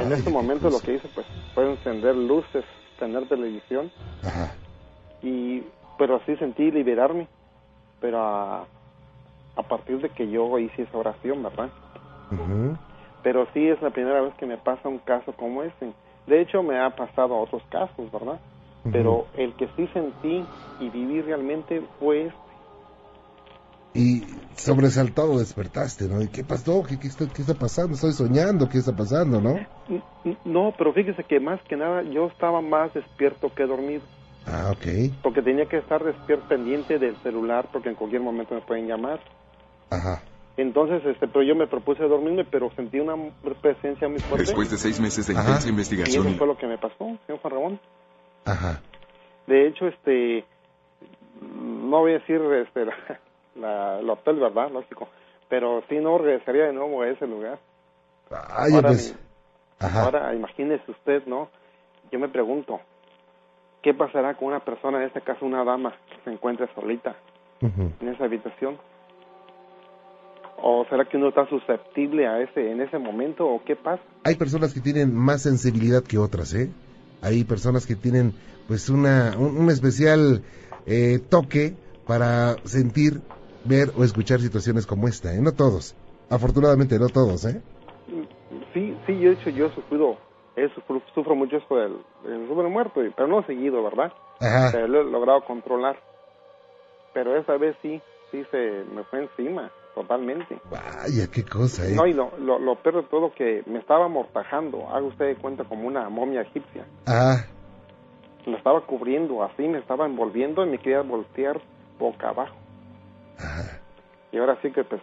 En 0.02 0.12
este 0.12 0.30
momento 0.30 0.70
lo 0.70 0.80
que 0.80 0.96
hice 0.96 1.08
pues 1.14 1.26
fue 1.54 1.70
encender 1.72 2.16
luces, 2.16 2.66
tener 3.00 3.28
televisión. 3.28 3.92
Ajá. 4.24 4.54
Y, 5.22 5.64
pero 5.98 6.18
así 6.18 6.36
sentí 6.38 6.72
liberarme. 6.72 7.28
Pero 8.00 8.20
a, 8.20 8.66
a 9.56 9.64
partir 9.64 10.02
de 10.02 10.10
que 10.10 10.30
yo 10.30 10.58
hice 10.58 10.84
esa 10.84 10.98
oración, 10.98 11.44
¿verdad? 11.44 11.70
Pero 13.24 13.48
sí 13.54 13.68
es 13.68 13.82
la 13.82 13.92
primera 13.92 14.22
vez 14.22 14.34
que 14.36 14.46
me 14.46 14.58
pasa 14.58 14.90
un 14.90 15.00
caso 15.00 15.34
como 15.34 15.64
ese. 15.64 15.94
De 16.28 16.42
hecho, 16.42 16.64
me 16.64 16.80
ha 16.80 16.90
pasado 16.92 17.38
otros 17.38 17.62
casos, 17.70 18.12
¿verdad? 18.12 18.40
Pero 18.92 19.28
el 19.38 19.54
que 19.54 19.68
sí 19.76 19.88
sentí 19.94 20.44
y 20.80 20.90
viví 20.90 21.22
realmente 21.22 21.84
fue 22.00 22.28
este. 22.28 22.41
Y 23.94 24.24
sobresaltado 24.56 25.40
despertaste, 25.40 26.08
¿no? 26.08 26.22
¿Y 26.22 26.30
qué 26.30 26.44
pasó? 26.44 26.84
¿Qué, 26.84 26.98
qué, 26.98 27.08
está, 27.08 27.26
¿Qué 27.28 27.42
está 27.42 27.54
pasando? 27.54 27.96
Estoy 27.96 28.14
soñando, 28.14 28.70
¿qué 28.70 28.78
está 28.78 28.96
pasando, 28.96 29.42
no? 29.42 29.56
No, 30.46 30.74
pero 30.78 30.94
fíjese 30.94 31.24
que 31.24 31.40
más 31.40 31.62
que 31.64 31.76
nada 31.76 32.04
yo 32.04 32.28
estaba 32.28 32.62
más 32.62 32.94
despierto 32.94 33.54
que 33.54 33.66
dormido. 33.66 34.02
Ah, 34.46 34.72
ok. 34.72 35.14
Porque 35.22 35.42
tenía 35.42 35.66
que 35.66 35.78
estar 35.78 36.04
despierto 36.04 36.48
pendiente 36.48 37.00
del 37.00 37.16
celular 37.18 37.68
porque 37.72 37.90
en 37.90 37.96
cualquier 37.96 38.22
momento 38.22 38.56
me 38.56 38.62
pueden 38.62 38.88
llamar. 38.88 39.20
Ajá. 39.90 40.24
Entonces, 40.58 41.04
este, 41.06 41.28
pero 41.28 41.44
yo 41.44 41.56
me 41.56 41.68
propuse 41.68 42.04
dormirme, 42.04 42.46
pero 42.46 42.72
sentí 42.76 43.00
una 43.00 43.16
presencia 43.62 44.08
muy 44.08 44.20
fuerte. 44.20 44.46
Después 44.46 44.70
de 44.70 44.78
seis 44.78 45.00
meses 45.00 45.28
de 45.28 45.34
Ajá. 45.34 45.44
intensa 45.44 45.68
Y 45.68 45.72
investigación, 45.72 46.28
eso 46.28 46.38
fue 46.38 46.48
lo 46.48 46.58
que 46.58 46.68
me 46.68 46.78
pasó, 46.78 47.18
señor 47.26 47.42
Juan 47.42 47.54
Ramón. 47.54 47.80
Ajá. 48.46 48.82
De 49.48 49.68
hecho, 49.68 49.88
este, 49.88 50.46
no 51.42 52.00
voy 52.00 52.12
a 52.12 52.20
decir 52.20 52.42
este, 52.66 52.86
la, 53.56 54.00
el 54.00 54.10
hotel, 54.10 54.40
¿verdad? 54.40 54.72
Lógico. 54.72 55.08
Pero 55.50 55.84
sí 55.90 55.96
no 55.96 56.18
regresaría 56.18 56.66
de 56.66 56.74
nuevo 56.74 57.02
a 57.02 57.10
ese 57.10 57.28
lugar. 57.28 57.60
Ay, 58.30 58.74
Ahora, 58.74 58.90
pues. 58.90 59.16
Ajá. 59.80 60.04
Ahora, 60.04 60.36
imagínese 60.36 60.90
usted, 60.92 61.26
¿no? 61.26 61.50
Yo 62.12 62.20
me 62.20 62.30
pregunto, 62.30 62.80
¿qué 63.82 63.94
pasará 63.94 64.36
con 64.36 64.50
una 64.50 64.60
persona, 64.60 65.00
en 65.00 65.08
este 65.08 65.22
caso 65.22 65.46
una 65.46 65.64
dama, 65.64 65.96
que 66.08 66.24
se 66.24 66.32
encuentre 66.32 66.68
solita 66.76 67.16
en 67.62 68.08
esa 68.08 68.26
habitación? 68.26 68.78
¿O 70.64 70.86
será 70.90 71.06
que 71.06 71.18
uno 71.18 71.30
está 71.30 71.48
susceptible 71.48 72.28
a 72.28 72.40
ese 72.40 72.72
en 72.72 72.82
ese 72.82 73.00
momento 73.00 73.48
o 73.48 73.64
qué 73.64 73.76
pasa? 73.76 74.04
Hay 74.24 74.36
personas 74.36 74.74
que 74.74 74.80
tienen 74.80 75.16
más 75.16 75.42
sensibilidad 75.42 76.04
que 76.04 76.20
otras, 76.20 76.54
¿eh? 76.54 76.70
Hay 77.24 77.44
personas 77.44 77.88
que 77.88 77.96
tienen, 77.96 78.34
pues, 78.68 78.90
una, 78.90 79.34
un, 79.38 79.58
un 79.58 79.70
especial 79.70 80.44
eh, 80.86 81.20
toque 81.30 81.76
para 82.06 82.56
sentir, 82.66 83.22
ver 83.66 83.90
o 83.98 84.04
escuchar 84.04 84.40
situaciones 84.40 84.86
como 84.86 85.08
esta, 85.08 85.34
¿eh? 85.34 85.42
No 85.42 85.52
todos. 85.54 85.96
Afortunadamente, 86.30 86.98
no 86.98 87.08
todos, 87.10 87.46
¿eh? 87.46 87.62
Sí, 88.74 88.98
sí, 89.06 89.20
yo 89.20 89.30
de 89.30 89.36
hecho 89.36 89.50
yo 89.50 89.66
he 89.68 89.76
sufrido, 89.76 90.18
he 90.56 90.70
sufro, 90.70 91.02
sufro 91.14 91.36
mucho 91.36 91.58
esto 91.58 91.76
del, 91.76 91.98
del 92.24 92.70
muerto, 92.70 93.02
pero 93.16 93.28
no 93.28 93.44
seguido, 93.46 93.84
¿verdad? 93.84 94.14
Ajá. 94.40 94.70
Pero 94.72 94.88
lo 94.88 95.02
he 95.02 95.12
logrado 95.12 95.44
controlar. 95.46 95.98
Pero 97.14 97.36
esa 97.38 97.58
vez 97.58 97.76
sí, 97.82 98.02
sí 98.32 98.44
se 98.52 98.86
me 98.96 99.04
fue 99.04 99.24
encima, 99.24 99.70
totalmente. 99.94 100.60
Vaya, 100.70 101.28
qué 101.34 101.44
cosa, 101.44 101.86
¿eh? 101.86 101.94
No, 101.94 102.08
y 102.08 102.14
lo, 102.14 102.32
lo, 102.40 102.60
lo 102.60 102.76
peor 102.76 103.04
de 103.04 103.10
todo 103.10 103.34
que 103.34 103.64
me 103.66 103.80
estaba 103.80 104.06
amortajando, 104.06 104.90
haga 104.90 105.06
usted 105.06 105.26
de 105.26 105.36
cuenta 105.36 105.66
como 105.66 105.88
una 105.88 106.08
momia 106.10 106.42
egipcia. 106.42 106.86
Ah, 107.06 107.44
Me 108.48 108.56
estaba 108.56 108.82
cubriendo 108.86 109.44
así, 109.44 109.68
me 109.68 109.80
estaba 109.80 110.06
envolviendo 110.06 110.66
y 110.66 110.70
me 110.70 110.78
quería 110.78 111.02
voltear 111.02 111.62
boca 112.00 112.30
abajo. 112.30 112.56
Ajá. 113.42 113.82
Y 114.32 114.38
ahora 114.38 114.58
sí 114.62 114.72
que 114.72 114.84
pues 114.84 115.02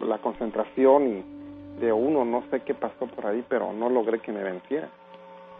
la 0.00 0.18
concentración 0.18 1.08
y 1.08 1.80
de 1.80 1.92
uno, 1.92 2.24
no 2.24 2.44
sé 2.50 2.60
qué 2.60 2.74
pasó 2.74 3.06
por 3.06 3.26
ahí, 3.26 3.44
pero 3.48 3.72
no 3.72 3.88
logré 3.88 4.20
que 4.20 4.32
me 4.32 4.42
venciera. 4.42 4.88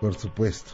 Por 0.00 0.14
supuesto. 0.14 0.72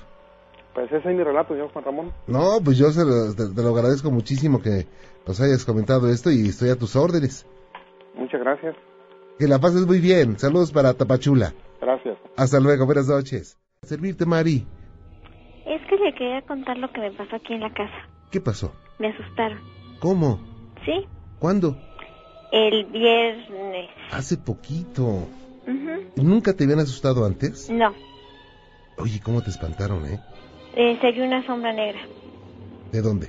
Pues 0.74 0.92
ese 0.92 1.08
es 1.08 1.16
mi 1.16 1.22
relato, 1.22 1.54
señor 1.54 1.72
Juan 1.72 1.84
Ramón. 1.84 2.12
No, 2.26 2.58
pues 2.62 2.78
yo 2.78 2.90
se 2.90 3.04
lo, 3.04 3.34
te, 3.34 3.54
te 3.54 3.62
lo 3.62 3.74
agradezco 3.74 4.10
muchísimo 4.10 4.60
que 4.60 4.86
nos 5.26 5.40
hayas 5.40 5.64
comentado 5.64 6.08
esto 6.08 6.30
y 6.30 6.48
estoy 6.48 6.70
a 6.70 6.76
tus 6.76 6.96
órdenes. 6.96 7.46
Muchas 8.14 8.40
gracias. 8.40 8.76
Que 9.38 9.46
la 9.46 9.58
pases 9.58 9.86
muy 9.86 10.00
bien. 10.00 10.38
Saludos 10.38 10.72
para 10.72 10.94
Tapachula. 10.94 11.52
Gracias. 11.80 12.18
Hasta 12.36 12.60
luego, 12.60 12.86
buenas 12.86 13.08
noches. 13.08 13.58
Servirte, 13.82 14.26
Mari. 14.26 14.66
Es 15.66 15.82
que 15.88 15.96
le 15.96 16.14
quería 16.14 16.42
contar 16.42 16.78
lo 16.78 16.90
que 16.92 17.00
me 17.00 17.10
pasó 17.12 17.36
aquí 17.36 17.54
en 17.54 17.60
la 17.60 17.72
casa. 17.72 18.08
¿Qué 18.30 18.40
pasó? 18.40 18.72
Me 18.98 19.08
asustaron. 19.08 19.58
¿Cómo? 20.00 20.38
¿Sí? 20.86 21.06
¿Cuándo? 21.38 21.76
El 22.52 22.84
viernes. 22.86 23.90
Hace 24.12 24.38
poquito. 24.38 25.02
Ujú. 25.66 26.00
¿Nunca 26.16 26.54
te 26.54 26.64
habían 26.64 26.78
asustado 26.78 27.26
antes? 27.26 27.68
No. 27.68 27.92
Oye, 28.96 29.20
¿cómo 29.20 29.42
te 29.42 29.50
espantaron, 29.50 30.06
eh? 30.06 30.18
Eh, 30.76 30.96
se 31.00 31.12
vio 31.12 31.24
una 31.24 31.44
sombra 31.46 31.72
negra. 31.72 32.00
¿De 32.92 33.02
dónde? 33.02 33.28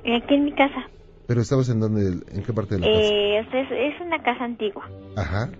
Aquí 0.00 0.34
en 0.34 0.46
mi 0.46 0.52
casa. 0.52 0.88
¿Pero 1.26 1.40
estabas 1.42 1.68
en 1.68 1.80
dónde? 1.80 2.24
¿En 2.32 2.42
qué 2.42 2.52
parte 2.52 2.76
de 2.76 2.80
la 2.80 2.86
casa? 2.86 2.98
Eh, 2.98 3.38
es 3.90 4.00
una 4.00 4.22
casa 4.22 4.44
antigua. 4.44 4.88
Ajá, 5.16 5.50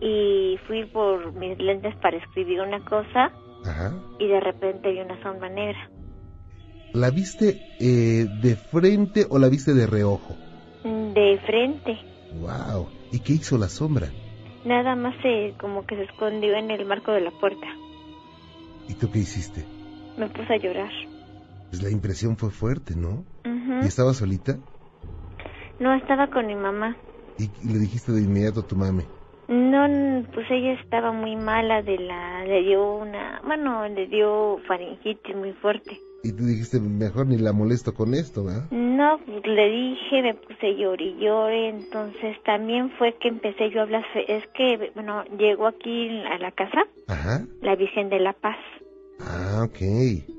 Y 0.00 0.56
fui 0.66 0.84
por 0.86 1.34
mis 1.34 1.58
lentes 1.58 1.94
para 1.96 2.16
escribir 2.16 2.60
una 2.60 2.80
cosa 2.84 3.32
ajá. 3.64 3.92
y 4.18 4.26
de 4.28 4.40
repente 4.40 4.92
vi 4.92 5.00
una 5.00 5.20
sombra 5.22 5.48
negra. 5.48 5.78
¿La 6.92 7.10
viste 7.10 7.60
eh, 7.78 8.26
de 8.42 8.56
frente 8.56 9.26
o 9.28 9.38
la 9.38 9.48
viste 9.48 9.74
de 9.74 9.86
reojo? 9.86 10.36
De 10.84 11.38
frente. 11.46 11.98
Wow. 12.40 12.88
¿Y 13.12 13.20
qué 13.20 13.34
hizo 13.34 13.58
la 13.58 13.68
sombra? 13.68 14.08
Nada 14.64 14.94
más 14.94 15.14
se, 15.22 15.54
como 15.58 15.86
que 15.86 15.96
se 15.96 16.02
escondió 16.04 16.54
en 16.54 16.70
el 16.70 16.84
marco 16.86 17.12
de 17.12 17.20
la 17.20 17.30
puerta. 17.30 17.66
¿Y 18.88 18.94
tú 18.94 19.10
qué 19.10 19.20
hiciste? 19.20 19.64
Me 20.16 20.28
puse 20.28 20.52
a 20.52 20.56
llorar. 20.58 20.90
Pues 21.70 21.82
la 21.82 21.90
impresión 21.90 22.36
fue 22.36 22.50
fuerte, 22.50 22.94
¿no? 22.96 23.24
Ujú. 23.44 23.84
¿Y 23.84 23.86
estabas 23.86 24.16
solita? 24.16 24.58
No, 25.78 25.94
estaba 25.94 26.28
con 26.28 26.46
mi 26.46 26.54
mamá. 26.54 26.96
Y, 27.38 27.48
le 27.66 27.78
dijiste 27.78 28.12
de 28.12 28.22
inmediato 28.22 28.60
a 28.60 28.66
tu 28.66 28.76
mami. 28.76 29.04
No, 29.48 30.24
pues 30.32 30.46
ella 30.50 30.74
estaba 30.74 31.10
muy 31.12 31.36
mala 31.36 31.82
de 31.82 31.98
la, 31.98 32.44
le 32.44 32.62
dio 32.62 32.96
una, 32.96 33.40
bueno, 33.44 33.88
le 33.88 34.06
dio 34.06 34.58
faringitis 34.68 35.34
muy 35.34 35.52
fuerte. 35.54 35.98
Y 36.22 36.32
tú 36.32 36.44
dijiste, 36.44 36.80
mejor 36.80 37.26
ni 37.26 37.38
la 37.38 37.52
molesto 37.52 37.94
con 37.94 38.12
esto, 38.12 38.44
¿verdad? 38.44 38.70
No, 38.70 39.18
le 39.44 39.70
dije, 39.70 40.22
me 40.22 40.34
puse 40.34 40.76
llore 40.76 41.04
y 41.04 41.18
llore, 41.18 41.68
entonces 41.68 42.36
también 42.44 42.90
fue 42.98 43.14
que 43.14 43.28
empecé 43.28 43.70
yo 43.70 43.80
a 43.80 43.82
hablar, 43.84 44.04
es 44.28 44.46
que, 44.48 44.90
bueno, 44.94 45.24
llegó 45.38 45.66
aquí 45.66 46.08
a 46.30 46.38
la 46.38 46.52
casa 46.52 46.82
Ajá. 47.08 47.40
la 47.62 47.74
Virgen 47.74 48.10
de 48.10 48.20
la 48.20 48.34
Paz. 48.34 48.58
Ah, 49.20 49.64
ok. 49.64 49.80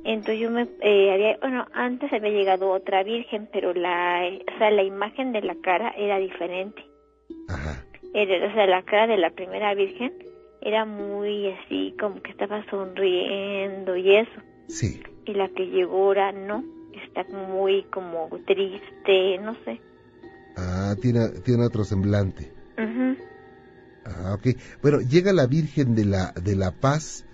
Entonces 0.05 0.39
yo 0.39 0.51
me, 0.51 0.67
eh, 0.81 1.13
había, 1.13 1.37
bueno, 1.37 1.65
antes 1.73 2.11
había 2.13 2.31
llegado 2.31 2.69
otra 2.69 3.03
Virgen, 3.03 3.49
pero 3.51 3.73
la, 3.73 4.21
o 4.53 4.57
sea, 4.59 4.69
la 4.71 4.83
imagen 4.83 5.31
de 5.31 5.41
la 5.41 5.55
cara 5.63 5.93
era 5.97 6.17
diferente. 6.19 6.83
Ajá. 7.49 7.83
Era, 8.13 8.47
o 8.47 8.53
sea, 8.53 8.67
la 8.67 8.83
cara 8.83 9.07
de 9.07 9.17
la 9.17 9.31
primera 9.31 9.73
Virgen 9.73 10.13
era 10.61 10.85
muy 10.85 11.47
así, 11.51 11.95
como 11.99 12.21
que 12.21 12.31
estaba 12.31 12.63
sonriendo 12.69 13.95
y 13.95 14.15
eso. 14.15 14.41
Sí. 14.71 15.01
Y 15.25 15.33
la 15.33 15.49
que 15.49 15.65
llegó 15.65 16.05
ahora 16.05 16.31
no, 16.31 16.63
está 16.93 17.23
muy 17.35 17.83
como 17.91 18.29
triste, 18.47 19.37
no 19.43 19.53
sé. 19.65 19.79
Ah, 20.57 20.95
tiene, 21.01 21.29
tiene 21.43 21.65
otro 21.65 21.83
semblante. 21.83 22.51
Ujú. 22.77 23.17
Ah, 24.05 24.33
ok. 24.35 24.57
Bueno, 24.81 24.99
llega 25.01 25.33
la 25.33 25.47
Virgen 25.47 25.95
de 25.95 26.05
la, 26.05 26.31
de 26.31 26.55
la 26.55 26.71
Paz. 26.71 27.25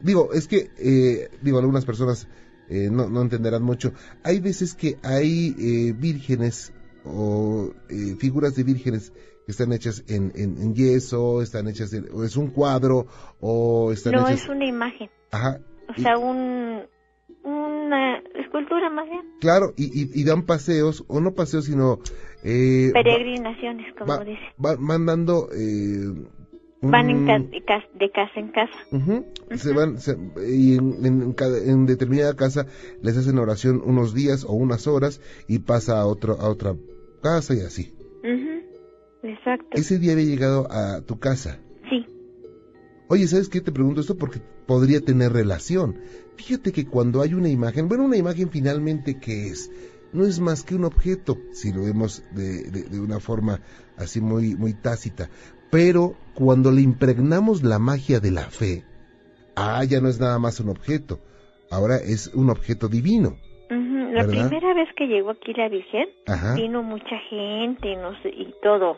Digo, 0.00 0.32
es 0.32 0.48
que, 0.48 0.70
eh, 0.78 1.30
digo, 1.42 1.58
algunas 1.58 1.84
personas 1.84 2.28
eh, 2.68 2.88
no, 2.90 3.08
no 3.08 3.22
entenderán 3.22 3.62
mucho. 3.62 3.92
Hay 4.22 4.40
veces 4.40 4.74
que 4.74 4.98
hay 5.02 5.54
eh, 5.58 5.92
vírgenes 5.92 6.72
o 7.04 7.72
eh, 7.88 8.16
figuras 8.18 8.56
de 8.56 8.64
vírgenes 8.64 9.12
que 9.46 9.52
están 9.52 9.72
hechas 9.72 10.02
en, 10.08 10.32
en, 10.34 10.58
en 10.60 10.74
yeso, 10.74 11.40
están 11.40 11.68
hechas 11.68 11.92
en, 11.92 12.08
o 12.12 12.24
es 12.24 12.36
un 12.36 12.48
cuadro, 12.48 13.06
o 13.40 13.92
están 13.92 14.14
No, 14.14 14.26
hechas... 14.26 14.42
es 14.42 14.48
una 14.48 14.66
imagen, 14.66 15.08
Ajá. 15.30 15.60
O 15.88 15.94
sea, 16.00 16.18
un, 16.18 16.82
una 17.44 18.18
escultura 18.34 18.90
más 18.90 19.08
bien. 19.08 19.22
Claro, 19.40 19.72
y, 19.76 19.84
y, 19.84 20.10
y 20.14 20.24
dan 20.24 20.44
paseos, 20.46 21.04
o 21.08 21.20
no 21.20 21.34
paseos, 21.34 21.66
sino... 21.66 21.98
Eh, 22.44 22.90
Peregrinaciones, 22.92 23.92
como 23.94 24.12
va- 24.12 24.24
dice. 24.24 24.42
va- 24.64 24.76
van 24.78 25.06
dando... 25.06 25.48
Eh, 25.52 26.28
Van 26.82 27.08
en 27.10 27.16
un- 27.16 27.26
ca- 27.26 27.38
de 27.38 27.64
cas- 27.64 27.84
de 27.98 28.10
casa 28.10 28.32
en 28.36 28.48
casa. 28.48 28.72
Ujú. 28.92 29.24
Se 29.56 29.72
van, 29.72 29.98
se- 29.98 30.16
y 30.46 30.76
en, 30.76 31.04
en 31.04 31.32
cada- 31.32 31.58
en 31.58 31.86
determinada 31.86 32.36
casa 32.36 32.66
les 33.02 33.16
hacen 33.16 33.38
oración 33.38 33.82
unos 33.84 34.14
días 34.14 34.44
o 34.44 34.52
unas 34.52 34.86
horas 34.86 35.20
y 35.48 35.60
pasa 35.60 35.98
a, 36.00 36.06
otro, 36.06 36.34
a 36.38 36.48
otra 36.48 36.76
casa 37.22 37.54
y 37.54 37.60
así. 37.60 37.92
Ujú. 38.22 39.26
Exacto. 39.26 39.66
Ese 39.72 39.98
día 39.98 40.12
había 40.12 40.26
llegado 40.26 40.70
a 40.70 41.00
tu 41.00 41.18
casa. 41.18 41.58
Oye, 43.08 43.26
¿sabes 43.28 43.48
qué? 43.48 43.60
Te 43.60 43.72
pregunto 43.72 44.00
esto 44.00 44.16
porque 44.16 44.40
podría 44.66 45.00
tener 45.00 45.32
relación. 45.32 45.98
Fíjate 46.36 46.72
que 46.72 46.86
cuando 46.86 47.22
hay 47.22 47.34
una 47.34 47.48
imagen, 47.48 47.88
bueno, 47.88 48.04
una 48.04 48.16
imagen 48.16 48.50
finalmente 48.50 49.18
que 49.20 49.46
es, 49.48 49.70
no 50.12 50.24
es 50.26 50.40
más 50.40 50.64
que 50.64 50.74
un 50.74 50.84
objeto, 50.84 51.38
si 51.52 51.72
lo 51.72 51.82
vemos 51.84 52.24
de, 52.32 52.64
de- 52.70 52.84
de 52.84 53.00
una 53.00 53.20
forma 53.20 53.60
así 53.96 54.20
muy, 54.20 54.54
muy 54.56 54.74
tácita. 54.74 55.30
Pero 55.70 56.16
cuando 56.34 56.72
le 56.72 56.80
impregnamos 56.82 57.62
la 57.62 57.78
magia 57.78 58.18
de 58.20 58.30
la 58.32 58.50
fe, 58.50 58.84
ah, 59.54 59.84
ya 59.84 60.00
no 60.00 60.08
es 60.08 60.18
nada 60.20 60.38
más 60.38 60.58
un 60.60 60.68
objeto, 60.70 61.20
ahora 61.70 61.96
es 61.96 62.28
un 62.34 62.50
objeto 62.50 62.88
divino. 62.88 63.36
La 63.70 64.24
¿Verdad? 64.24 64.48
primera 64.48 64.74
vez 64.74 64.88
que 64.96 65.06
llegó 65.06 65.30
aquí 65.30 65.52
la 65.54 65.68
Virgen, 65.68 66.08
Ajá. 66.26 66.54
vino 66.54 66.82
mucha 66.82 67.18
gente 67.28 67.88
y, 67.92 67.96
no 67.96 68.12
sé, 68.22 68.30
y 68.30 68.52
todo. 68.62 68.96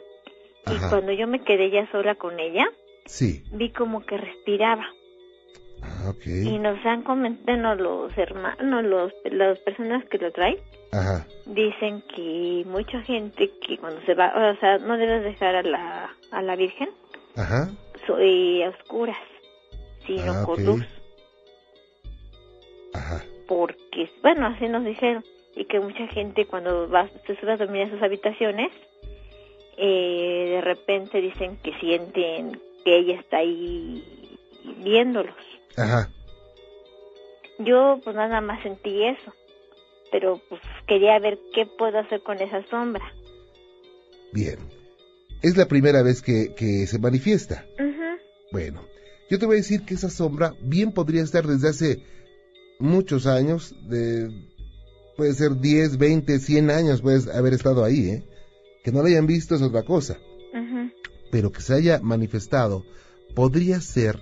Y 0.67 0.79
cuando 0.89 1.13
yo 1.13 1.27
me 1.27 1.43
quedé 1.43 1.71
ya 1.73 1.91
sola 1.91 2.15
con 2.15 2.39
ella, 2.39 2.67
Sí. 3.09 3.43
vi 3.53 3.71
como 3.71 4.05
que 4.05 4.17
respiraba. 4.19 4.87
Ah, 5.83 6.11
ok. 6.11 6.27
Y 6.27 6.59
nos 6.59 6.85
han 6.85 7.03
comentado 7.03 7.75
los 7.77 8.17
hermanos, 8.19 8.85
los, 8.85 9.13
las 9.33 9.59
personas 9.61 10.05
que 10.07 10.19
lo 10.19 10.31
traen, 10.33 10.59
Ajá. 10.93 11.27
dicen 11.47 12.03
que 12.15 12.65
mucha 12.67 13.01
gente 13.03 13.51
que 13.67 13.79
cuando 13.79 14.01
se 14.03 14.15
va, 14.15 14.33
o 14.53 14.57
sea, 14.61 14.79
no 14.79 14.97
debes 14.99 15.23
dejar 15.25 15.55
a 15.57 15.63
la, 15.63 16.15
a 16.33 16.43
la 16.43 16.57
Virgen 16.57 16.91
Ajá. 17.37 17.71
soy 18.07 18.63
a 18.63 18.71
oscuras, 18.71 19.17
sino 20.07 20.33
Ah, 20.33 20.43
con 20.45 20.65
luz, 20.65 20.85
Ajá. 22.95 23.23
porque, 23.47 24.11
bueno, 24.23 24.47
así 24.47 24.67
nos 24.69 24.85
dijeron, 24.85 25.25
y 25.55 25.65
que 25.65 25.81
mucha 25.81 26.07
gente 26.09 26.45
cuando 26.47 26.89
va, 26.91 27.09
se 27.27 27.37
sube 27.37 27.53
a 27.53 27.57
dormir 27.57 27.83
a 27.87 27.91
sus 27.91 28.03
habitaciones, 28.03 28.71
eh, 29.77 30.47
de 30.57 30.61
repente 30.61 31.21
dicen 31.21 31.57
que 31.63 31.73
sienten 31.79 32.61
que 32.85 32.99
ella 32.99 33.21
está 33.21 33.39
ahí 33.39 34.05
viéndolos. 34.83 35.35
Ajá. 35.77 36.11
Yo 37.59 38.01
pues 38.05 38.15
nada 38.15 38.41
más 38.41 38.63
sentí 38.63 39.05
eso, 39.05 39.35
pero 40.13 40.41
pues 40.49 40.61
quería 40.87 41.19
ver 41.19 41.39
qué 41.55 41.67
puedo 41.67 41.99
hacer 41.99 42.23
con 42.23 42.41
esa 42.41 42.65
sombra. 42.69 43.05
Bien. 44.33 44.59
Es 45.43 45.57
la 45.57 45.67
primera 45.67 46.03
vez 46.03 46.23
que, 46.23 46.55
que 46.55 46.87
se 46.87 46.99
manifiesta. 46.99 47.65
Ujú. 47.79 48.19
Bueno, 48.53 48.83
yo 49.31 49.39
te 49.39 49.47
voy 49.47 49.57
a 49.57 49.59
decir 49.59 49.83
que 49.85 49.95
esa 49.95 50.11
sombra 50.11 50.55
bien 50.61 50.93
podría 50.93 51.23
estar 51.23 51.47
desde 51.47 51.69
hace 51.69 52.03
muchos 52.79 53.27
años, 53.27 53.75
de, 53.89 54.31
puede 55.17 55.35
ser 55.35 55.57
10, 55.57 55.99
20, 55.99 56.39
100 56.39 56.71
años, 56.71 57.03
puedes 57.03 57.29
haber 57.29 57.53
estado 57.53 57.85
ahí, 57.85 58.09
¿eh? 58.11 58.25
Que 58.85 58.93
no 58.93 59.03
la 59.03 59.09
hayan 59.09 59.27
visto 59.27 59.55
es 59.55 59.63
otra 59.63 59.83
cosa. 59.83 60.19
Pero 61.31 61.53
que 61.53 61.61
se 61.63 61.75
haya 61.75 62.01
manifestado 62.03 62.85
podría 63.35 63.81
ser 63.81 64.19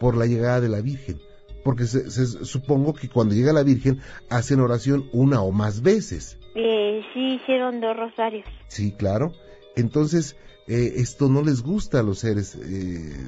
por 0.00 0.16
la 0.16 0.26
llegada 0.26 0.60
de 0.60 0.68
la 0.68 0.80
Virgen, 0.80 1.20
porque 1.64 1.86
se, 1.86 2.10
se- 2.10 2.44
supongo 2.44 2.94
que 2.94 3.08
cuando 3.08 3.34
llega 3.34 3.52
la 3.52 3.62
Virgen 3.62 4.00
hacen 4.28 4.60
oración 4.60 5.08
una 5.12 5.40
o 5.42 5.52
más 5.52 5.82
veces. 5.82 6.38
Eh, 6.54 7.02
sí 7.14 7.34
hicieron 7.40 7.80
dos 7.80 7.96
rosarios. 7.96 8.44
Sí, 8.68 8.92
claro. 8.92 9.32
Entonces, 9.76 10.36
eh, 10.66 10.94
esto 10.96 11.28
no 11.28 11.42
les 11.42 11.62
gusta 11.62 12.00
a 12.00 12.02
los 12.02 12.20
seres 12.20 12.54
eh, 12.56 12.58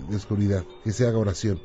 de 0.08 0.16
oscuridad, 0.16 0.64
que 0.84 0.92
se 0.92 1.06
haga 1.06 1.18
oración. 1.18 1.60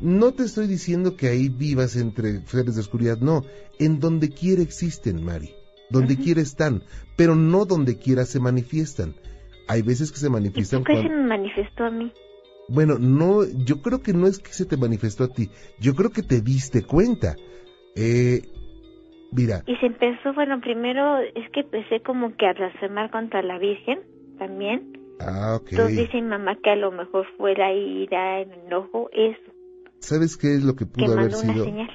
No 0.00 0.32
te 0.32 0.44
estoy 0.44 0.66
diciendo 0.68 1.16
que 1.16 1.28
ahí 1.28 1.48
vivas 1.48 1.96
entre 1.96 2.46
seres 2.46 2.74
de 2.76 2.80
oscuridad, 2.82 3.18
no. 3.18 3.42
En 3.80 3.98
donde 3.98 4.28
quiera 4.28 4.62
existen, 4.62 5.24
Mari. 5.24 5.54
Donde 5.90 6.16
quiera 6.16 6.40
están, 6.42 6.84
pero 7.16 7.34
no 7.34 7.64
donde 7.64 7.96
quiera 7.96 8.26
se 8.26 8.38
manifiestan. 8.38 9.16
Hay 9.68 9.82
veces 9.82 10.10
que 10.12 10.18
se 10.18 10.26
¿Y 10.28 10.30
manifiestan 10.30 10.80
por 10.82 10.86
qué 10.88 11.02
se 11.02 11.08
cuando... 11.08 11.22
me 11.22 11.28
manifestó 11.28 11.84
a 11.84 11.90
mí? 11.90 12.12
Bueno, 12.68 12.98
no, 12.98 13.44
yo 13.64 13.80
creo 13.80 14.02
que 14.02 14.12
no 14.12 14.26
es 14.26 14.38
que 14.38 14.50
se 14.52 14.66
te 14.66 14.76
manifestó 14.76 15.24
a 15.24 15.28
ti, 15.28 15.48
yo 15.80 15.94
creo 15.94 16.10
que 16.10 16.22
te 16.22 16.40
diste 16.42 16.82
cuenta. 16.82 17.36
Eh, 17.96 18.42
mira, 19.32 19.62
Y 19.66 19.74
se 19.76 19.86
empezó, 19.86 20.34
bueno, 20.34 20.60
primero 20.60 21.18
es 21.18 21.50
que 21.52 21.60
empecé 21.60 22.00
como 22.00 22.36
que 22.36 22.46
a 22.46 22.52
blasfemar 22.52 23.10
contra 23.10 23.42
la 23.42 23.58
Virgen 23.58 24.00
también. 24.38 24.98
ah, 25.20 25.56
ok. 25.60 25.72
Entonces 25.72 25.96
dice 25.96 26.20
mi 26.20 26.28
mamá 26.28 26.56
que 26.62 26.70
a 26.70 26.76
lo 26.76 26.90
mejor 26.92 27.26
fue 27.38 27.54
la 27.54 27.72
ira, 27.72 28.40
el 28.40 28.52
enojo, 28.66 29.08
eso, 29.12 29.52
¿Sabes 30.00 30.36
qué 30.36 30.54
es 30.54 30.62
lo 30.62 30.74
que 30.74 30.84
que 30.84 30.90
pudo 30.92 31.12
haber 31.14 31.32
mandó 31.32 31.40
una 31.40 31.52
sido? 31.54 31.64
señal. 31.64 31.90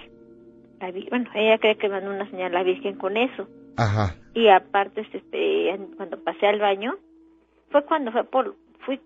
la 0.81 0.91
bueno, 1.09 1.29
ella 1.35 1.57
cree 1.59 1.77
que 1.77 1.87
mandó 1.87 2.09
una 2.09 2.29
señal 2.29 2.47
a 2.55 2.59
la 2.59 2.63
Virgen 2.63 2.97
con 2.97 3.15
eso. 3.15 3.47
Ajá. 3.77 4.15
Y 4.33 4.49
aparte, 4.49 5.07
este, 5.13 5.71
an- 5.71 5.93
cuando 5.95 6.21
pasé 6.23 6.45
al 6.47 6.59
baño, 6.59 6.95
fue 7.73 7.83
cuando 7.85 8.13
fue 8.13 8.23
por, 8.23 8.55
fui 8.85 8.97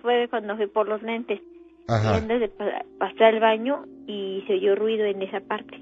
fue 0.00 0.28
cuando 0.30 0.56
fui 0.56 0.68
por 0.68 0.86
los 0.88 1.02
lentes. 1.02 1.40
Y 1.88 1.92
Ajá. 1.92 2.16
antes 2.18 2.38
de 2.38 2.48
pa- 2.48 2.84
pasar 3.00 3.34
al 3.34 3.40
baño 3.40 3.84
y 4.06 4.44
se 4.46 4.52
oyó 4.54 4.76
ruido 4.76 5.04
en 5.06 5.22
esa 5.22 5.40
parte. 5.40 5.76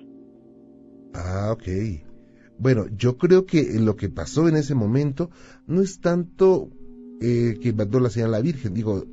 Ah, 1.12 1.50
ok. 1.52 1.68
Bueno, 2.58 2.86
yo 2.96 3.18
creo 3.18 3.44
que 3.44 3.78
lo 3.78 3.96
que 3.96 4.08
pasó 4.08 4.48
en 4.48 4.56
ese 4.56 4.74
momento 4.74 5.30
no 5.66 5.82
es 5.82 6.00
tanto 6.00 6.70
eh, 7.20 7.58
que 7.60 7.72
mandó 7.74 8.00
la 8.00 8.08
señal 8.10 8.30
a 8.34 8.38
la 8.38 8.42
Virgen. 8.42 8.72
Digo, 8.72 9.04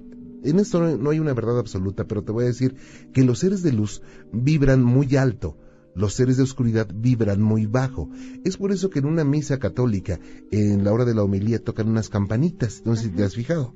en 0.43 0.59
esto 0.59 0.79
no, 0.79 0.95
no 0.97 1.09
hay 1.09 1.19
una 1.19 1.33
verdad 1.33 1.59
absoluta, 1.59 2.05
pero 2.05 2.23
te 2.23 2.31
voy 2.31 2.45
a 2.45 2.47
decir 2.47 2.75
que 3.13 3.23
los 3.23 3.39
seres 3.39 3.61
de 3.61 3.73
luz 3.73 4.01
vibran 4.31 4.83
muy 4.83 5.15
alto. 5.17 5.57
Los 5.95 6.13
seres 6.13 6.37
de 6.37 6.43
oscuridad 6.43 6.87
vibran 6.93 7.41
muy 7.41 7.65
bajo. 7.65 8.09
Es 8.43 8.57
por 8.57 8.71
eso 8.71 8.89
que 8.89 8.99
en 8.99 9.05
una 9.05 9.23
misa 9.23 9.59
católica, 9.59 10.19
en 10.51 10.83
la 10.83 10.91
hora 10.91 11.05
de 11.05 11.15
la 11.15 11.23
homilía, 11.23 11.63
tocan 11.63 11.87
unas 11.87 12.09
campanitas. 12.09 12.81
No 12.85 12.95
sé 12.95 13.03
si 13.03 13.09
te 13.09 13.23
has 13.23 13.35
fijado. 13.35 13.73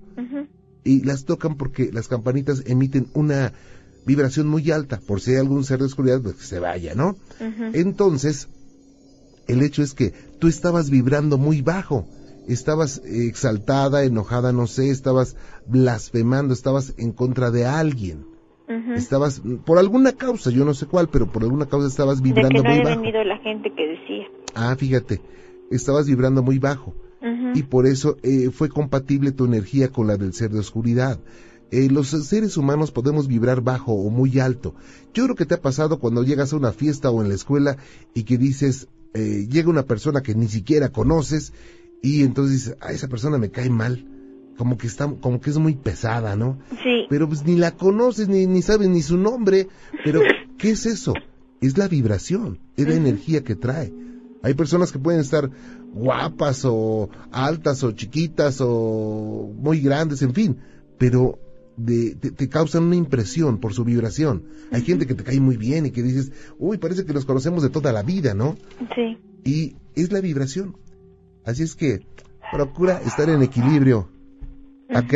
Y 0.83 1.03
las 1.03 1.25
tocan 1.25 1.55
porque 1.55 1.91
las 1.91 2.07
campanitas 2.07 2.63
emiten 2.65 3.07
una 3.13 3.53
vibración 4.05 4.47
muy 4.47 4.69
alta. 4.71 4.99
Por 4.99 5.21
si 5.21 5.31
hay 5.31 5.37
algún 5.37 5.63
ser 5.63 5.79
de 5.79 5.85
oscuridad, 5.85 6.21
pues 6.21 6.35
que 6.35 6.43
se 6.43 6.59
vaya, 6.59 6.93
¿no? 6.93 7.15
Entonces, 7.73 8.49
el 9.47 9.61
hecho 9.61 9.81
es 9.81 9.93
que 9.93 10.13
tú 10.39 10.47
estabas 10.47 10.89
vibrando 10.89 11.37
muy 11.37 11.61
bajo. 11.61 12.05
Estabas 12.47 13.01
exaltada, 13.05 14.03
enojada, 14.03 14.51
no 14.51 14.67
sé, 14.67 14.89
estabas 14.89 15.35
blasfemando, 15.67 16.53
estabas 16.53 16.93
en 16.97 17.11
contra 17.11 17.51
de 17.51 17.65
alguien. 17.65 18.25
Estabas, 18.95 19.41
por 19.65 19.79
alguna 19.79 20.11
causa, 20.13 20.51
yo 20.51 20.63
no 20.63 20.73
sé 20.75 20.85
cuál, 20.85 21.09
pero 21.09 21.31
por 21.31 21.41
alguna 21.43 21.65
causa 21.65 21.87
estabas 21.87 22.21
De 22.21 22.29
vibrando 22.29 22.49
que 22.49 22.57
no 22.57 22.63
muy 22.69 22.79
había 22.79 22.89
bajo. 22.91 23.01
venido 23.01 23.23
la 23.23 23.37
gente 23.39 23.73
que 23.75 23.87
decía. 23.87 24.27
Ah, 24.53 24.75
fíjate, 24.77 25.21
estabas 25.71 26.05
vibrando 26.07 26.43
muy 26.43 26.59
bajo 26.59 26.93
y 27.53 27.63
por 27.63 27.85
eso 27.87 28.15
eh, 28.23 28.49
fue 28.51 28.69
compatible 28.69 29.31
tu 29.31 29.45
energía 29.45 29.89
con 29.89 30.07
la 30.07 30.17
del 30.17 30.33
ser 30.33 30.51
de 30.51 30.59
oscuridad. 30.59 31.19
Eh, 31.71 31.89
los 31.89 32.07
seres 32.09 32.57
humanos 32.57 32.91
podemos 32.91 33.27
vibrar 33.27 33.61
bajo 33.61 33.91
o 33.93 34.09
muy 34.09 34.39
alto. 34.39 34.73
Yo 35.13 35.23
creo 35.25 35.35
que 35.35 35.45
te 35.45 35.55
ha 35.55 35.61
pasado 35.61 35.99
cuando 35.99 36.23
llegas 36.23 36.53
a 36.53 36.55
una 36.57 36.71
fiesta 36.71 37.09
o 37.11 37.21
en 37.21 37.29
la 37.29 37.35
escuela 37.35 37.77
y 38.13 38.23
que 38.23 38.37
dices, 38.37 38.87
eh, 39.15 39.47
llega 39.49 39.69
una 39.69 39.83
persona 39.83 40.21
que 40.21 40.33
ni 40.35 40.47
siquiera 40.47 40.89
conoces 40.89 41.53
y 42.01 42.23
entonces 42.23 42.53
dices, 42.65 42.77
a 42.81 42.91
esa 42.91 43.07
persona 43.07 43.37
me 43.37 43.49
cae 43.49 43.69
mal, 43.69 44.05
como 44.59 44.77
que 44.77 44.85
está, 44.87 45.07
como 45.21 45.39
que 45.41 45.49
es 45.49 45.57
muy 45.57 45.73
pesada, 45.73 46.35
¿no? 46.35 46.59
Sí. 46.83 47.05
Pero 47.09 47.27
pues 47.29 47.43
ni 47.45 47.55
la 47.55 47.71
conoces, 47.71 48.27
ni, 48.27 48.45
ni 48.45 48.61
sabes 48.61 48.89
ni 48.89 49.01
su 49.01 49.17
nombre, 49.17 49.67
pero 50.03 50.19
¿qué 50.59 50.71
es 50.71 50.85
eso? 50.85 51.13
Es 51.61 51.77
la 51.77 51.87
vibración, 51.87 52.59
es 52.77 52.87
la 52.87 52.93
energía 52.95 53.43
que 53.43 53.55
trae. 53.55 53.91
Hay 54.43 54.53
personas 54.53 54.91
que 54.91 54.99
pueden 54.99 55.21
estar 55.21 55.49
guapas 55.93 56.63
o 56.65 57.09
altas 57.31 57.83
o 57.83 57.91
chiquitas 57.93 58.57
o 58.61 59.51
muy 59.57 59.79
grandes, 59.79 60.21
en 60.21 60.33
fin, 60.33 60.57
pero 60.97 61.39
de- 61.77 62.15
te, 62.15 62.31
te 62.31 62.49
causan 62.49 62.83
una 62.83 62.95
impresión 62.97 63.59
por 63.59 63.73
su 63.73 63.83
vibración. 63.85 64.43
Hay 64.71 64.81
gente 64.81 65.07
que 65.07 65.15
te 65.15 65.23
cae 65.23 65.39
muy 65.39 65.55
bien 65.57 65.85
y 65.85 65.91
que 65.91 66.03
dices, 66.03 66.31
uy, 66.57 66.77
parece 66.77 67.05
que 67.05 67.13
los 67.13 67.25
conocemos 67.25 67.63
de 67.63 67.69
toda 67.69 67.91
la 67.93 68.03
vida, 68.03 68.33
¿no? 68.33 68.57
Sí. 68.93 69.17
Y 69.45 69.75
es 69.95 70.11
la 70.11 70.19
vibración. 70.21 70.75
Así 71.45 71.63
es 71.63 71.75
que 71.75 72.05
procura 72.51 73.01
estar 73.05 73.29
en 73.29 73.41
equilibrio. 73.41 74.09
¿Ok? 74.89 75.13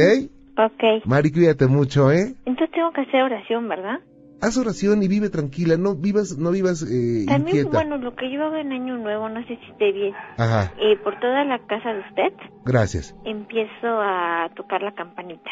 Ok. 0.58 1.06
Mari, 1.06 1.32
cuídate 1.32 1.68
mucho, 1.68 2.12
¿eh? 2.12 2.36
Entonces 2.46 2.72
tengo 2.74 2.92
que 2.94 3.02
hacer 3.02 3.24
oración, 3.24 3.68
¿verdad? 3.68 4.00
Haz 4.42 4.58
oración 4.58 5.02
y 5.02 5.08
vive 5.08 5.30
tranquila, 5.30 5.78
no 5.78 5.96
vivas, 5.96 6.38
no 6.38 6.52
vivas 6.52 6.84
eh, 6.84 7.24
También, 7.28 7.58
inquieta. 7.60 7.70
bueno, 7.70 7.98
lo 7.98 8.14
que 8.14 8.30
yo 8.30 8.44
hago 8.44 8.58
en 8.58 8.74
Año 8.74 8.98
Nuevo, 8.98 9.30
no 9.30 9.40
sé 9.48 9.56
si 9.58 9.72
esté 9.72 9.94
bien. 9.94 10.14
Ajá, 10.38 10.74
Eh, 10.82 10.98
por 11.02 11.18
toda 11.20 11.46
la 11.46 11.60
casa 11.66 11.94
de 11.94 12.00
usted, 12.02 12.34
gracias. 12.66 13.16
empiezo 13.24 13.88
a 13.88 14.50
tocar 14.56 14.82
la 14.82 14.94
campanita. 14.94 15.50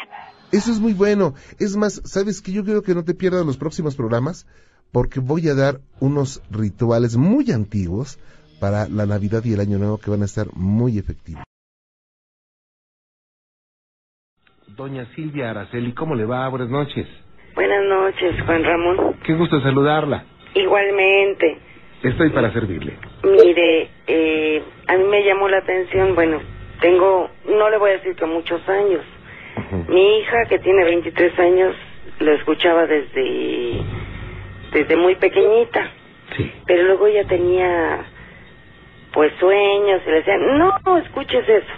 Eso 0.52 0.70
es 0.70 0.78
muy 0.78 0.92
bueno. 0.92 1.32
Es 1.58 1.74
más, 1.76 2.02
¿sabes 2.04 2.42
que 2.42 2.52
Yo 2.52 2.64
creo 2.64 2.82
que 2.82 2.94
no 2.94 3.02
te 3.02 3.14
pierdas 3.14 3.46
los 3.46 3.56
próximos 3.56 3.96
programas 3.96 4.46
porque 4.92 5.20
voy 5.20 5.48
a 5.48 5.54
dar 5.54 5.80
unos 6.00 6.42
rituales 6.50 7.16
muy 7.16 7.50
antiguos 7.50 8.18
para 8.60 8.86
la 8.88 9.06
Navidad 9.06 9.42
y 9.46 9.54
el 9.54 9.60
Año 9.60 9.78
Nuevo 9.78 9.96
que 9.96 10.10
van 10.10 10.20
a 10.20 10.26
estar 10.26 10.48
muy 10.54 10.98
efectivos. 10.98 11.42
Doña 14.76 15.04
Silvia 15.14 15.50
Araceli, 15.50 15.92
¿cómo 15.92 16.14
le 16.14 16.24
va? 16.24 16.48
Buenas 16.48 16.68
noches. 16.70 17.06
Buenas 17.54 17.84
noches, 17.84 18.40
Juan 18.46 18.64
Ramón. 18.64 19.16
Qué 19.24 19.34
gusto 19.34 19.60
saludarla. 19.60 20.24
Igualmente, 20.54 21.58
Estoy 22.02 22.30
para 22.30 22.50
servirle. 22.52 22.96
mire, 23.22 23.88
eh, 24.06 24.62
a 24.88 24.96
mí 24.96 25.04
me 25.04 25.22
llamó 25.24 25.48
la 25.48 25.58
atención, 25.58 26.14
bueno, 26.14 26.40
tengo, 26.80 27.28
no 27.46 27.70
le 27.70 27.76
voy 27.78 27.90
a 27.90 27.92
decir 27.94 28.16
que 28.16 28.24
muchos 28.26 28.66
años. 28.68 29.02
Mi 29.88 30.18
hija, 30.18 30.46
que 30.48 30.58
tiene 30.58 30.84
23 30.84 31.38
años, 31.38 31.76
lo 32.18 32.32
escuchaba 32.32 32.86
desde, 32.86 33.80
desde 34.72 34.96
muy 34.96 35.14
pequeñita. 35.16 35.90
Sí. 36.36 36.50
Pero 36.66 36.84
luego 36.84 37.06
ella 37.06 37.24
tenía, 37.28 38.04
pues, 39.12 39.32
sueños 39.38 40.00
y 40.06 40.10
le 40.10 40.16
decían, 40.16 40.58
no, 40.58 40.72
no 40.84 40.98
escuches 40.98 41.48
eso, 41.48 41.72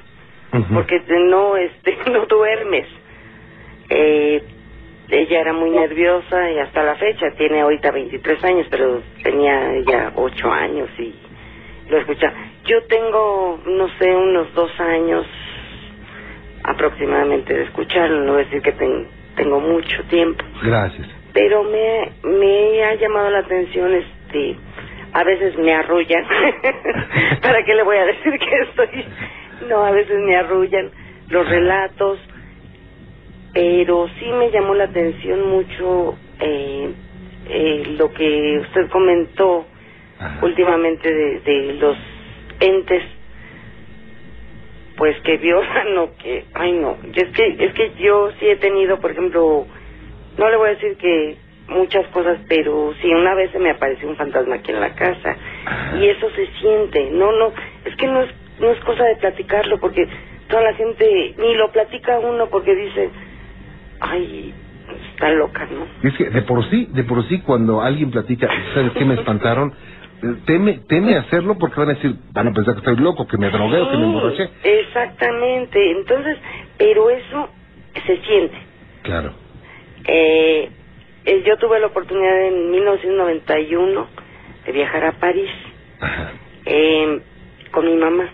porque 0.75 1.03
no, 1.29 1.57
este, 1.57 1.97
no 2.11 2.27
duermes. 2.27 2.87
Eh, 3.91 4.43
ella 5.11 5.41
era 5.41 5.53
muy 5.53 5.71
nerviosa 5.71 6.51
y 6.51 6.59
hasta 6.59 6.83
la 6.83 6.95
fecha 6.97 7.27
tiene 7.37 7.61
ahorita 7.61 7.91
23 7.91 8.43
años, 8.45 8.67
pero 8.71 9.03
tenía 9.23 9.75
ella 9.75 10.13
8 10.17 10.51
años 10.51 10.89
y 10.99 11.15
lo 11.91 11.99
escucha. 11.99 12.33
Yo 12.65 12.83
tengo, 12.85 13.61
no 13.67 13.89
sé, 13.99 14.15
unos 14.15 14.53
dos 14.55 14.71
años 14.81 15.27
aproximadamente 16.63 17.53
de 17.55 17.65
escucharlo, 17.65 18.25
no 18.25 18.33
voy 18.33 18.43
a 18.43 18.45
decir 18.47 18.63
que 18.63 18.73
ten- 18.73 19.07
tengo 19.37 19.61
mucho 19.61 20.03
tiempo, 20.05 20.43
Gracias. 20.63 21.07
pero 21.35 21.63
me, 21.65 22.13
me 22.23 22.85
ha 22.85 22.95
llamado 22.95 23.29
la 23.31 23.41
atención, 23.41 23.93
este, 23.95 24.57
a 25.13 25.25
veces 25.25 25.59
me 25.59 25.75
arrullan, 25.75 26.25
¿para 27.43 27.63
qué 27.65 27.75
le 27.75 27.83
voy 27.83 27.97
a 27.99 28.07
decir 28.07 28.33
que 28.39 28.57
estoy? 28.63 29.05
No, 29.69 29.85
a 29.85 29.91
veces 29.91 30.19
me 30.21 30.37
arrullan 30.37 30.91
los 31.29 31.49
relatos, 31.49 32.19
pero 33.53 34.09
sí 34.19 34.27
me 34.27 34.51
llamó 34.51 34.75
la 34.75 34.85
atención 34.85 35.49
mucho 35.49 36.17
eh, 36.41 36.93
eh, 37.49 37.83
lo 37.99 38.13
que 38.13 38.59
usted 38.61 38.91
comentó 38.91 39.67
últimamente 40.43 41.13
de, 41.13 41.41
de 41.41 41.75
los 41.75 41.97
entes 42.61 43.03
pues 44.97 45.21
que 45.23 45.37
violan 45.39 45.99
o 45.99 46.17
que 46.17 46.45
ay 46.55 46.73
no 46.73 46.97
es 47.15 47.29
que 47.31 47.57
es 47.59 47.75
que 47.75 47.93
yo 47.99 48.31
sí 48.39 48.49
he 48.49 48.57
tenido 48.57 48.99
por 49.01 49.11
ejemplo 49.11 49.67
no 50.39 50.51
le 50.51 50.57
voy 50.57 50.69
a 50.69 50.75
decir 50.75 50.97
que 50.97 51.37
muchas 51.69 52.07
cosas 52.09 52.39
pero 52.49 52.95
sí 53.01 53.09
una 53.09 53.35
vez 53.35 53.51
se 53.51 53.59
me 53.59 53.71
apareció 53.71 54.09
un 54.09 54.17
fantasma 54.17 54.57
aquí 54.57 54.71
en 54.71 54.81
la 54.81 54.95
casa 54.95 55.37
y 55.99 56.07
eso 56.07 56.31
se 56.31 56.47
siente 56.61 57.11
no 57.11 57.33
no 57.33 57.53
es 57.85 57.95
que 57.97 58.07
no 58.07 58.23
es 58.23 58.31
no 58.61 58.71
es 58.71 58.79
cosa 58.81 59.05
de 59.05 59.17
platicarlo 59.17 59.79
porque 59.79 60.09
toda 60.49 60.63
la 60.63 60.75
gente 60.75 61.35
ni 61.39 61.55
lo 61.55 61.71
platica 61.73 62.19
uno 62.19 62.49
porque 62.49 62.75
dice 62.75 63.11
ay 64.01 64.55
está 65.11 65.31
loca 65.31 65.67
no 65.71 66.09
Es 66.09 66.17
que 66.17 66.31
de 66.31 66.43
por 66.43 66.69
sí, 66.71 66.89
de 66.93 67.05
por 67.05 67.27
sí 67.29 67.41
cuando 67.41 67.81
alguien 67.81 68.11
platica, 68.11 68.49
¿sabes 68.75 68.93
qué 68.93 69.05
me 69.05 69.15
espantaron? 69.15 69.73
Teme, 70.47 70.81
teme 70.89 71.17
hacerlo 71.17 71.59
porque 71.59 71.81
van 71.81 71.91
a 71.91 71.95
decir, 71.95 72.15
van 72.33 72.49
a 72.49 72.53
pensar 72.53 72.75
que 72.75 72.81
estoy 72.81 72.97
loco, 72.97 73.27
que 73.27 73.37
me 73.37 73.51
drogué 73.51 73.79
o 73.81 73.91
que 73.91 73.97
me 73.97 74.05
emborraché. 74.05 74.49
Exactamente, 74.63 75.91
entonces, 75.91 76.39
pero 76.79 77.11
eso 77.11 77.51
se 78.07 78.17
siente. 78.23 78.57
Claro. 79.03 79.33
Eh, 80.07 80.71
eh, 81.27 81.43
yo 81.47 81.57
tuve 81.59 81.79
la 81.79 81.89
oportunidad 81.89 82.49
en 82.49 82.71
1991 82.71 84.07
de 84.65 84.73
viajar 84.73 85.05
a 85.05 85.13
París 85.13 85.51
eh, 86.65 87.21
con 87.71 87.87
mi 87.87 87.97
mamá. 87.97 88.31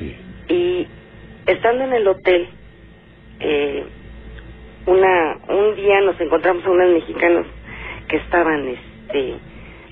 Sí. 0.00 0.16
Y 0.50 0.88
estando 1.46 1.84
en 1.84 1.94
el 1.94 2.08
hotel, 2.08 2.48
eh, 3.40 3.86
una 4.86 5.38
un 5.48 5.76
día 5.76 6.02
nos 6.02 6.20
encontramos 6.20 6.66
a 6.66 6.70
unos 6.70 6.90
mexicanos 6.92 7.46
que 8.08 8.18
estaban 8.18 8.68
este 8.68 9.34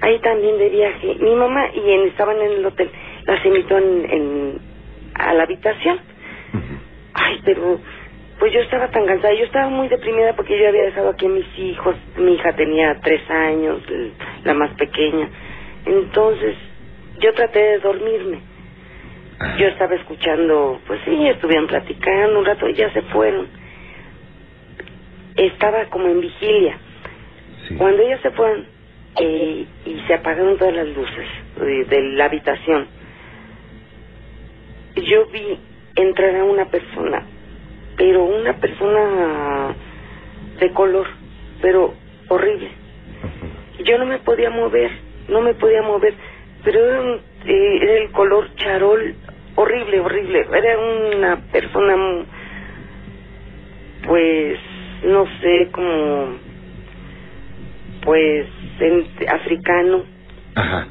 ahí 0.03 0.21
también 0.21 0.59
de 0.59 0.71
viaje. 0.71 1.17
Mi 1.21 1.37
mamá 1.37 1.71
y 1.75 1.91
en, 1.93 2.09
estaban 2.09 2.39
en 2.43 2.53
el 2.53 2.67
hotel. 2.67 2.91
Las 3.27 3.47
invitó 3.47 3.79
en, 3.79 4.11
en- 4.11 4.61
a 5.17 5.35
la 5.35 5.45
habitación. 5.45 6.01
Ay, 7.15 7.41
pero 7.45 7.81
pues 8.41 8.53
yo 8.55 8.61
estaba 8.61 8.91
tan 8.91 9.07
cansada, 9.07 9.35
yo 9.35 9.45
estaba 9.47 9.69
muy 9.71 9.89
deprimida 9.89 10.35
porque 10.37 10.59
yo 10.59 10.69
había 10.69 10.85
dejado 10.85 11.11
aquí 11.11 11.27
a 11.27 11.31
mis 11.31 11.59
hijos, 11.59 11.97
mi 12.19 12.35
hija 12.35 12.55
tenía 12.57 13.01
tres 13.03 13.29
años, 13.31 13.83
la 14.45 14.55
más 14.55 14.73
pequeña, 14.77 15.31
entonces 15.87 16.57
yo 17.21 17.35
traté 17.35 17.61
de 17.61 17.79
dormirme. 17.81 18.48
Yo 19.59 19.69
estaba 19.69 19.95
escuchando, 19.97 20.81
pues 20.87 21.01
sí, 21.05 21.29
estuvieron 21.29 21.67
platicando 21.69 22.39
un 22.41 22.45
rato 22.47 22.69
y 22.69 22.75
ya 22.75 22.93
se 22.93 23.03
fueron. 23.05 23.49
Estaba 25.37 25.87
como 25.91 26.09
en 26.09 26.21
vigilia. 26.21 26.79
Cuando 27.79 28.03
ellos 28.03 28.21
se 28.23 28.31
fueron, 28.33 28.67
eh, 29.21 29.67
y 29.87 30.01
se 30.07 30.15
apagaron 30.15 30.59
todas 30.59 30.75
las 30.75 30.89
luces 30.89 31.29
de, 31.57 31.85
de 31.87 32.03
la 32.15 32.27
habitación. 32.27 32.89
Yo 34.97 35.27
vi 35.29 35.61
entrar 35.97 36.37
a 36.37 36.45
una 36.45 36.67
persona, 36.71 37.27
pero 37.97 38.25
una 38.25 38.59
persona 38.61 39.77
de 40.61 40.73
color, 40.73 41.09
pero 41.63 41.95
horrible. 42.29 42.73
Yo 43.85 43.99
no 43.99 44.07
me 44.07 44.19
podía 44.21 44.51
mover, 44.51 44.91
no 45.29 45.41
me 45.43 45.55
podía 45.55 45.83
mover, 45.83 46.15
pero 46.65 46.85
era, 46.85 47.01
un- 47.03 47.23
eh, 47.47 47.79
era 47.83 47.95
el 48.05 48.13
color 48.13 48.55
charol 48.57 49.17
horrible, 49.63 50.01
horrible. 50.01 50.47
Era 50.53 50.79
una 50.79 51.37
persona, 51.53 52.25
pues, 54.07 54.59
no 55.05 55.27
sé, 55.41 55.69
como, 55.73 56.37
pues, 58.03 58.47
en- 58.81 59.07
africano, 59.29 60.05
Ajá. 60.55 60.87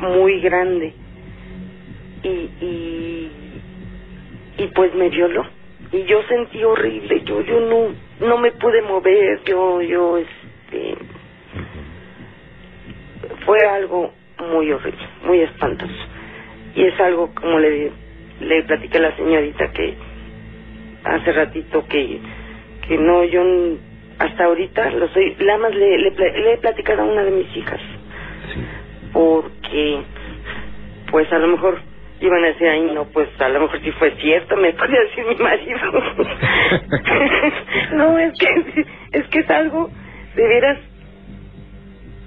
muy 0.00 0.40
grande. 0.40 0.94
Y, 2.22 2.28
y, 2.28 3.62
y 4.58 4.66
pues 4.74 4.94
me 4.94 5.08
violó. 5.10 5.44
Y 5.92 6.04
yo 6.04 6.22
sentí 6.24 6.62
horrible, 6.64 7.22
yo, 7.24 7.40
yo 7.42 7.60
no, 7.60 7.94
no 8.26 8.38
me 8.38 8.52
pude 8.52 8.82
mover, 8.82 9.42
yo, 9.44 9.80
yo, 9.82 10.18
este, 10.18 10.96
fue 13.46 13.58
algo 13.66 14.12
muy 14.50 14.70
horrible, 14.72 15.06
muy 15.24 15.40
espantoso. 15.40 16.07
Y 16.78 16.84
es 16.84 16.98
algo, 17.00 17.34
como 17.34 17.58
le, 17.58 17.90
le 18.38 18.62
platiqué 18.62 18.98
a 18.98 19.00
la 19.00 19.16
señorita 19.16 19.72
que 19.72 19.96
hace 21.02 21.32
ratito 21.32 21.84
que, 21.88 22.20
que 22.86 22.98
no, 22.98 23.24
yo 23.24 23.42
hasta 24.20 24.44
ahorita 24.44 24.92
lo 24.92 25.08
soy, 25.08 25.34
nada 25.40 25.58
más 25.58 25.74
le, 25.74 25.98
le, 25.98 26.12
le 26.12 26.52
he 26.52 26.58
platicado 26.58 27.02
a 27.02 27.06
una 27.06 27.24
de 27.24 27.32
mis 27.32 27.56
hijas, 27.56 27.80
porque 29.12 30.02
pues 31.10 31.32
a 31.32 31.40
lo 31.40 31.48
mejor 31.48 31.80
iban 32.20 32.44
a 32.44 32.46
decir, 32.46 32.68
ay 32.68 32.82
no, 32.94 33.06
pues 33.06 33.28
a 33.40 33.48
lo 33.48 33.62
mejor 33.62 33.80
sí 33.80 33.90
fue 33.90 34.12
cierto, 34.12 34.56
me 34.56 34.72
puede 34.74 35.00
decir 35.00 35.24
mi 35.26 35.34
marido. 35.34 35.80
no, 37.94 38.16
es 38.20 38.38
que, 38.38 38.86
es 39.18 39.26
que 39.26 39.40
es 39.40 39.50
algo, 39.50 39.90
de 40.36 40.46
veras, 40.46 40.78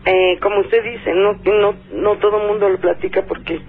eh, 0.08 0.38
como 0.41 0.60
usted 0.60 0.84
dice, 0.84 1.14
no, 1.14 1.39
no, 1.45 1.74
no 1.93 2.18
todo 2.18 2.41
el 2.41 2.47
mundo 2.49 2.68
lo 2.68 2.80
platica 2.80 3.24
porque, 3.26 3.62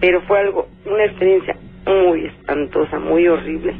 pero 0.00 0.20
fue 0.22 0.40
algo, 0.40 0.68
una 0.86 1.04
experiencia 1.04 1.56
muy 1.86 2.26
espantosa, 2.26 2.98
muy 2.98 3.26
horrible. 3.28 3.74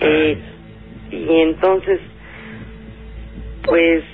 Eh, 0.00 0.38
y 1.10 1.40
entonces, 1.40 2.00
pues, 3.64 4.04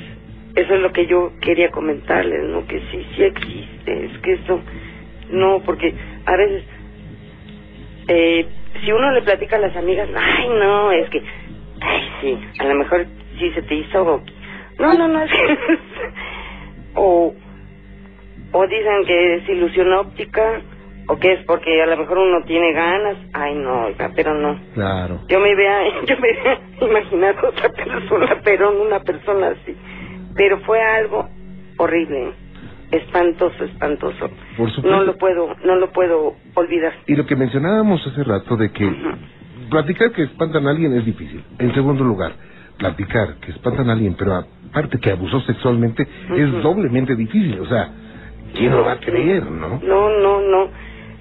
eso 0.55 0.75
es 0.75 0.81
lo 0.81 0.93
que 0.93 1.07
yo 1.07 1.33
quería 1.41 1.71
comentarles, 1.71 2.45
¿no? 2.45 2.67
Que 2.67 2.81
sí, 2.91 3.07
sí 3.17 3.23
existe, 3.25 4.07
es 4.07 4.19
que 4.19 4.33
eso, 4.35 4.61
no, 5.31 5.61
porque 5.65 5.95
a 6.27 6.37
veces, 6.37 6.65
eh, 8.09 8.47
si 8.85 8.93
uno 8.93 9.11
le 9.13 9.23
platica 9.23 9.57
a 9.57 9.61
las 9.61 9.77
amigas, 9.77 10.09
ay, 10.17 10.49
no, 10.49 10.93
es 10.93 11.09
que, 11.11 11.23
ay, 11.81 12.03
sí, 12.21 12.39
a 12.59 12.65
lo 12.67 12.75
mejor 12.77 13.07
sí 13.39 13.51
se 13.51 13.63
te 13.63 13.75
hizo, 13.75 14.23
no, 14.79 14.95
no, 14.95 15.09
no, 15.09 15.23
es 15.23 15.31
que, 15.33 15.59
o, 16.95 17.35
o 18.55 18.67
dicen 18.69 19.05
que 19.05 19.35
es 19.35 19.49
ilusión 19.49 19.93
óptica, 19.93 20.63
o 21.09 21.17
que 21.19 21.33
es 21.33 21.45
porque 21.45 21.83
a 21.83 21.87
lo 21.87 21.97
mejor 21.97 22.19
uno 22.19 22.45
tiene 22.47 22.73
ganas, 22.73 23.17
ay, 23.33 23.57
no, 23.57 23.87
oiga, 23.87 24.13
pero 24.15 24.33
no. 24.33 24.59
Claro. 24.75 25.21
Yo 25.29 25.41
me 25.41 25.57
vea, 25.57 25.83
yo 26.07 26.17
me 26.19 26.33
vea 26.33 26.61
imaginar 26.81 27.45
otra 27.45 27.69
persona, 27.71 28.41
pero 28.45 28.71
no 28.71 28.83
una 28.83 29.01
persona 29.01 29.49
así. 29.49 29.77
Pero 30.37 30.61
fue 30.61 30.81
algo 30.81 31.29
horrible, 31.79 32.33
espantoso, 32.93 33.65
espantoso. 33.65 34.31
Por 34.57 34.71
supuesto. 34.71 34.89
No 34.89 35.03
lo 35.03 35.17
puedo, 35.17 35.57
no 35.65 35.75
lo 35.75 35.91
puedo 35.91 36.37
olvidar. 36.55 36.93
Y 37.09 37.17
lo 37.17 37.27
que 37.27 37.35
mencionábamos 37.35 38.07
hace 38.07 38.23
rato 38.23 38.57
de 38.57 38.71
que 38.71 38.89
platicar 39.69 40.13
que 40.13 40.23
espantan 40.23 40.69
a 40.69 40.71
alguien 40.71 40.95
es 40.95 41.05
difícil. 41.05 41.43
En 41.59 41.75
segundo 41.75 42.05
lugar, 42.05 42.33
platicar 42.79 43.35
que 43.41 43.51
espantan 43.51 43.91
a 43.91 43.95
alguien, 43.95 44.15
pero 44.17 44.45
aparte 44.71 45.01
que 45.01 45.11
abusó 45.11 45.41
sexualmente, 45.41 46.07
es 46.37 46.63
doblemente 46.63 47.17
difícil. 47.17 47.59
O 47.59 47.67
sea, 47.67 47.91
¿quién 48.55 48.73
lo 48.73 48.85
va 48.85 48.93
a 48.93 49.01
creer, 49.01 49.45
no? 49.51 49.81
No, 49.83 50.11
no, 50.21 50.41
no, 50.41 50.69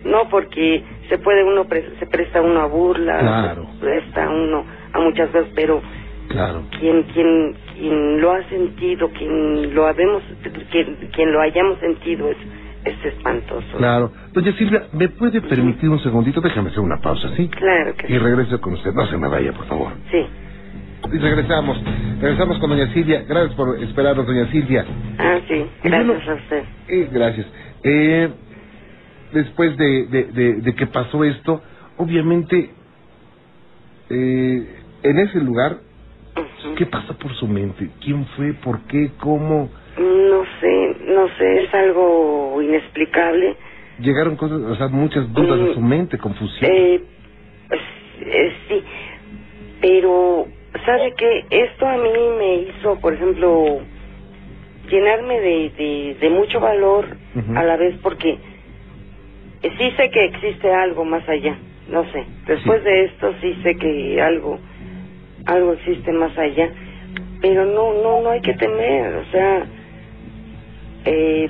no, 0.06 0.30
porque 0.30 0.84
se 1.10 1.18
puede 1.18 1.44
uno, 1.44 1.66
pre- 1.66 1.98
se 2.00 2.06
presta 2.08 2.42
uno 2.42 2.62
a 2.62 2.68
burlas, 2.68 3.22
Claro. 3.22 3.68
se 3.74 3.80
presta 3.80 4.30
uno 4.30 4.66
a 4.94 5.00
muchas 5.00 5.30
cosas, 5.30 5.48
pero 5.56 5.82
Claro. 6.30 6.64
quien, 6.80 7.04
quien, 7.14 7.56
quien 7.78 8.22
lo 8.22 8.32
ha 8.32 8.44
sentido, 8.50 9.10
quien 9.12 9.74
lo 9.76 9.86
habemos, 9.88 10.24
quien, 10.72 10.96
quien 11.14 11.32
lo 11.32 11.42
hayamos 11.42 11.80
sentido 11.80 12.30
es, 12.30 12.38
es 12.86 13.06
espantoso. 13.06 13.78
Claro. 13.78 14.12
Doña 14.34 14.52
Silvia, 14.54 14.84
¿me 14.94 15.10
puede 15.10 15.42
permitir 15.42 15.90
un 15.90 16.00
segundito? 16.00 16.42
Déjame 16.42 16.70
hacer 16.70 16.80
una 16.80 17.00
pausa, 17.02 17.30
¿sí? 17.36 17.48
Claro 17.50 17.94
que 17.96 18.12
Y 18.14 18.18
regreso 18.18 18.60
con 18.62 18.74
usted. 18.74 18.92
No 18.94 19.06
se 19.06 19.18
me 19.18 19.28
vaya, 19.28 19.52
por 19.54 19.66
favor. 19.68 19.92
sí. 20.12 20.26
Y 21.12 21.18
regresamos. 21.18 21.78
Regresamos 22.22 22.60
con 22.60 22.70
Doña 22.70 22.92
Silvia. 22.94 23.24
Gracias 23.28 23.54
por 23.56 23.82
esperarnos, 23.84 24.26
Doña 24.26 24.50
Silvia. 24.52 24.86
Ah, 25.18 25.40
sí, 25.48 25.66
gracias 25.84 26.08
bueno, 26.08 26.32
a 26.32 26.36
usted. 26.36 26.64
Eh, 26.88 27.10
gracias. 27.12 27.48
Eh, 27.84 28.30
después 29.34 29.76
de, 29.78 30.08
de, 30.08 30.24
de, 30.26 30.54
de 30.62 30.76
que 30.76 30.88
pasó 30.88 31.24
esto, 31.24 31.62
obviamente, 31.98 32.70
eh, 34.10 34.76
en 35.04 35.20
ese 35.20 35.40
lugar, 35.40 35.78
¿qué 36.78 36.86
pasa 36.86 37.14
por 37.14 37.34
su 37.36 37.48
mente? 37.48 37.90
¿Quién 38.02 38.26
fue? 38.38 38.54
¿Por 38.54 38.82
qué? 38.88 39.12
¿Cómo? 39.20 39.70
No 39.98 40.44
sé, 40.60 40.96
no 41.08 41.28
sé, 41.38 41.64
es 41.64 41.74
algo 41.74 42.62
inexplicable. 42.62 43.56
Llegaron 44.00 44.36
cosas, 44.38 44.62
o 44.62 44.76
sea, 44.76 44.88
muchas 44.88 45.32
dudas 45.34 45.60
de 45.60 45.74
su 45.76 45.82
mente, 45.82 46.18
confusión. 46.18 46.72
Eh, 46.72 47.04
pues, 47.68 47.82
eh, 48.22 48.54
sí, 48.68 48.84
pero 49.82 50.48
¿sabe 50.86 51.14
qué? 51.16 51.46
Esto 51.50 51.88
a 51.88 51.98
mí 51.98 52.10
me 52.38 52.56
hizo, 52.56 53.00
por 53.00 53.14
ejemplo, 53.14 53.80
llenarme 54.90 55.40
de, 55.40 55.70
de, 55.78 56.18
de 56.20 56.30
mucho 56.30 56.60
valor 56.60 57.06
a 57.56 57.64
la 57.64 57.78
vez 57.78 57.96
porque 58.02 58.38
sí 59.78 59.92
sé 59.98 60.10
que 60.10 60.26
existe 60.26 60.72
algo 60.72 61.06
más 61.06 61.28
allá, 61.28 61.58
no 61.90 62.04
sé. 62.12 62.26
Después 62.48 62.84
de 62.84 63.06
esto 63.06 63.34
sí 63.42 63.56
sé 63.64 63.76
que 63.76 64.22
algo, 64.22 64.60
algo 65.46 65.74
existe 65.74 66.12
más 66.12 66.38
allá, 66.38 66.70
pero 67.42 67.66
no, 67.66 67.94
no, 68.02 68.22
no 68.22 68.30
hay 68.30 68.42
que 68.42 68.54
temer, 68.54 69.16
o 69.16 69.26
sea, 69.32 69.66
eh, 71.06 71.50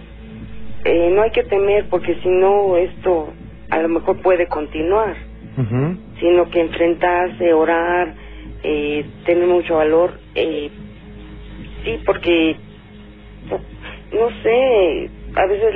eh, 0.85 1.11
no 1.13 1.21
hay 1.21 1.31
que 1.31 1.43
temer 1.43 1.87
porque 1.89 2.15
si 2.21 2.29
no 2.29 2.77
esto 2.77 3.33
a 3.69 3.81
lo 3.81 3.89
mejor 3.89 4.21
puede 4.21 4.47
continuar, 4.47 5.15
sino 6.19 6.49
que 6.49 6.61
enfrentarse, 6.61 7.53
orar, 7.53 8.13
eh, 8.63 9.05
tener 9.25 9.47
mucho 9.47 9.77
valor, 9.77 10.19
eh, 10.35 10.71
sí, 11.85 12.03
porque 12.05 12.57
no 14.13 14.29
sé, 14.43 15.09
a 15.35 15.45
veces 15.47 15.75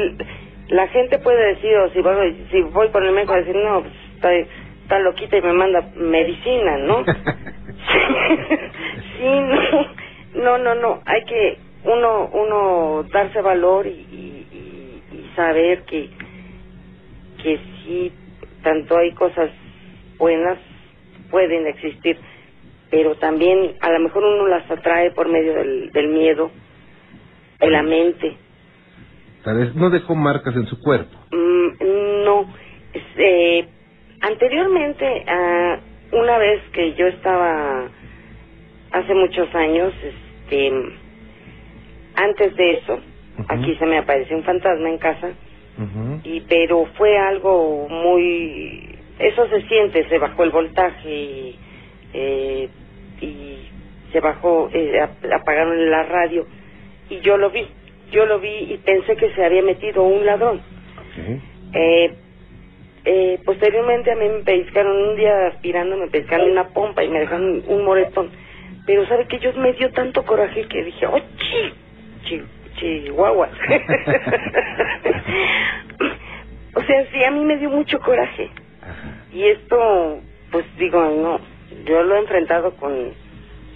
la 0.69 0.87
gente 0.89 1.19
puede 1.19 1.55
decir, 1.55 1.75
o 1.77 1.89
si 1.91 2.01
voy, 2.01 2.45
si 2.51 2.61
voy 2.63 2.89
con 2.89 3.05
el 3.05 3.13
médico 3.13 3.33
a 3.33 3.37
decir, 3.37 3.55
no, 3.55 3.81
pues, 3.81 3.93
está, 4.15 4.33
está 4.33 4.99
loquita 4.99 5.37
y 5.37 5.41
me 5.41 5.53
manda 5.53 5.89
medicina, 5.95 6.77
¿no? 6.79 7.03
sí, 9.17 9.25
no, 9.25 9.87
no, 10.43 10.57
no, 10.59 10.75
no, 10.75 11.01
hay 11.05 11.23
que 11.25 11.57
uno, 11.85 12.29
uno 12.33 13.03
darse 13.11 13.41
valor 13.41 13.87
y, 13.87 13.91
y, 13.91 14.47
y- 14.51 15.03
y 15.17 15.31
saber 15.35 15.83
que, 15.83 16.09
que 17.43 17.59
sí, 17.83 18.13
tanto 18.63 18.97
hay 18.97 19.11
cosas 19.13 19.51
buenas, 20.19 20.59
pueden 21.31 21.67
existir, 21.67 22.17
pero 22.89 23.15
también 23.15 23.75
a 23.81 23.91
lo 23.91 23.99
mejor 23.99 24.23
uno 24.23 24.47
las 24.47 24.69
atrae 24.69 25.11
por 25.11 25.29
medio 25.29 25.53
del, 25.53 25.91
del 25.91 26.07
miedo, 26.07 26.51
de 27.59 27.69
la 27.69 27.83
mente. 27.83 28.37
Tal 29.43 29.57
vez 29.57 29.75
no 29.75 29.89
dejó 29.89 30.15
marcas 30.15 30.55
en 30.55 30.65
su 30.67 30.79
cuerpo. 30.79 31.17
Mm, 31.31 32.23
no, 32.25 32.53
es, 32.93 33.03
eh, 33.17 33.67
anteriormente, 34.21 35.23
ah, 35.27 35.79
una 36.11 36.37
vez 36.37 36.61
que 36.71 36.93
yo 36.93 37.07
estaba, 37.07 37.87
hace 38.91 39.13
muchos 39.13 39.53
años, 39.55 39.93
este, 40.03 40.71
antes 42.15 42.55
de 42.55 42.71
eso, 42.73 42.99
aquí 43.49 43.75
se 43.75 43.85
me 43.85 43.97
apareció 43.97 44.35
un 44.37 44.43
fantasma 44.43 44.89
en 44.89 44.97
casa, 44.97 45.29
y 46.23 46.41
pero 46.41 46.85
fue 46.97 47.17
algo 47.17 47.87
muy 47.87 48.97
eso 49.19 49.47
se 49.47 49.61
siente 49.67 50.07
se 50.09 50.17
bajó 50.17 50.43
el 50.43 50.49
voltaje 50.49 51.53
eh, 52.19 52.69
y 53.21 53.69
se 54.11 54.19
bajó 54.19 54.69
eh, 54.73 54.99
ap- 55.01 55.31
apagaron 55.33 55.89
la 55.91 56.03
radio 56.03 56.47
y 57.09 57.19
yo 57.19 57.37
lo 57.37 57.49
vi 57.51 57.67
yo 58.11 58.25
lo 58.25 58.39
vi 58.39 58.49
y 58.73 58.77
pensé 58.83 59.15
que 59.15 59.29
se 59.33 59.43
había 59.45 59.61
metido 59.61 60.01
un 60.03 60.25
ladrón 60.25 60.61
eh, 61.73 62.13
eh, 63.05 63.39
posteriormente 63.45 64.11
a 64.11 64.15
mí 64.15 64.27
me 64.27 64.39
pellizcaron 64.43 65.09
un 65.09 65.15
día 65.15 65.47
aspirando 65.47 65.95
me 65.97 66.07
pellizcaron 66.07 66.49
una 66.51 66.69
pompa 66.69 67.03
y 67.03 67.09
me 67.09 67.19
dejaron 67.19 67.63
un 67.67 67.85
moretón 67.85 68.29
pero 68.85 69.05
sabe 69.05 69.27
que 69.27 69.39
yo 69.39 69.53
me 69.53 69.73
dio 69.73 69.91
tanto 69.91 70.23
coraje 70.25 70.63
que 70.67 70.83
dije 70.83 71.05
oye 71.07 71.23
chi- 72.23 72.43
chihuahuas. 72.77 73.49
o 76.75 76.81
sea, 76.83 77.05
sí, 77.11 77.23
a 77.23 77.31
mí 77.31 77.43
me 77.43 77.57
dio 77.57 77.69
mucho 77.69 77.99
coraje. 77.99 78.49
Y 79.33 79.43
esto, 79.45 80.19
pues 80.51 80.65
digo, 80.77 81.01
no, 81.03 81.39
yo 81.85 82.03
lo 82.03 82.15
he 82.15 82.19
enfrentado 82.19 82.75
con... 82.75 83.13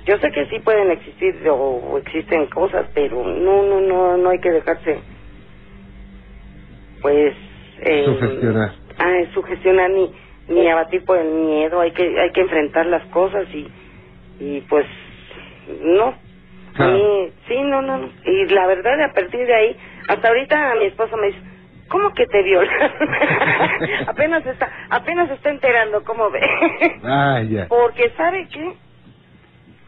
Yo 0.06 0.18
sé 0.18 0.32
que 0.32 0.48
sí 0.48 0.60
pueden 0.60 0.92
existir 0.92 1.48
o, 1.50 1.56
o 1.56 1.98
existen 2.00 2.48
cosas, 2.48 2.88
pero 2.94 3.24
no, 3.24 3.64
no, 3.64 3.82
no, 3.82 4.18
no 4.18 4.30
hay 4.30 4.40
que 4.40 4.52
dejarse, 4.52 5.00
pues... 7.02 7.36
eh, 7.82 8.04
Sugestionar. 8.06 8.72
Ah, 8.98 9.22
sugestionar 9.34 9.90
ni, 9.92 10.12
ni 10.50 10.68
abatir 10.70 11.04
por 11.06 11.18
el 11.18 11.28
miedo, 11.30 11.80
hay 11.80 11.92
que, 11.92 12.20
hay 12.20 12.32
que 12.32 12.42
enfrentar 12.42 12.86
las 12.88 13.04
cosas 13.08 13.48
y, 13.54 13.68
y 14.40 14.62
pues, 14.62 14.86
no. 15.82 16.06
A 16.08 16.18
Claro. 16.74 16.94
mí, 16.94 17.32
sí, 17.48 17.62
no, 17.64 17.82
no, 17.82 17.98
no. 17.98 18.10
Y 18.26 18.46
la 18.48 18.66
verdad, 18.66 19.00
a 19.02 19.14
partir 19.14 19.46
de 19.46 19.54
ahí, 19.54 19.78
hasta 20.08 20.28
ahorita 20.30 20.76
mi 20.76 20.86
esposo 20.86 21.18
me 21.18 21.28
dice, 21.28 21.40
¿cómo 21.92 22.14
que 22.14 22.26
te 22.26 22.42
violaron? 22.42 22.92
apenas 24.08 24.46
está, 24.46 24.72
apenas 24.90 25.30
está 25.30 25.50
enterando, 25.50 26.04
¿cómo 26.04 26.32
ve? 26.32 26.42
Ah, 27.04 27.42
ya. 27.48 27.68
Porque 27.68 28.10
sabe 28.18 28.48
que, 28.48 28.74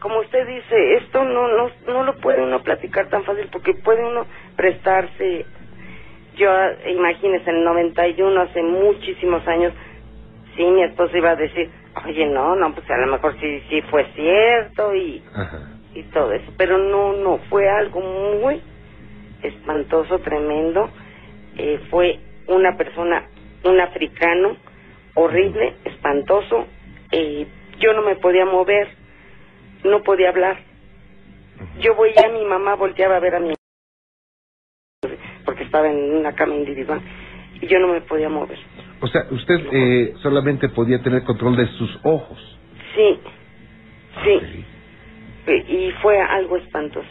como 0.00 0.20
usted 0.20 0.46
dice, 0.46 0.94
esto 0.96 1.24
no, 1.24 1.48
no, 1.48 1.70
no 1.88 2.02
lo 2.04 2.14
puede 2.18 2.42
uno 2.42 2.62
platicar 2.62 3.08
tan 3.08 3.24
fácil 3.24 3.48
porque 3.50 3.74
puede 3.74 4.04
uno 4.04 4.26
prestarse. 4.56 5.46
Yo, 6.36 6.50
imagínese, 6.88 7.48
en 7.50 7.56
el 7.56 7.64
91, 7.64 8.40
hace 8.42 8.62
muchísimos 8.62 9.46
años, 9.46 9.72
sí, 10.56 10.64
mi 10.64 10.82
esposo 10.82 11.16
iba 11.16 11.30
a 11.30 11.36
decir, 11.36 11.70
oye, 12.06 12.26
no, 12.26 12.56
no, 12.56 12.74
pues 12.74 12.88
a 12.90 12.96
lo 12.98 13.06
mejor 13.06 13.34
sí, 13.40 13.62
sí 13.70 13.82
fue 13.82 14.04
cierto 14.14 14.94
y, 14.94 15.22
Ajá. 15.34 15.60
y 15.94 16.02
todo 16.04 16.32
eso. 16.32 16.52
Pero 16.58 16.76
no, 16.78 17.12
no, 17.14 17.38
fue 17.48 17.68
algo 17.68 18.00
muy 18.00 18.60
espantoso, 19.42 20.18
tremendo. 20.18 20.90
Eh, 21.56 21.80
fue 21.90 22.18
una 22.48 22.76
persona, 22.76 23.24
un 23.64 23.80
africano, 23.80 24.56
horrible, 25.14 25.74
espantoso. 25.84 26.66
Eh, 27.12 27.46
yo 27.78 27.92
no 27.92 28.02
me 28.02 28.16
podía 28.16 28.44
mover, 28.44 28.88
no 29.84 30.02
podía 30.02 30.30
hablar. 30.30 30.58
Yo 31.80 31.96
veía 31.96 32.26
a 32.26 32.32
mi 32.32 32.44
mamá, 32.44 32.74
volteaba 32.74 33.16
a 33.16 33.20
ver 33.20 33.34
a 33.36 33.40
mi 33.40 33.54
porque 35.44 35.64
estaba 35.64 35.90
en 35.90 36.16
una 36.16 36.32
cama 36.32 36.54
individual 36.54 37.00
y 37.60 37.66
yo 37.66 37.78
no 37.78 37.88
me 37.88 38.00
podía 38.00 38.28
mover. 38.28 38.58
O 39.00 39.06
sea, 39.06 39.26
usted 39.30 39.60
eh, 39.72 40.14
solamente 40.22 40.68
podía 40.68 41.02
tener 41.02 41.24
control 41.24 41.56
de 41.56 41.66
sus 41.66 41.98
ojos. 42.02 42.38
Sí, 42.94 43.20
sí. 44.24 44.64
Y 45.68 45.90
fue 46.00 46.18
algo 46.20 46.56
espantoso. 46.56 47.08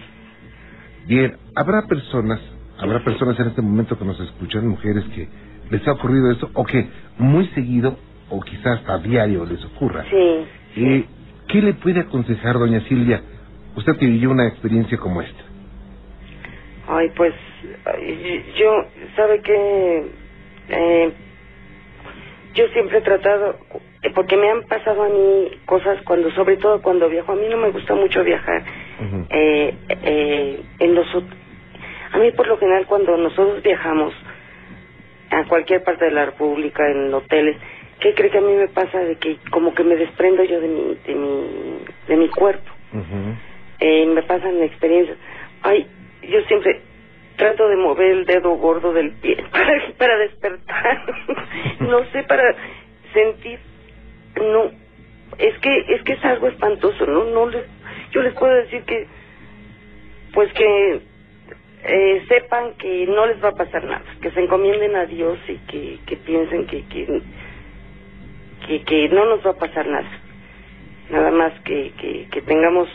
Bien, 1.05 1.37
habrá 1.55 1.85
personas, 1.87 2.39
habrá 2.79 3.03
personas 3.03 3.39
en 3.39 3.47
este 3.47 3.61
momento 3.61 3.97
que 3.97 4.05
nos 4.05 4.19
escuchan, 4.19 4.67
mujeres 4.67 5.03
que 5.15 5.27
les 5.69 5.87
ha 5.87 5.93
ocurrido 5.93 6.31
eso, 6.31 6.49
o 6.53 6.65
que 6.65 6.87
muy 7.17 7.47
seguido, 7.47 7.97
o 8.29 8.41
quizás 8.41 8.81
a 8.87 8.97
diario 8.97 9.45
les 9.45 9.63
ocurra. 9.65 10.05
Sí. 10.09 10.45
Eh, 10.77 11.05
¿Qué 11.47 11.61
le 11.61 11.73
puede 11.73 12.01
aconsejar, 12.01 12.57
doña 12.57 12.81
Silvia, 12.81 13.21
usted 13.75 13.97
que 13.97 14.05
vivió 14.05 14.31
una 14.31 14.47
experiencia 14.47 14.97
como 14.97 15.21
esta? 15.21 15.43
Ay, 16.87 17.11
pues 17.15 17.33
yo, 18.57 18.85
¿sabe 19.15 19.41
qué? 19.41 20.03
Eh, 20.69 21.13
yo 22.53 22.67
siempre 22.69 22.99
he 22.99 23.01
tratado, 23.01 23.57
eh, 24.01 24.11
porque 24.13 24.37
me 24.37 24.49
han 24.49 24.63
pasado 24.63 25.03
a 25.03 25.09
mí 25.09 25.51
cosas 25.65 25.99
cuando, 26.05 26.29
sobre 26.31 26.57
todo 26.57 26.81
cuando 26.81 27.09
viajo, 27.09 27.31
a 27.31 27.35
mí 27.35 27.47
no 27.49 27.57
me 27.57 27.71
gusta 27.71 27.95
mucho 27.95 28.23
viajar. 28.23 28.63
Eh, 29.29 29.75
eh, 29.89 30.61
en 30.79 30.95
los, 30.95 31.07
a 32.13 32.19
mí 32.19 32.31
por 32.31 32.47
lo 32.47 32.57
general 32.57 32.85
cuando 32.85 33.17
nosotros 33.17 33.61
viajamos 33.63 34.13
a 35.31 35.45
cualquier 35.45 35.83
parte 35.83 36.05
de 36.05 36.11
la 36.11 36.25
República, 36.25 36.87
en 36.87 37.11
hoteles, 37.11 37.57
¿qué 37.99 38.13
cree 38.13 38.29
que 38.29 38.37
a 38.37 38.41
mí 38.41 38.53
me 38.53 38.67
pasa? 38.67 38.99
De 38.99 39.15
que 39.15 39.37
como 39.49 39.73
que 39.73 39.83
me 39.83 39.95
desprendo 39.95 40.43
yo 40.43 40.61
de 40.61 40.67
mi, 40.67 40.95
de 41.07 41.15
mi, 41.15 41.79
de 42.07 42.15
mi 42.17 42.29
cuerpo 42.29 42.71
eh, 43.79 44.05
me 44.05 44.21
pasan 44.23 44.61
experiencias. 44.61 45.17
Ay, 45.63 45.87
yo 46.21 46.41
siempre 46.43 46.81
trato 47.35 47.67
de 47.67 47.75
mover 47.77 48.11
el 48.11 48.25
dedo 48.25 48.51
gordo 48.57 48.93
del 48.93 49.11
pie 49.13 49.35
para, 49.51 49.81
para 49.97 50.17
despertar. 50.19 51.01
no 51.79 52.05
sé, 52.11 52.23
para 52.23 52.55
sentir. 53.11 53.59
No, 54.35 54.71
es 55.39 55.57
que 55.59 55.85
es 55.89 56.03
que 56.03 56.13
es 56.13 56.23
algo 56.25 56.47
espantoso. 56.47 57.07
No, 57.07 57.23
no 57.23 57.47
les, 57.47 57.65
yo 58.11 58.21
les 58.21 58.33
puedo 58.35 58.53
decir 58.53 58.83
que, 58.83 59.07
pues 60.33 60.53
que 60.53 61.01
eh, 61.85 62.23
sepan 62.27 62.73
que 62.75 63.05
no 63.07 63.25
les 63.27 63.43
va 63.43 63.49
a 63.49 63.55
pasar 63.55 63.83
nada, 63.83 64.03
que 64.21 64.31
se 64.31 64.41
encomienden 64.41 64.95
a 64.95 65.05
Dios 65.05 65.37
y 65.47 65.57
que, 65.69 65.99
que 66.05 66.17
piensen 66.17 66.65
que, 66.67 66.83
que 66.85 67.21
que 68.67 68.81
que 68.83 69.09
no 69.09 69.25
nos 69.25 69.45
va 69.45 69.51
a 69.51 69.57
pasar 69.57 69.85
nada. 69.87 70.09
Nada 71.09 71.31
más 71.31 71.53
que 71.65 71.91
que, 71.99 72.27
que 72.31 72.41
tengamos 72.41 72.87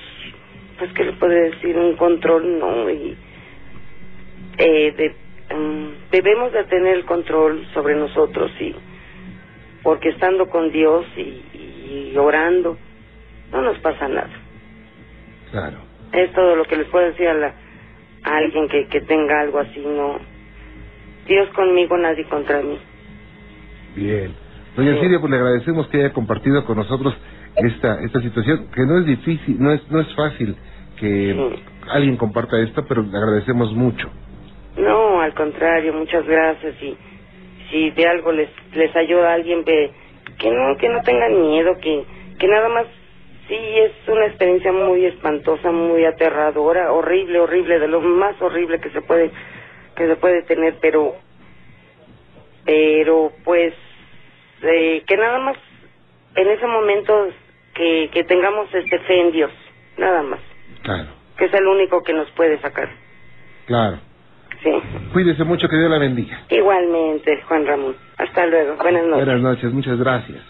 pues 0.78 0.92
que 0.92 1.04
le 1.04 1.12
puede 1.14 1.50
decir 1.50 1.76
un 1.76 1.96
control 1.96 2.58
no 2.58 2.88
y 2.88 3.16
eh, 4.58 4.92
de, 4.96 5.54
mm, 5.54 6.10
debemos 6.10 6.52
de 6.52 6.64
tener 6.64 6.96
el 6.96 7.04
control 7.04 7.66
sobre 7.74 7.94
nosotros 7.96 8.50
y 8.60 8.74
porque 9.82 10.10
estando 10.10 10.48
con 10.48 10.70
Dios 10.72 11.04
y, 11.16 12.12
y 12.12 12.16
orando 12.16 12.76
no 13.52 13.62
nos 13.62 13.78
pasa 13.78 14.08
nada 14.08 14.30
Claro. 15.50 15.78
es 16.12 16.32
todo 16.32 16.56
lo 16.56 16.64
que 16.64 16.76
les 16.76 16.86
puedo 16.88 17.06
decir 17.06 17.26
a, 17.28 17.34
la, 17.34 17.54
a 18.28 18.36
alguien 18.36 18.68
que, 18.68 18.86
que 18.86 19.00
tenga 19.02 19.40
algo 19.40 19.58
así 19.58 19.80
no. 19.80 20.18
Dios 21.26 21.48
conmigo 21.50 21.96
nadie 21.96 22.24
contra 22.24 22.62
mí. 22.62 22.78
Bien. 23.96 24.32
Doña 24.76 25.00
Silvia, 25.00 25.18
pues 25.20 25.30
le 25.30 25.36
agradecemos 25.38 25.88
que 25.88 25.98
haya 25.98 26.12
compartido 26.12 26.64
con 26.64 26.76
nosotros 26.76 27.14
esta 27.56 28.00
esta 28.02 28.20
situación, 28.20 28.68
que 28.74 28.86
no 28.86 28.98
es 28.98 29.06
difícil, 29.06 29.56
no 29.58 29.72
es 29.72 29.90
no 29.90 30.00
es 30.00 30.14
fácil 30.14 30.56
que 31.00 31.52
alguien 31.90 32.16
comparta 32.16 32.60
esto, 32.60 32.84
pero 32.88 33.02
le 33.02 33.16
agradecemos 33.16 33.72
mucho. 33.72 34.08
No, 34.76 35.20
al 35.20 35.34
contrario, 35.34 35.92
muchas 35.92 36.24
gracias. 36.26 36.74
Y 36.82 36.96
si 37.70 37.90
de 37.90 38.06
algo 38.06 38.32
les 38.32 38.48
les 38.74 38.94
ayuda 38.94 39.30
a 39.30 39.34
alguien 39.34 39.64
ve 39.64 39.90
que 40.38 40.50
no 40.50 40.76
que 40.76 40.88
no 40.88 41.02
tengan 41.02 41.40
miedo, 41.40 41.76
que 41.80 42.04
que 42.38 42.46
nada 42.46 42.68
más 42.68 42.86
sí 43.48 43.54
es 43.56 43.92
una 44.08 44.26
experiencia 44.26 44.72
muy 44.72 45.04
espantosa, 45.06 45.70
muy 45.72 46.04
aterradora, 46.04 46.92
horrible, 46.92 47.40
horrible, 47.40 47.78
de 47.78 47.88
lo 47.88 48.00
más 48.00 48.40
horrible 48.40 48.78
que 48.80 48.90
se 48.90 49.00
puede 49.02 49.30
que 49.96 50.06
se 50.06 50.16
puede 50.16 50.42
tener, 50.42 50.74
pero 50.80 51.16
pero 52.64 53.32
pues 53.44 53.74
eh, 54.62 55.02
que 55.06 55.16
nada 55.16 55.38
más 55.38 55.56
en 56.36 56.48
ese 56.48 56.66
momento 56.66 57.28
que 57.74 58.10
que 58.12 58.24
tengamos 58.24 58.72
este 58.74 58.98
fe 59.00 59.20
en 59.20 59.32
Dios, 59.32 59.50
nada 59.96 60.22
más, 60.22 60.40
Claro, 60.82 61.08
que 61.36 61.46
es 61.46 61.54
el 61.54 61.66
único 61.66 62.02
que 62.02 62.12
nos 62.12 62.30
puede 62.32 62.60
sacar. 62.60 62.88
claro. 63.66 63.98
Sí. 64.62 64.72
Cuídese 65.12 65.44
mucho, 65.44 65.68
que 65.68 65.76
Dios 65.76 65.88
la 65.88 65.98
bendiga. 65.98 66.40
Igualmente, 66.50 67.40
Juan 67.42 67.64
Ramón. 67.64 67.94
Hasta 68.16 68.44
luego. 68.46 68.74
Buenas 68.74 69.04
noches. 69.04 69.24
Buenas 69.24 69.40
noches, 69.40 69.72
muchas 69.72 69.96
gracias. 70.00 70.42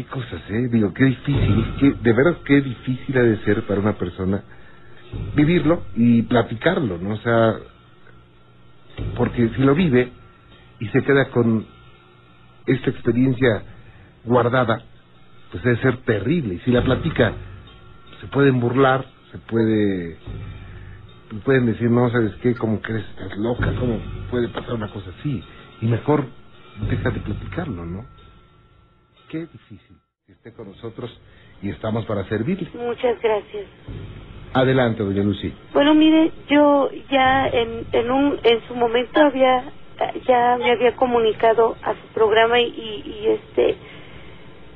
Qué 0.00 0.06
cosas, 0.06 0.40
¿eh? 0.48 0.68
Digo, 0.72 0.94
qué 0.94 1.04
difícil, 1.04 1.74
qué, 1.78 1.92
de 1.92 2.12
veras 2.14 2.36
qué 2.46 2.62
difícil 2.62 3.18
ha 3.18 3.22
de 3.22 3.36
ser 3.44 3.66
para 3.66 3.80
una 3.82 3.98
persona 3.98 4.42
vivirlo 5.34 5.82
y 5.94 6.22
platicarlo, 6.22 6.96
¿no? 6.96 7.10
O 7.10 7.16
sea, 7.18 7.56
porque 9.14 9.50
si 9.50 9.60
lo 9.60 9.74
vive 9.74 10.10
y 10.78 10.88
se 10.88 11.02
queda 11.02 11.28
con 11.28 11.66
esta 12.66 12.88
experiencia 12.88 13.62
guardada, 14.24 14.80
pues 15.50 15.62
debe 15.64 15.76
ser 15.82 15.98
terrible. 15.98 16.54
Y 16.54 16.58
si 16.60 16.70
la 16.70 16.82
platica, 16.82 17.34
se 18.22 18.26
pueden 18.28 18.58
burlar, 18.58 19.04
se 19.32 19.36
puede 19.36 20.16
pueden 21.44 21.66
decir, 21.66 21.90
no, 21.90 22.08
¿sabes 22.08 22.34
qué? 22.36 22.54
¿Cómo 22.54 22.80
crees? 22.80 23.04
Estás 23.10 23.36
loca, 23.36 23.70
¿cómo 23.78 24.00
puede 24.30 24.48
pasar 24.48 24.76
una 24.76 24.88
cosa 24.88 25.10
así? 25.18 25.44
Y 25.82 25.86
mejor 25.88 26.24
deja 26.88 27.10
de 27.10 27.20
platicarlo, 27.20 27.84
¿no? 27.84 28.19
Qué 29.30 29.38
difícil 29.38 29.96
que 30.26 30.32
esté 30.32 30.52
con 30.52 30.68
nosotros 30.68 31.16
y 31.62 31.70
estamos 31.70 32.04
para 32.06 32.24
servirle. 32.24 32.68
Muchas 32.74 33.20
gracias. 33.22 33.66
Adelante, 34.52 35.04
doña 35.04 35.22
Lucy. 35.22 35.54
Bueno, 35.72 35.94
mire, 35.94 36.32
yo 36.48 36.90
ya 37.10 37.46
en, 37.46 37.86
en, 37.92 38.10
un, 38.10 38.40
en 38.42 38.60
su 38.66 38.74
momento 38.74 39.20
había, 39.20 39.72
ya 40.26 40.56
me 40.58 40.72
había 40.72 40.96
comunicado 40.96 41.76
a 41.82 41.94
su 41.94 42.08
programa 42.12 42.60
y, 42.60 42.66
y 42.66 43.26
este, 43.28 43.76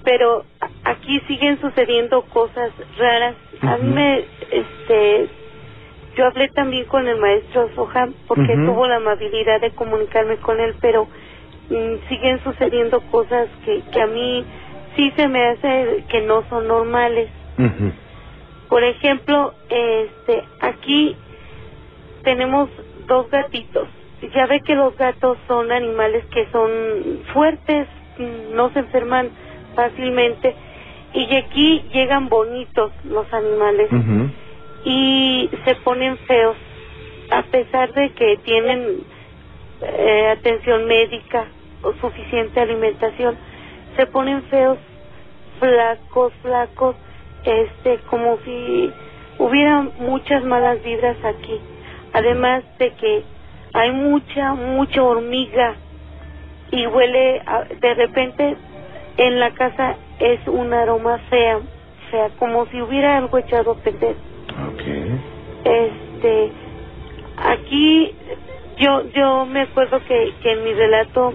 pero 0.04 0.44
aquí 0.84 1.18
siguen 1.26 1.60
sucediendo 1.60 2.22
cosas 2.26 2.70
raras. 2.96 3.34
A 3.62 3.76
mí 3.78 3.88
me, 3.90 4.24
este, 4.52 5.28
yo 6.16 6.26
hablé 6.26 6.48
también 6.50 6.84
con 6.84 7.08
el 7.08 7.18
maestro 7.18 7.68
Soham 7.74 8.14
porque 8.28 8.54
Ujú. 8.54 8.66
tuvo 8.66 8.86
la 8.86 8.96
amabilidad 8.96 9.60
de 9.60 9.72
comunicarme 9.72 10.36
con 10.36 10.60
él, 10.60 10.76
pero 10.80 11.08
mm, 11.70 12.08
siguen 12.08 12.42
sucediendo 12.42 13.00
cosas 13.10 13.48
que, 13.64 13.82
que 13.92 14.02
a 14.02 14.06
mí 14.06 14.44
sí 14.96 15.12
se 15.16 15.28
me 15.28 15.48
hace 15.48 16.04
que 16.08 16.22
no 16.22 16.44
son 16.48 16.68
normales. 16.68 17.30
Por 18.68 18.82
ejemplo, 18.82 19.54
este, 19.68 20.42
aquí 20.60 21.16
tenemos 22.22 22.68
dos 23.06 23.30
gatitos. 23.30 23.88
Ya 24.34 24.46
ve 24.46 24.60
que 24.60 24.74
los 24.74 24.96
gatos 24.96 25.36
son 25.46 25.70
animales 25.70 26.24
que 26.32 26.46
son 26.50 26.70
fuertes, 27.32 27.86
mm, 28.18 28.54
no 28.54 28.70
se 28.70 28.80
enferman 28.80 29.30
fácilmente. 29.74 30.54
Y 31.12 31.36
aquí 31.36 31.84
llegan 31.92 32.28
bonitos 32.28 32.90
los 33.04 33.32
animales 33.32 33.88
y 34.84 35.48
se 35.64 35.76
ponen 35.76 36.16
feos, 36.18 36.56
a 37.30 37.42
pesar 37.44 37.92
de 37.92 38.10
que 38.10 38.36
tienen 38.44 39.04
eh, 39.82 40.28
atención 40.38 40.86
médica 40.86 41.46
o 41.82 41.92
suficiente 41.94 42.60
alimentación, 42.60 43.36
se 43.96 44.06
ponen 44.06 44.42
feos, 44.44 44.78
flacos, 45.60 46.32
flacos, 46.42 46.96
este, 47.44 47.98
como 48.10 48.38
si 48.44 48.90
hubiera 49.38 49.82
muchas 49.98 50.42
malas 50.44 50.82
vibras 50.82 51.16
aquí. 51.24 51.60
Además 52.12 52.64
de 52.78 52.90
que 52.94 53.22
hay 53.74 53.92
mucha, 53.92 54.54
mucha 54.54 55.02
hormiga 55.02 55.74
y 56.70 56.86
huele, 56.86 57.42
a- 57.46 57.64
de 57.64 57.94
repente 57.94 58.56
en 59.16 59.38
la 59.40 59.50
casa 59.52 59.96
es 60.18 60.40
un 60.46 60.72
aroma 60.72 61.18
fea, 61.30 61.60
fea, 62.10 62.30
como 62.38 62.66
si 62.66 62.80
hubiera 62.80 63.18
algo 63.18 63.38
echado 63.38 63.72
a 63.72 63.76
perder. 63.76 64.16
Este, 65.64 66.52
aquí 67.36 68.14
yo 68.76 69.08
yo 69.10 69.46
me 69.46 69.62
acuerdo 69.62 70.00
que, 70.00 70.32
que 70.42 70.52
en 70.52 70.64
mi 70.64 70.72
relato 70.74 71.34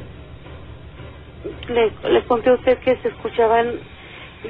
le, 1.69 1.91
le 2.09 2.23
conté 2.23 2.49
a 2.49 2.53
usted 2.53 2.79
que 2.79 2.97
se 2.97 3.09
escuchaban 3.09 3.79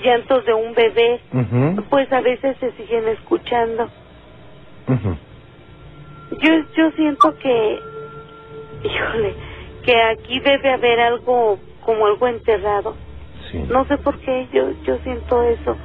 llantos 0.03 0.45
de 0.45 0.53
un 0.53 0.73
bebé, 0.73 1.21
pues 1.89 2.11
a 2.11 2.21
veces 2.21 2.57
se 2.59 2.71
siguen 2.73 3.07
escuchando. 3.07 3.89
Yo 6.41 6.53
yo 6.75 6.91
siento 6.91 7.35
que, 7.35 7.79
híjole, 8.83 9.33
que 9.83 10.01
aquí 10.01 10.39
debe 10.39 10.71
haber 10.71 10.99
algo 10.99 11.59
como 11.81 12.05
algo 12.05 12.27
enterrado. 12.27 12.95
Sí. 13.51 13.63
No 13.69 13.85
sé 13.85 13.97
por 13.97 14.19
qué, 14.19 14.47
yo 14.51 14.71
yo 14.83 14.97
siento 14.99 15.43
eso, 15.43 15.75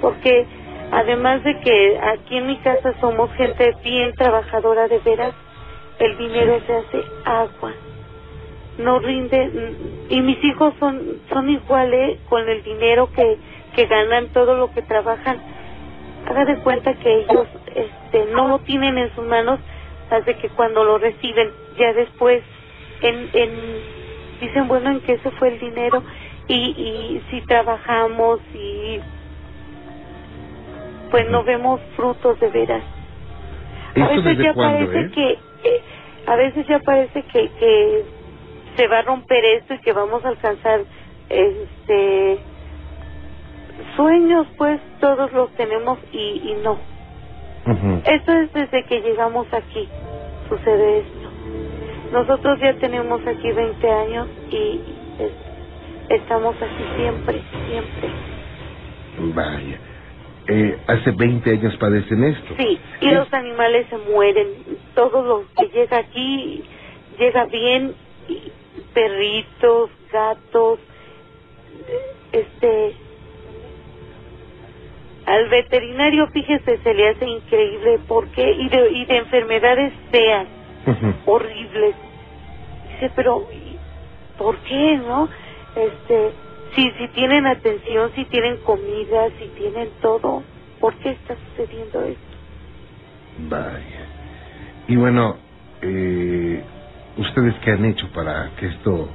porque 0.00 0.46
además 0.90 1.42
de 1.44 1.58
que 1.60 1.98
aquí 1.98 2.38
en 2.38 2.46
mi 2.48 2.56
casa 2.58 2.92
somos 3.00 3.32
gente 3.34 3.72
bien 3.84 4.12
trabajadora 4.14 4.88
de 4.88 4.98
veras, 4.98 5.34
el 5.98 6.18
dinero 6.18 6.60
se 6.66 6.74
hace 6.74 7.04
agua, 7.24 7.72
no 8.78 8.98
rinde 8.98 9.72
y 10.08 10.20
mis 10.20 10.42
hijos 10.44 10.74
son 10.80 11.20
son 11.28 11.48
iguales 11.48 12.18
con 12.28 12.48
el 12.48 12.62
dinero 12.62 13.08
que 13.12 13.38
que 13.74 13.86
ganan 13.86 14.28
todo 14.28 14.56
lo 14.56 14.70
que 14.72 14.82
trabajan. 14.82 15.38
Haga 16.26 16.44
de 16.44 16.56
cuenta 16.58 16.94
que 16.94 17.20
ellos 17.20 17.46
este 17.74 18.26
no 18.32 18.48
lo 18.48 18.58
tienen 18.60 18.96
en 18.98 19.14
sus 19.14 19.24
manos, 19.24 19.60
hace 20.10 20.34
que 20.36 20.48
cuando 20.50 20.84
lo 20.84 20.98
reciben. 20.98 21.50
Ya 21.78 21.92
después 21.92 22.42
en, 23.02 23.28
en 23.32 23.50
dicen 24.40 24.68
bueno 24.68 24.90
en 24.90 25.00
qué 25.00 25.18
se 25.18 25.30
fue 25.32 25.48
el 25.48 25.60
dinero 25.60 26.02
y, 26.48 26.54
y 26.54 27.22
si 27.30 27.40
trabajamos 27.42 28.40
y 28.54 29.00
pues 31.10 31.30
no 31.30 31.44
vemos 31.44 31.80
frutos 31.96 32.38
de 32.40 32.48
veras. 32.48 32.82
A 33.96 34.00
¿Esto 34.00 34.22
veces 34.22 34.44
ya 34.44 34.54
parece 34.54 35.00
eh? 35.00 35.10
que 35.14 35.38
a 36.26 36.36
veces 36.36 36.66
ya 36.68 36.78
parece 36.80 37.22
que 37.24 37.50
que 37.58 38.04
se 38.76 38.88
va 38.88 38.98
a 38.98 39.02
romper 39.02 39.44
esto 39.44 39.74
y 39.74 39.78
que 39.80 39.92
vamos 39.92 40.24
a 40.24 40.28
alcanzar 40.28 40.84
este 41.28 42.38
sueños 43.96 44.46
pues 44.56 44.80
todos 45.00 45.32
los 45.32 45.52
tenemos 45.54 45.98
y, 46.12 46.42
y 46.50 46.54
no 46.62 46.72
Ujú. 47.66 48.02
esto 48.06 48.32
es 48.32 48.52
desde 48.52 48.84
que 48.86 49.00
llegamos 49.00 49.46
aquí 49.52 49.88
sucede 50.48 51.00
esto 51.00 51.30
nosotros 52.12 52.58
ya 52.60 52.74
tenemos 52.78 53.20
aquí 53.26 53.50
20 53.52 53.90
años 53.90 54.28
y 54.50 54.80
es- 55.18 55.32
estamos 56.20 56.54
aquí 56.56 56.84
siempre 56.96 57.42
siempre 57.68 58.10
Vaya. 59.18 59.80
Eh, 60.46 60.78
hace 60.86 61.10
20 61.10 61.50
años 61.50 61.76
padecen 61.78 62.24
esto. 62.24 62.54
Sí, 62.58 62.78
y 63.00 63.10
los 63.10 63.32
animales 63.32 63.86
se 63.88 63.96
mueren. 63.96 64.48
Todo 64.94 65.22
lo 65.22 65.44
que 65.56 65.68
llega 65.74 65.98
aquí 65.98 66.62
llega 67.18 67.46
bien. 67.46 67.94
perritos, 68.92 69.90
gatos, 70.12 70.78
este. 72.32 72.94
Al 75.26 75.48
veterinario, 75.48 76.26
fíjese, 76.28 76.78
se 76.78 76.94
le 76.94 77.08
hace 77.08 77.26
increíble 77.26 77.98
porque 78.06 78.52
y 78.52 78.68
de, 78.68 78.90
y 78.90 79.04
de 79.06 79.16
enfermedades 79.16 79.92
feas, 80.10 80.46
horribles. 81.24 81.94
Dice, 82.92 83.10
pero 83.16 83.48
¿y 83.50 83.78
¿por 84.36 84.58
qué, 84.58 84.98
no? 84.98 85.28
Este, 85.74 86.32
si 86.74 86.90
si 86.92 87.08
tienen 87.08 87.46
atención, 87.46 88.10
si 88.14 88.24
tienen 88.26 88.56
comida, 88.58 89.28
si 89.38 89.48
tienen 89.56 89.90
todo, 90.00 90.44
¿por 90.80 90.94
qué 90.98 91.10
está 91.10 91.36
sucediendo 91.50 92.02
esto? 92.02 92.36
Vaya. 93.48 94.08
Y 94.88 94.96
bueno, 94.96 95.38
eh, 95.82 96.62
¿ustedes 97.16 97.54
qué 97.64 97.70
han 97.72 97.84
hecho 97.86 98.10
para 98.14 98.50
que 98.58 98.66
esto 98.66 99.08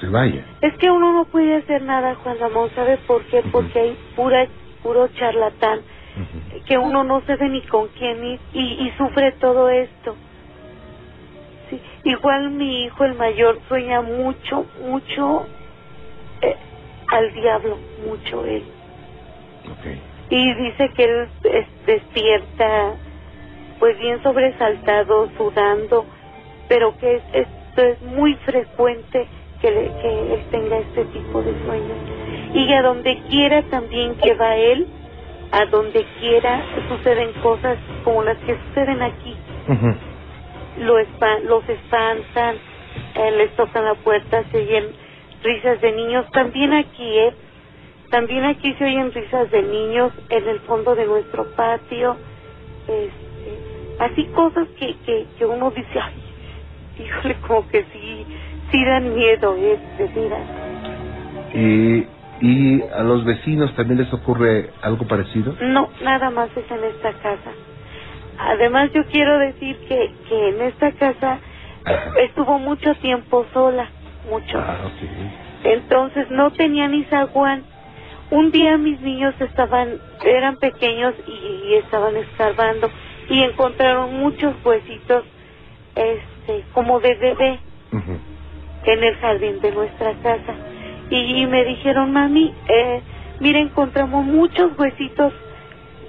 se 0.00 0.08
vaya? 0.08 0.44
Es 0.60 0.74
que 0.78 0.90
uno 0.90 1.12
no 1.12 1.24
puede 1.26 1.56
hacer 1.56 1.82
nada, 1.82 2.14
Juan 2.16 2.38
Ramón, 2.38 2.70
¿sabe 2.74 2.98
por 2.98 3.24
qué? 3.26 3.42
Porque 3.52 3.78
hay 3.78 3.98
pura, 4.14 4.46
puro 4.82 5.08
charlatán, 5.08 5.80
que 6.66 6.78
uno 6.78 7.04
no 7.04 7.22
sabe 7.26 7.48
ni 7.48 7.62
con 7.62 7.88
quién 7.88 8.24
ir 8.24 8.40
y, 8.52 8.86
y 8.86 8.90
sufre 8.98 9.32
todo 9.40 9.68
esto. 9.68 10.16
Sí. 11.70 11.80
Igual 12.04 12.50
mi 12.50 12.84
hijo, 12.84 13.04
el 13.04 13.14
mayor, 13.14 13.58
sueña 13.68 14.00
mucho, 14.02 14.66
mucho 14.80 15.46
al 17.16 17.32
diablo, 17.34 17.78
mucho 18.06 18.44
él. 18.44 18.64
Y 20.30 20.54
dice 20.54 20.90
que 20.94 21.04
él 21.04 21.28
es- 21.44 21.86
despierta, 21.86 22.94
pues 23.78 23.98
bien 23.98 24.22
sobresaltado, 24.22 25.28
sudando, 25.36 26.06
pero 26.68 26.96
que 26.98 27.22
es- 27.32 27.48
es 27.76 28.02
muy 28.02 28.34
frecuente 28.36 29.28
que, 29.60 29.70
le- 29.70 29.92
que 30.00 30.34
él 30.34 30.40
tenga 30.50 30.78
este 30.78 31.04
tipo 31.06 31.42
de 31.42 31.52
sueños. 31.64 31.98
Y 32.54 32.72
a 32.72 32.82
donde 32.82 33.20
quiera 33.28 33.62
también 33.62 34.14
que 34.16 34.34
va 34.34 34.56
él, 34.56 34.86
a 35.52 35.64
donde 35.66 36.04
quiera 36.20 36.62
suceden 36.88 37.32
cosas 37.42 37.78
como 38.04 38.22
las 38.22 38.36
que 38.38 38.56
suceden 38.68 39.02
aquí. 39.02 39.36
Lo 40.78 40.98
espa- 40.98 41.40
los 41.42 41.66
espantan, 41.68 42.56
eh, 43.14 43.30
les 43.32 43.54
tocan 43.56 43.84
la 43.84 43.94
puerta, 43.94 44.42
se 44.50 44.58
oyen 44.58 45.05
risas 45.42 45.80
de 45.80 45.92
niños. 45.92 46.26
También 46.32 46.72
aquí, 46.72 47.18
¿eh? 47.18 47.34
También 48.10 48.44
aquí 48.44 48.72
se 48.74 48.84
oyen 48.84 49.12
risas 49.12 49.50
de 49.50 49.62
niños 49.62 50.12
en 50.30 50.48
el 50.48 50.60
fondo 50.60 50.94
de 50.94 51.06
nuestro 51.06 51.44
patio. 51.56 52.16
Este, 52.86 53.96
así 53.98 54.24
cosas 54.26 54.68
que, 54.78 54.94
que, 55.04 55.26
que 55.38 55.46
uno 55.46 55.70
dice, 55.70 56.00
ay, 56.00 57.04
híjole, 57.04 57.36
como 57.46 57.68
que 57.68 57.84
sí, 57.92 58.26
sí 58.70 58.84
dan 58.84 59.14
miedo. 59.14 59.54
De 59.54 60.08
veras. 60.14 60.48
Eh, 61.54 62.06
¿Y 62.40 62.82
a 62.82 63.02
los 63.02 63.24
vecinos 63.24 63.74
también 63.74 63.98
les 64.00 64.12
ocurre 64.12 64.70
algo 64.82 65.06
parecido? 65.06 65.56
No, 65.62 65.88
nada 66.02 66.30
más 66.30 66.50
es 66.56 66.70
en 66.70 66.84
esta 66.84 67.12
casa. 67.14 67.50
Además, 68.38 68.90
yo 68.92 69.04
quiero 69.06 69.38
decir 69.38 69.78
que, 69.88 70.10
que 70.28 70.48
en 70.50 70.60
esta 70.62 70.92
casa 70.92 71.38
estuvo 72.20 72.58
mucho 72.58 72.94
tiempo 72.96 73.46
sola, 73.54 73.88
mucho. 74.28 74.58
Ah, 74.58 74.90
Entonces 75.64 76.30
no 76.30 76.50
tenía 76.52 76.88
ni 76.88 77.04
zaguán. 77.04 77.64
Un 78.30 78.50
día 78.50 78.76
mis 78.76 79.00
niños 79.00 79.34
estaban, 79.40 80.00
eran 80.24 80.56
pequeños 80.56 81.14
y, 81.26 81.68
y 81.68 81.74
estaban 81.74 82.16
escarbando 82.16 82.90
y 83.28 83.42
encontraron 83.42 84.18
muchos 84.18 84.54
huesitos, 84.64 85.24
este, 85.94 86.64
como 86.72 87.00
de 87.00 87.14
bebé 87.14 87.60
en 88.84 89.02
el 89.02 89.16
jardín 89.16 89.60
de 89.60 89.72
nuestra 89.72 90.12
casa. 90.22 90.54
Y, 91.10 91.42
y 91.42 91.46
me 91.46 91.64
dijeron, 91.64 92.12
mami, 92.12 92.52
eh, 92.68 93.00
mira, 93.40 93.58
encontramos 93.60 94.24
muchos 94.24 94.76
huesitos 94.78 95.32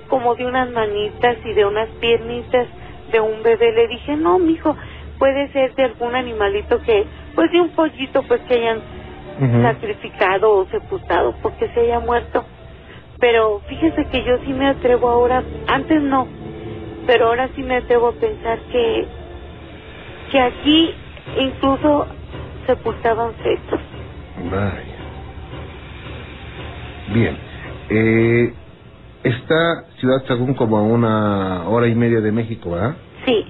como 0.07 0.35
de 0.35 0.45
unas 0.45 0.69
manitas 0.71 1.37
y 1.43 1.53
de 1.53 1.65
unas 1.65 1.89
piernitas 1.99 2.67
de 3.11 3.19
un 3.19 3.43
bebé. 3.43 3.73
Le 3.73 3.87
dije, 3.87 4.15
no, 4.15 4.39
mijo, 4.39 4.75
puede 5.17 5.51
ser 5.51 5.73
de 5.75 5.83
algún 5.85 6.15
animalito 6.15 6.79
que, 6.81 7.05
pues 7.35 7.51
de 7.51 7.61
un 7.61 7.69
pollito, 7.69 8.23
pues 8.23 8.41
que 8.41 8.55
hayan 8.55 8.81
sacrificado 9.61 10.51
o 10.51 10.65
sepultado 10.67 11.35
porque 11.41 11.67
se 11.69 11.81
haya 11.81 11.99
muerto. 11.99 12.45
Pero 13.19 13.61
fíjese 13.67 14.05
que 14.11 14.23
yo 14.23 14.37
sí 14.45 14.53
me 14.53 14.67
atrevo 14.67 15.09
ahora, 15.09 15.43
antes 15.67 16.01
no, 16.01 16.27
pero 17.05 17.27
ahora 17.27 17.49
sí 17.55 17.63
me 17.63 17.77
atrevo 17.77 18.09
a 18.09 18.13
pensar 18.13 18.59
que, 18.71 19.07
que 20.31 20.39
aquí 20.39 20.93
incluso 21.39 22.07
sepultaban 22.65 23.33
fetos. 23.35 23.79
Vaya. 24.51 24.97
Bien. 27.13 27.37
Eh, 27.89 28.53
está 29.23 29.85
Ciudad 29.97 30.25
Sagún 30.27 30.53
como 30.53 30.77
a 30.77 30.83
una 30.83 31.67
hora 31.69 31.87
y 31.87 31.95
media 31.95 32.19
de 32.19 32.31
México, 32.31 32.71
¿verdad? 32.71 32.95
Sí, 33.25 33.45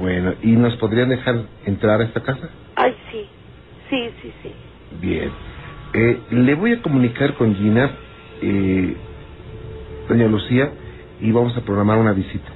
Bueno, 0.00 0.34
¿y 0.42 0.52
nos 0.52 0.74
podrían 0.76 1.10
dejar 1.10 1.34
entrar 1.66 2.00
a 2.00 2.04
esta 2.04 2.22
casa? 2.22 2.48
Ay, 2.76 2.96
sí. 3.10 3.28
Sí, 3.90 4.10
sí, 4.22 4.32
sí. 4.42 4.54
Bien. 4.92 5.30
Eh, 5.92 6.22
le 6.30 6.54
voy 6.54 6.72
a 6.72 6.82
comunicar 6.82 7.34
con 7.34 7.54
Gina, 7.54 7.90
eh, 8.40 8.96
doña 10.08 10.26
Lucía, 10.26 10.72
y 11.20 11.30
vamos 11.32 11.54
a 11.56 11.60
programar 11.60 11.98
una 11.98 12.12
visita. 12.12 12.48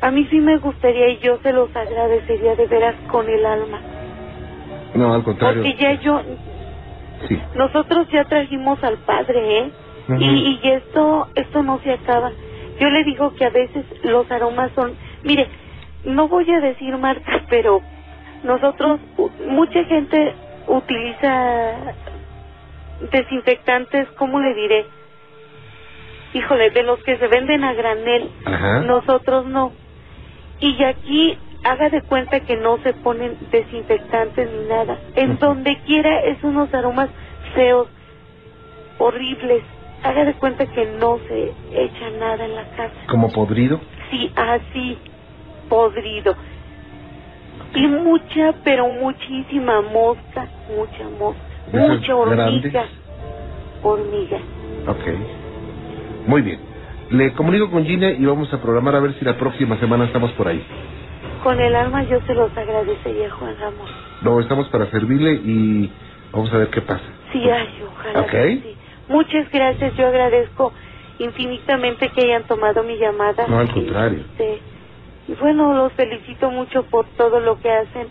A 0.00 0.10
mí 0.10 0.26
sí 0.30 0.38
me 0.38 0.58
gustaría 0.58 1.08
y 1.08 1.18
yo 1.18 1.38
se 1.42 1.52
los 1.52 1.74
agradecería 1.74 2.54
de 2.54 2.66
veras 2.66 2.94
con 3.10 3.28
el 3.28 3.44
alma. 3.46 3.80
No, 4.94 5.12
al 5.14 5.24
contrario. 5.24 5.62
Porque 5.62 5.82
ya 5.82 5.94
yo, 6.00 6.22
Sí. 7.28 7.40
nosotros 7.54 8.06
ya 8.12 8.24
trajimos 8.24 8.82
al 8.84 8.98
padre, 8.98 9.58
¿eh? 9.58 9.72
Y, 10.18 10.60
y 10.62 10.68
esto, 10.70 11.28
esto 11.34 11.62
no 11.62 11.80
se 11.82 11.92
acaba. 11.92 12.32
Yo 12.78 12.90
le 12.90 13.04
digo 13.04 13.32
que 13.34 13.44
a 13.44 13.50
veces 13.50 13.86
los 14.02 14.30
aromas 14.30 14.70
son, 14.74 14.96
mire, 15.22 15.48
no 16.04 16.28
voy 16.28 16.50
a 16.50 16.60
decir 16.60 16.96
marcas, 16.96 17.42
pero 17.48 17.80
nosotros, 18.42 19.00
mucha 19.46 19.84
gente 19.84 20.34
utiliza 20.66 21.94
desinfectantes, 23.12 24.08
¿cómo 24.16 24.40
le 24.40 24.54
diré? 24.54 24.86
Híjole, 26.34 26.70
de 26.70 26.82
los 26.82 27.02
que 27.02 27.18
se 27.18 27.26
venden 27.28 27.62
a 27.64 27.74
granel, 27.74 28.30
Ajá. 28.44 28.80
nosotros 28.80 29.46
no. 29.46 29.72
Y 30.60 30.82
aquí 30.84 31.38
haga 31.64 31.90
de 31.90 32.02
cuenta 32.02 32.40
que 32.40 32.56
no 32.56 32.78
se 32.78 32.92
ponen 32.94 33.36
desinfectantes 33.50 34.50
ni 34.50 34.68
nada. 34.68 34.98
En 35.14 35.38
donde 35.38 35.78
quiera 35.84 36.20
es 36.20 36.42
unos 36.42 36.72
aromas 36.72 37.10
feos, 37.54 37.88
horribles. 38.98 39.62
Haga 40.02 40.24
de 40.24 40.34
cuenta 40.34 40.66
que 40.66 40.84
no 40.86 41.18
se 41.28 41.52
echa 41.72 42.10
nada 42.18 42.44
en 42.44 42.56
la 42.56 42.64
casa. 42.76 42.94
¿Como 43.08 43.30
podrido? 43.32 43.80
Sí, 44.10 44.32
así, 44.34 44.98
podrido. 45.72 46.36
Y 47.74 47.86
mucha, 47.86 48.52
pero 48.62 48.88
muchísima 48.88 49.80
mosca, 49.80 50.46
mucha 50.68 51.08
mosca, 51.08 51.40
¿De 51.68 51.78
esas 51.78 51.96
mucha 52.00 52.14
hormiga, 52.14 52.44
grandes? 52.44 52.90
hormiga. 53.82 54.38
Ok. 54.88 56.26
Muy 56.26 56.42
bien. 56.42 56.60
Le 57.08 57.32
comunico 57.32 57.70
con 57.70 57.86
Gina 57.86 58.10
y 58.10 58.22
vamos 58.26 58.52
a 58.52 58.60
programar 58.60 58.96
a 58.96 59.00
ver 59.00 59.14
si 59.14 59.24
la 59.24 59.38
próxima 59.38 59.78
semana 59.78 60.04
estamos 60.04 60.30
por 60.32 60.46
ahí. 60.48 60.62
Con 61.42 61.58
el 61.58 61.74
alma 61.74 62.04
yo 62.04 62.20
se 62.26 62.34
los 62.34 62.54
agradecería, 62.56 63.30
Juan 63.30 63.56
Ramón. 63.58 63.88
No, 64.20 64.40
estamos 64.40 64.68
para 64.68 64.90
servirle 64.90 65.32
y 65.42 65.90
vamos 66.32 66.52
a 66.52 66.58
ver 66.58 66.68
qué 66.68 66.82
pasa. 66.82 67.04
Sí, 67.32 67.48
ay, 67.48 67.82
ojalá. 67.82 68.20
Ok. 68.20 68.30
que 68.30 68.60
sí. 68.62 68.76
Muchas 69.08 69.50
gracias, 69.50 69.94
yo 69.96 70.06
agradezco 70.06 70.74
infinitamente 71.18 72.10
que 72.14 72.22
hayan 72.24 72.44
tomado 72.46 72.82
mi 72.82 72.98
llamada. 72.98 73.46
No, 73.48 73.58
al 73.58 73.72
contrario. 73.72 74.20
Este, 74.20 74.71
y 75.32 75.40
bueno, 75.40 75.72
los 75.74 75.92
felicito 75.94 76.50
mucho 76.50 76.82
por 76.84 77.06
todo 77.16 77.40
lo 77.40 77.58
que 77.58 77.70
hacen, 77.70 78.08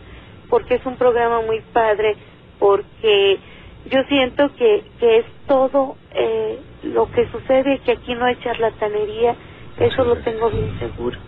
porque 0.49 0.75
es 0.75 0.85
un 0.85 0.97
programa 0.97 1.41
muy 1.41 1.61
padre, 1.71 2.15
porque 2.59 3.39
yo 3.85 4.03
siento 4.09 4.49
que, 4.55 4.83
que 4.99 5.17
es 5.19 5.25
todo 5.47 5.97
eh, 6.15 6.59
lo 6.83 7.09
que 7.11 7.27
sucede, 7.27 7.79
que 7.85 7.91
aquí 7.91 8.15
no 8.15 8.25
hay 8.25 8.35
charlatanería, 8.37 9.35
eso 9.77 10.03
lo 10.03 10.15
tengo 10.17 10.49
bien 10.49 10.79
seguro. 10.79 11.19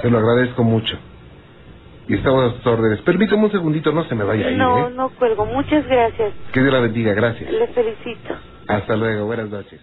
Se 0.00 0.08
lo 0.10 0.18
agradezco 0.18 0.64
mucho. 0.64 0.98
Y 2.08 2.14
estamos 2.16 2.50
a 2.52 2.56
sus 2.56 2.66
órdenes. 2.66 3.00
Permítame 3.02 3.44
un 3.44 3.52
segundito, 3.52 3.92
no 3.92 4.04
se 4.04 4.14
me 4.14 4.24
vaya 4.24 4.46
a 4.46 4.50
ir, 4.50 4.58
no, 4.58 4.88
¿eh? 4.88 4.92
no 4.94 5.10
cuelgo, 5.10 5.44
muchas 5.46 5.86
gracias, 5.86 6.34
Que 6.52 6.60
Dios 6.60 6.72
la 6.72 6.80
bendiga, 6.80 7.12
gracias. 7.12 7.52
le 7.52 7.66
felicito. 7.68 8.34
Hasta 8.68 8.96
luego, 8.96 9.26
buenas 9.26 9.50
noches. 9.50 9.82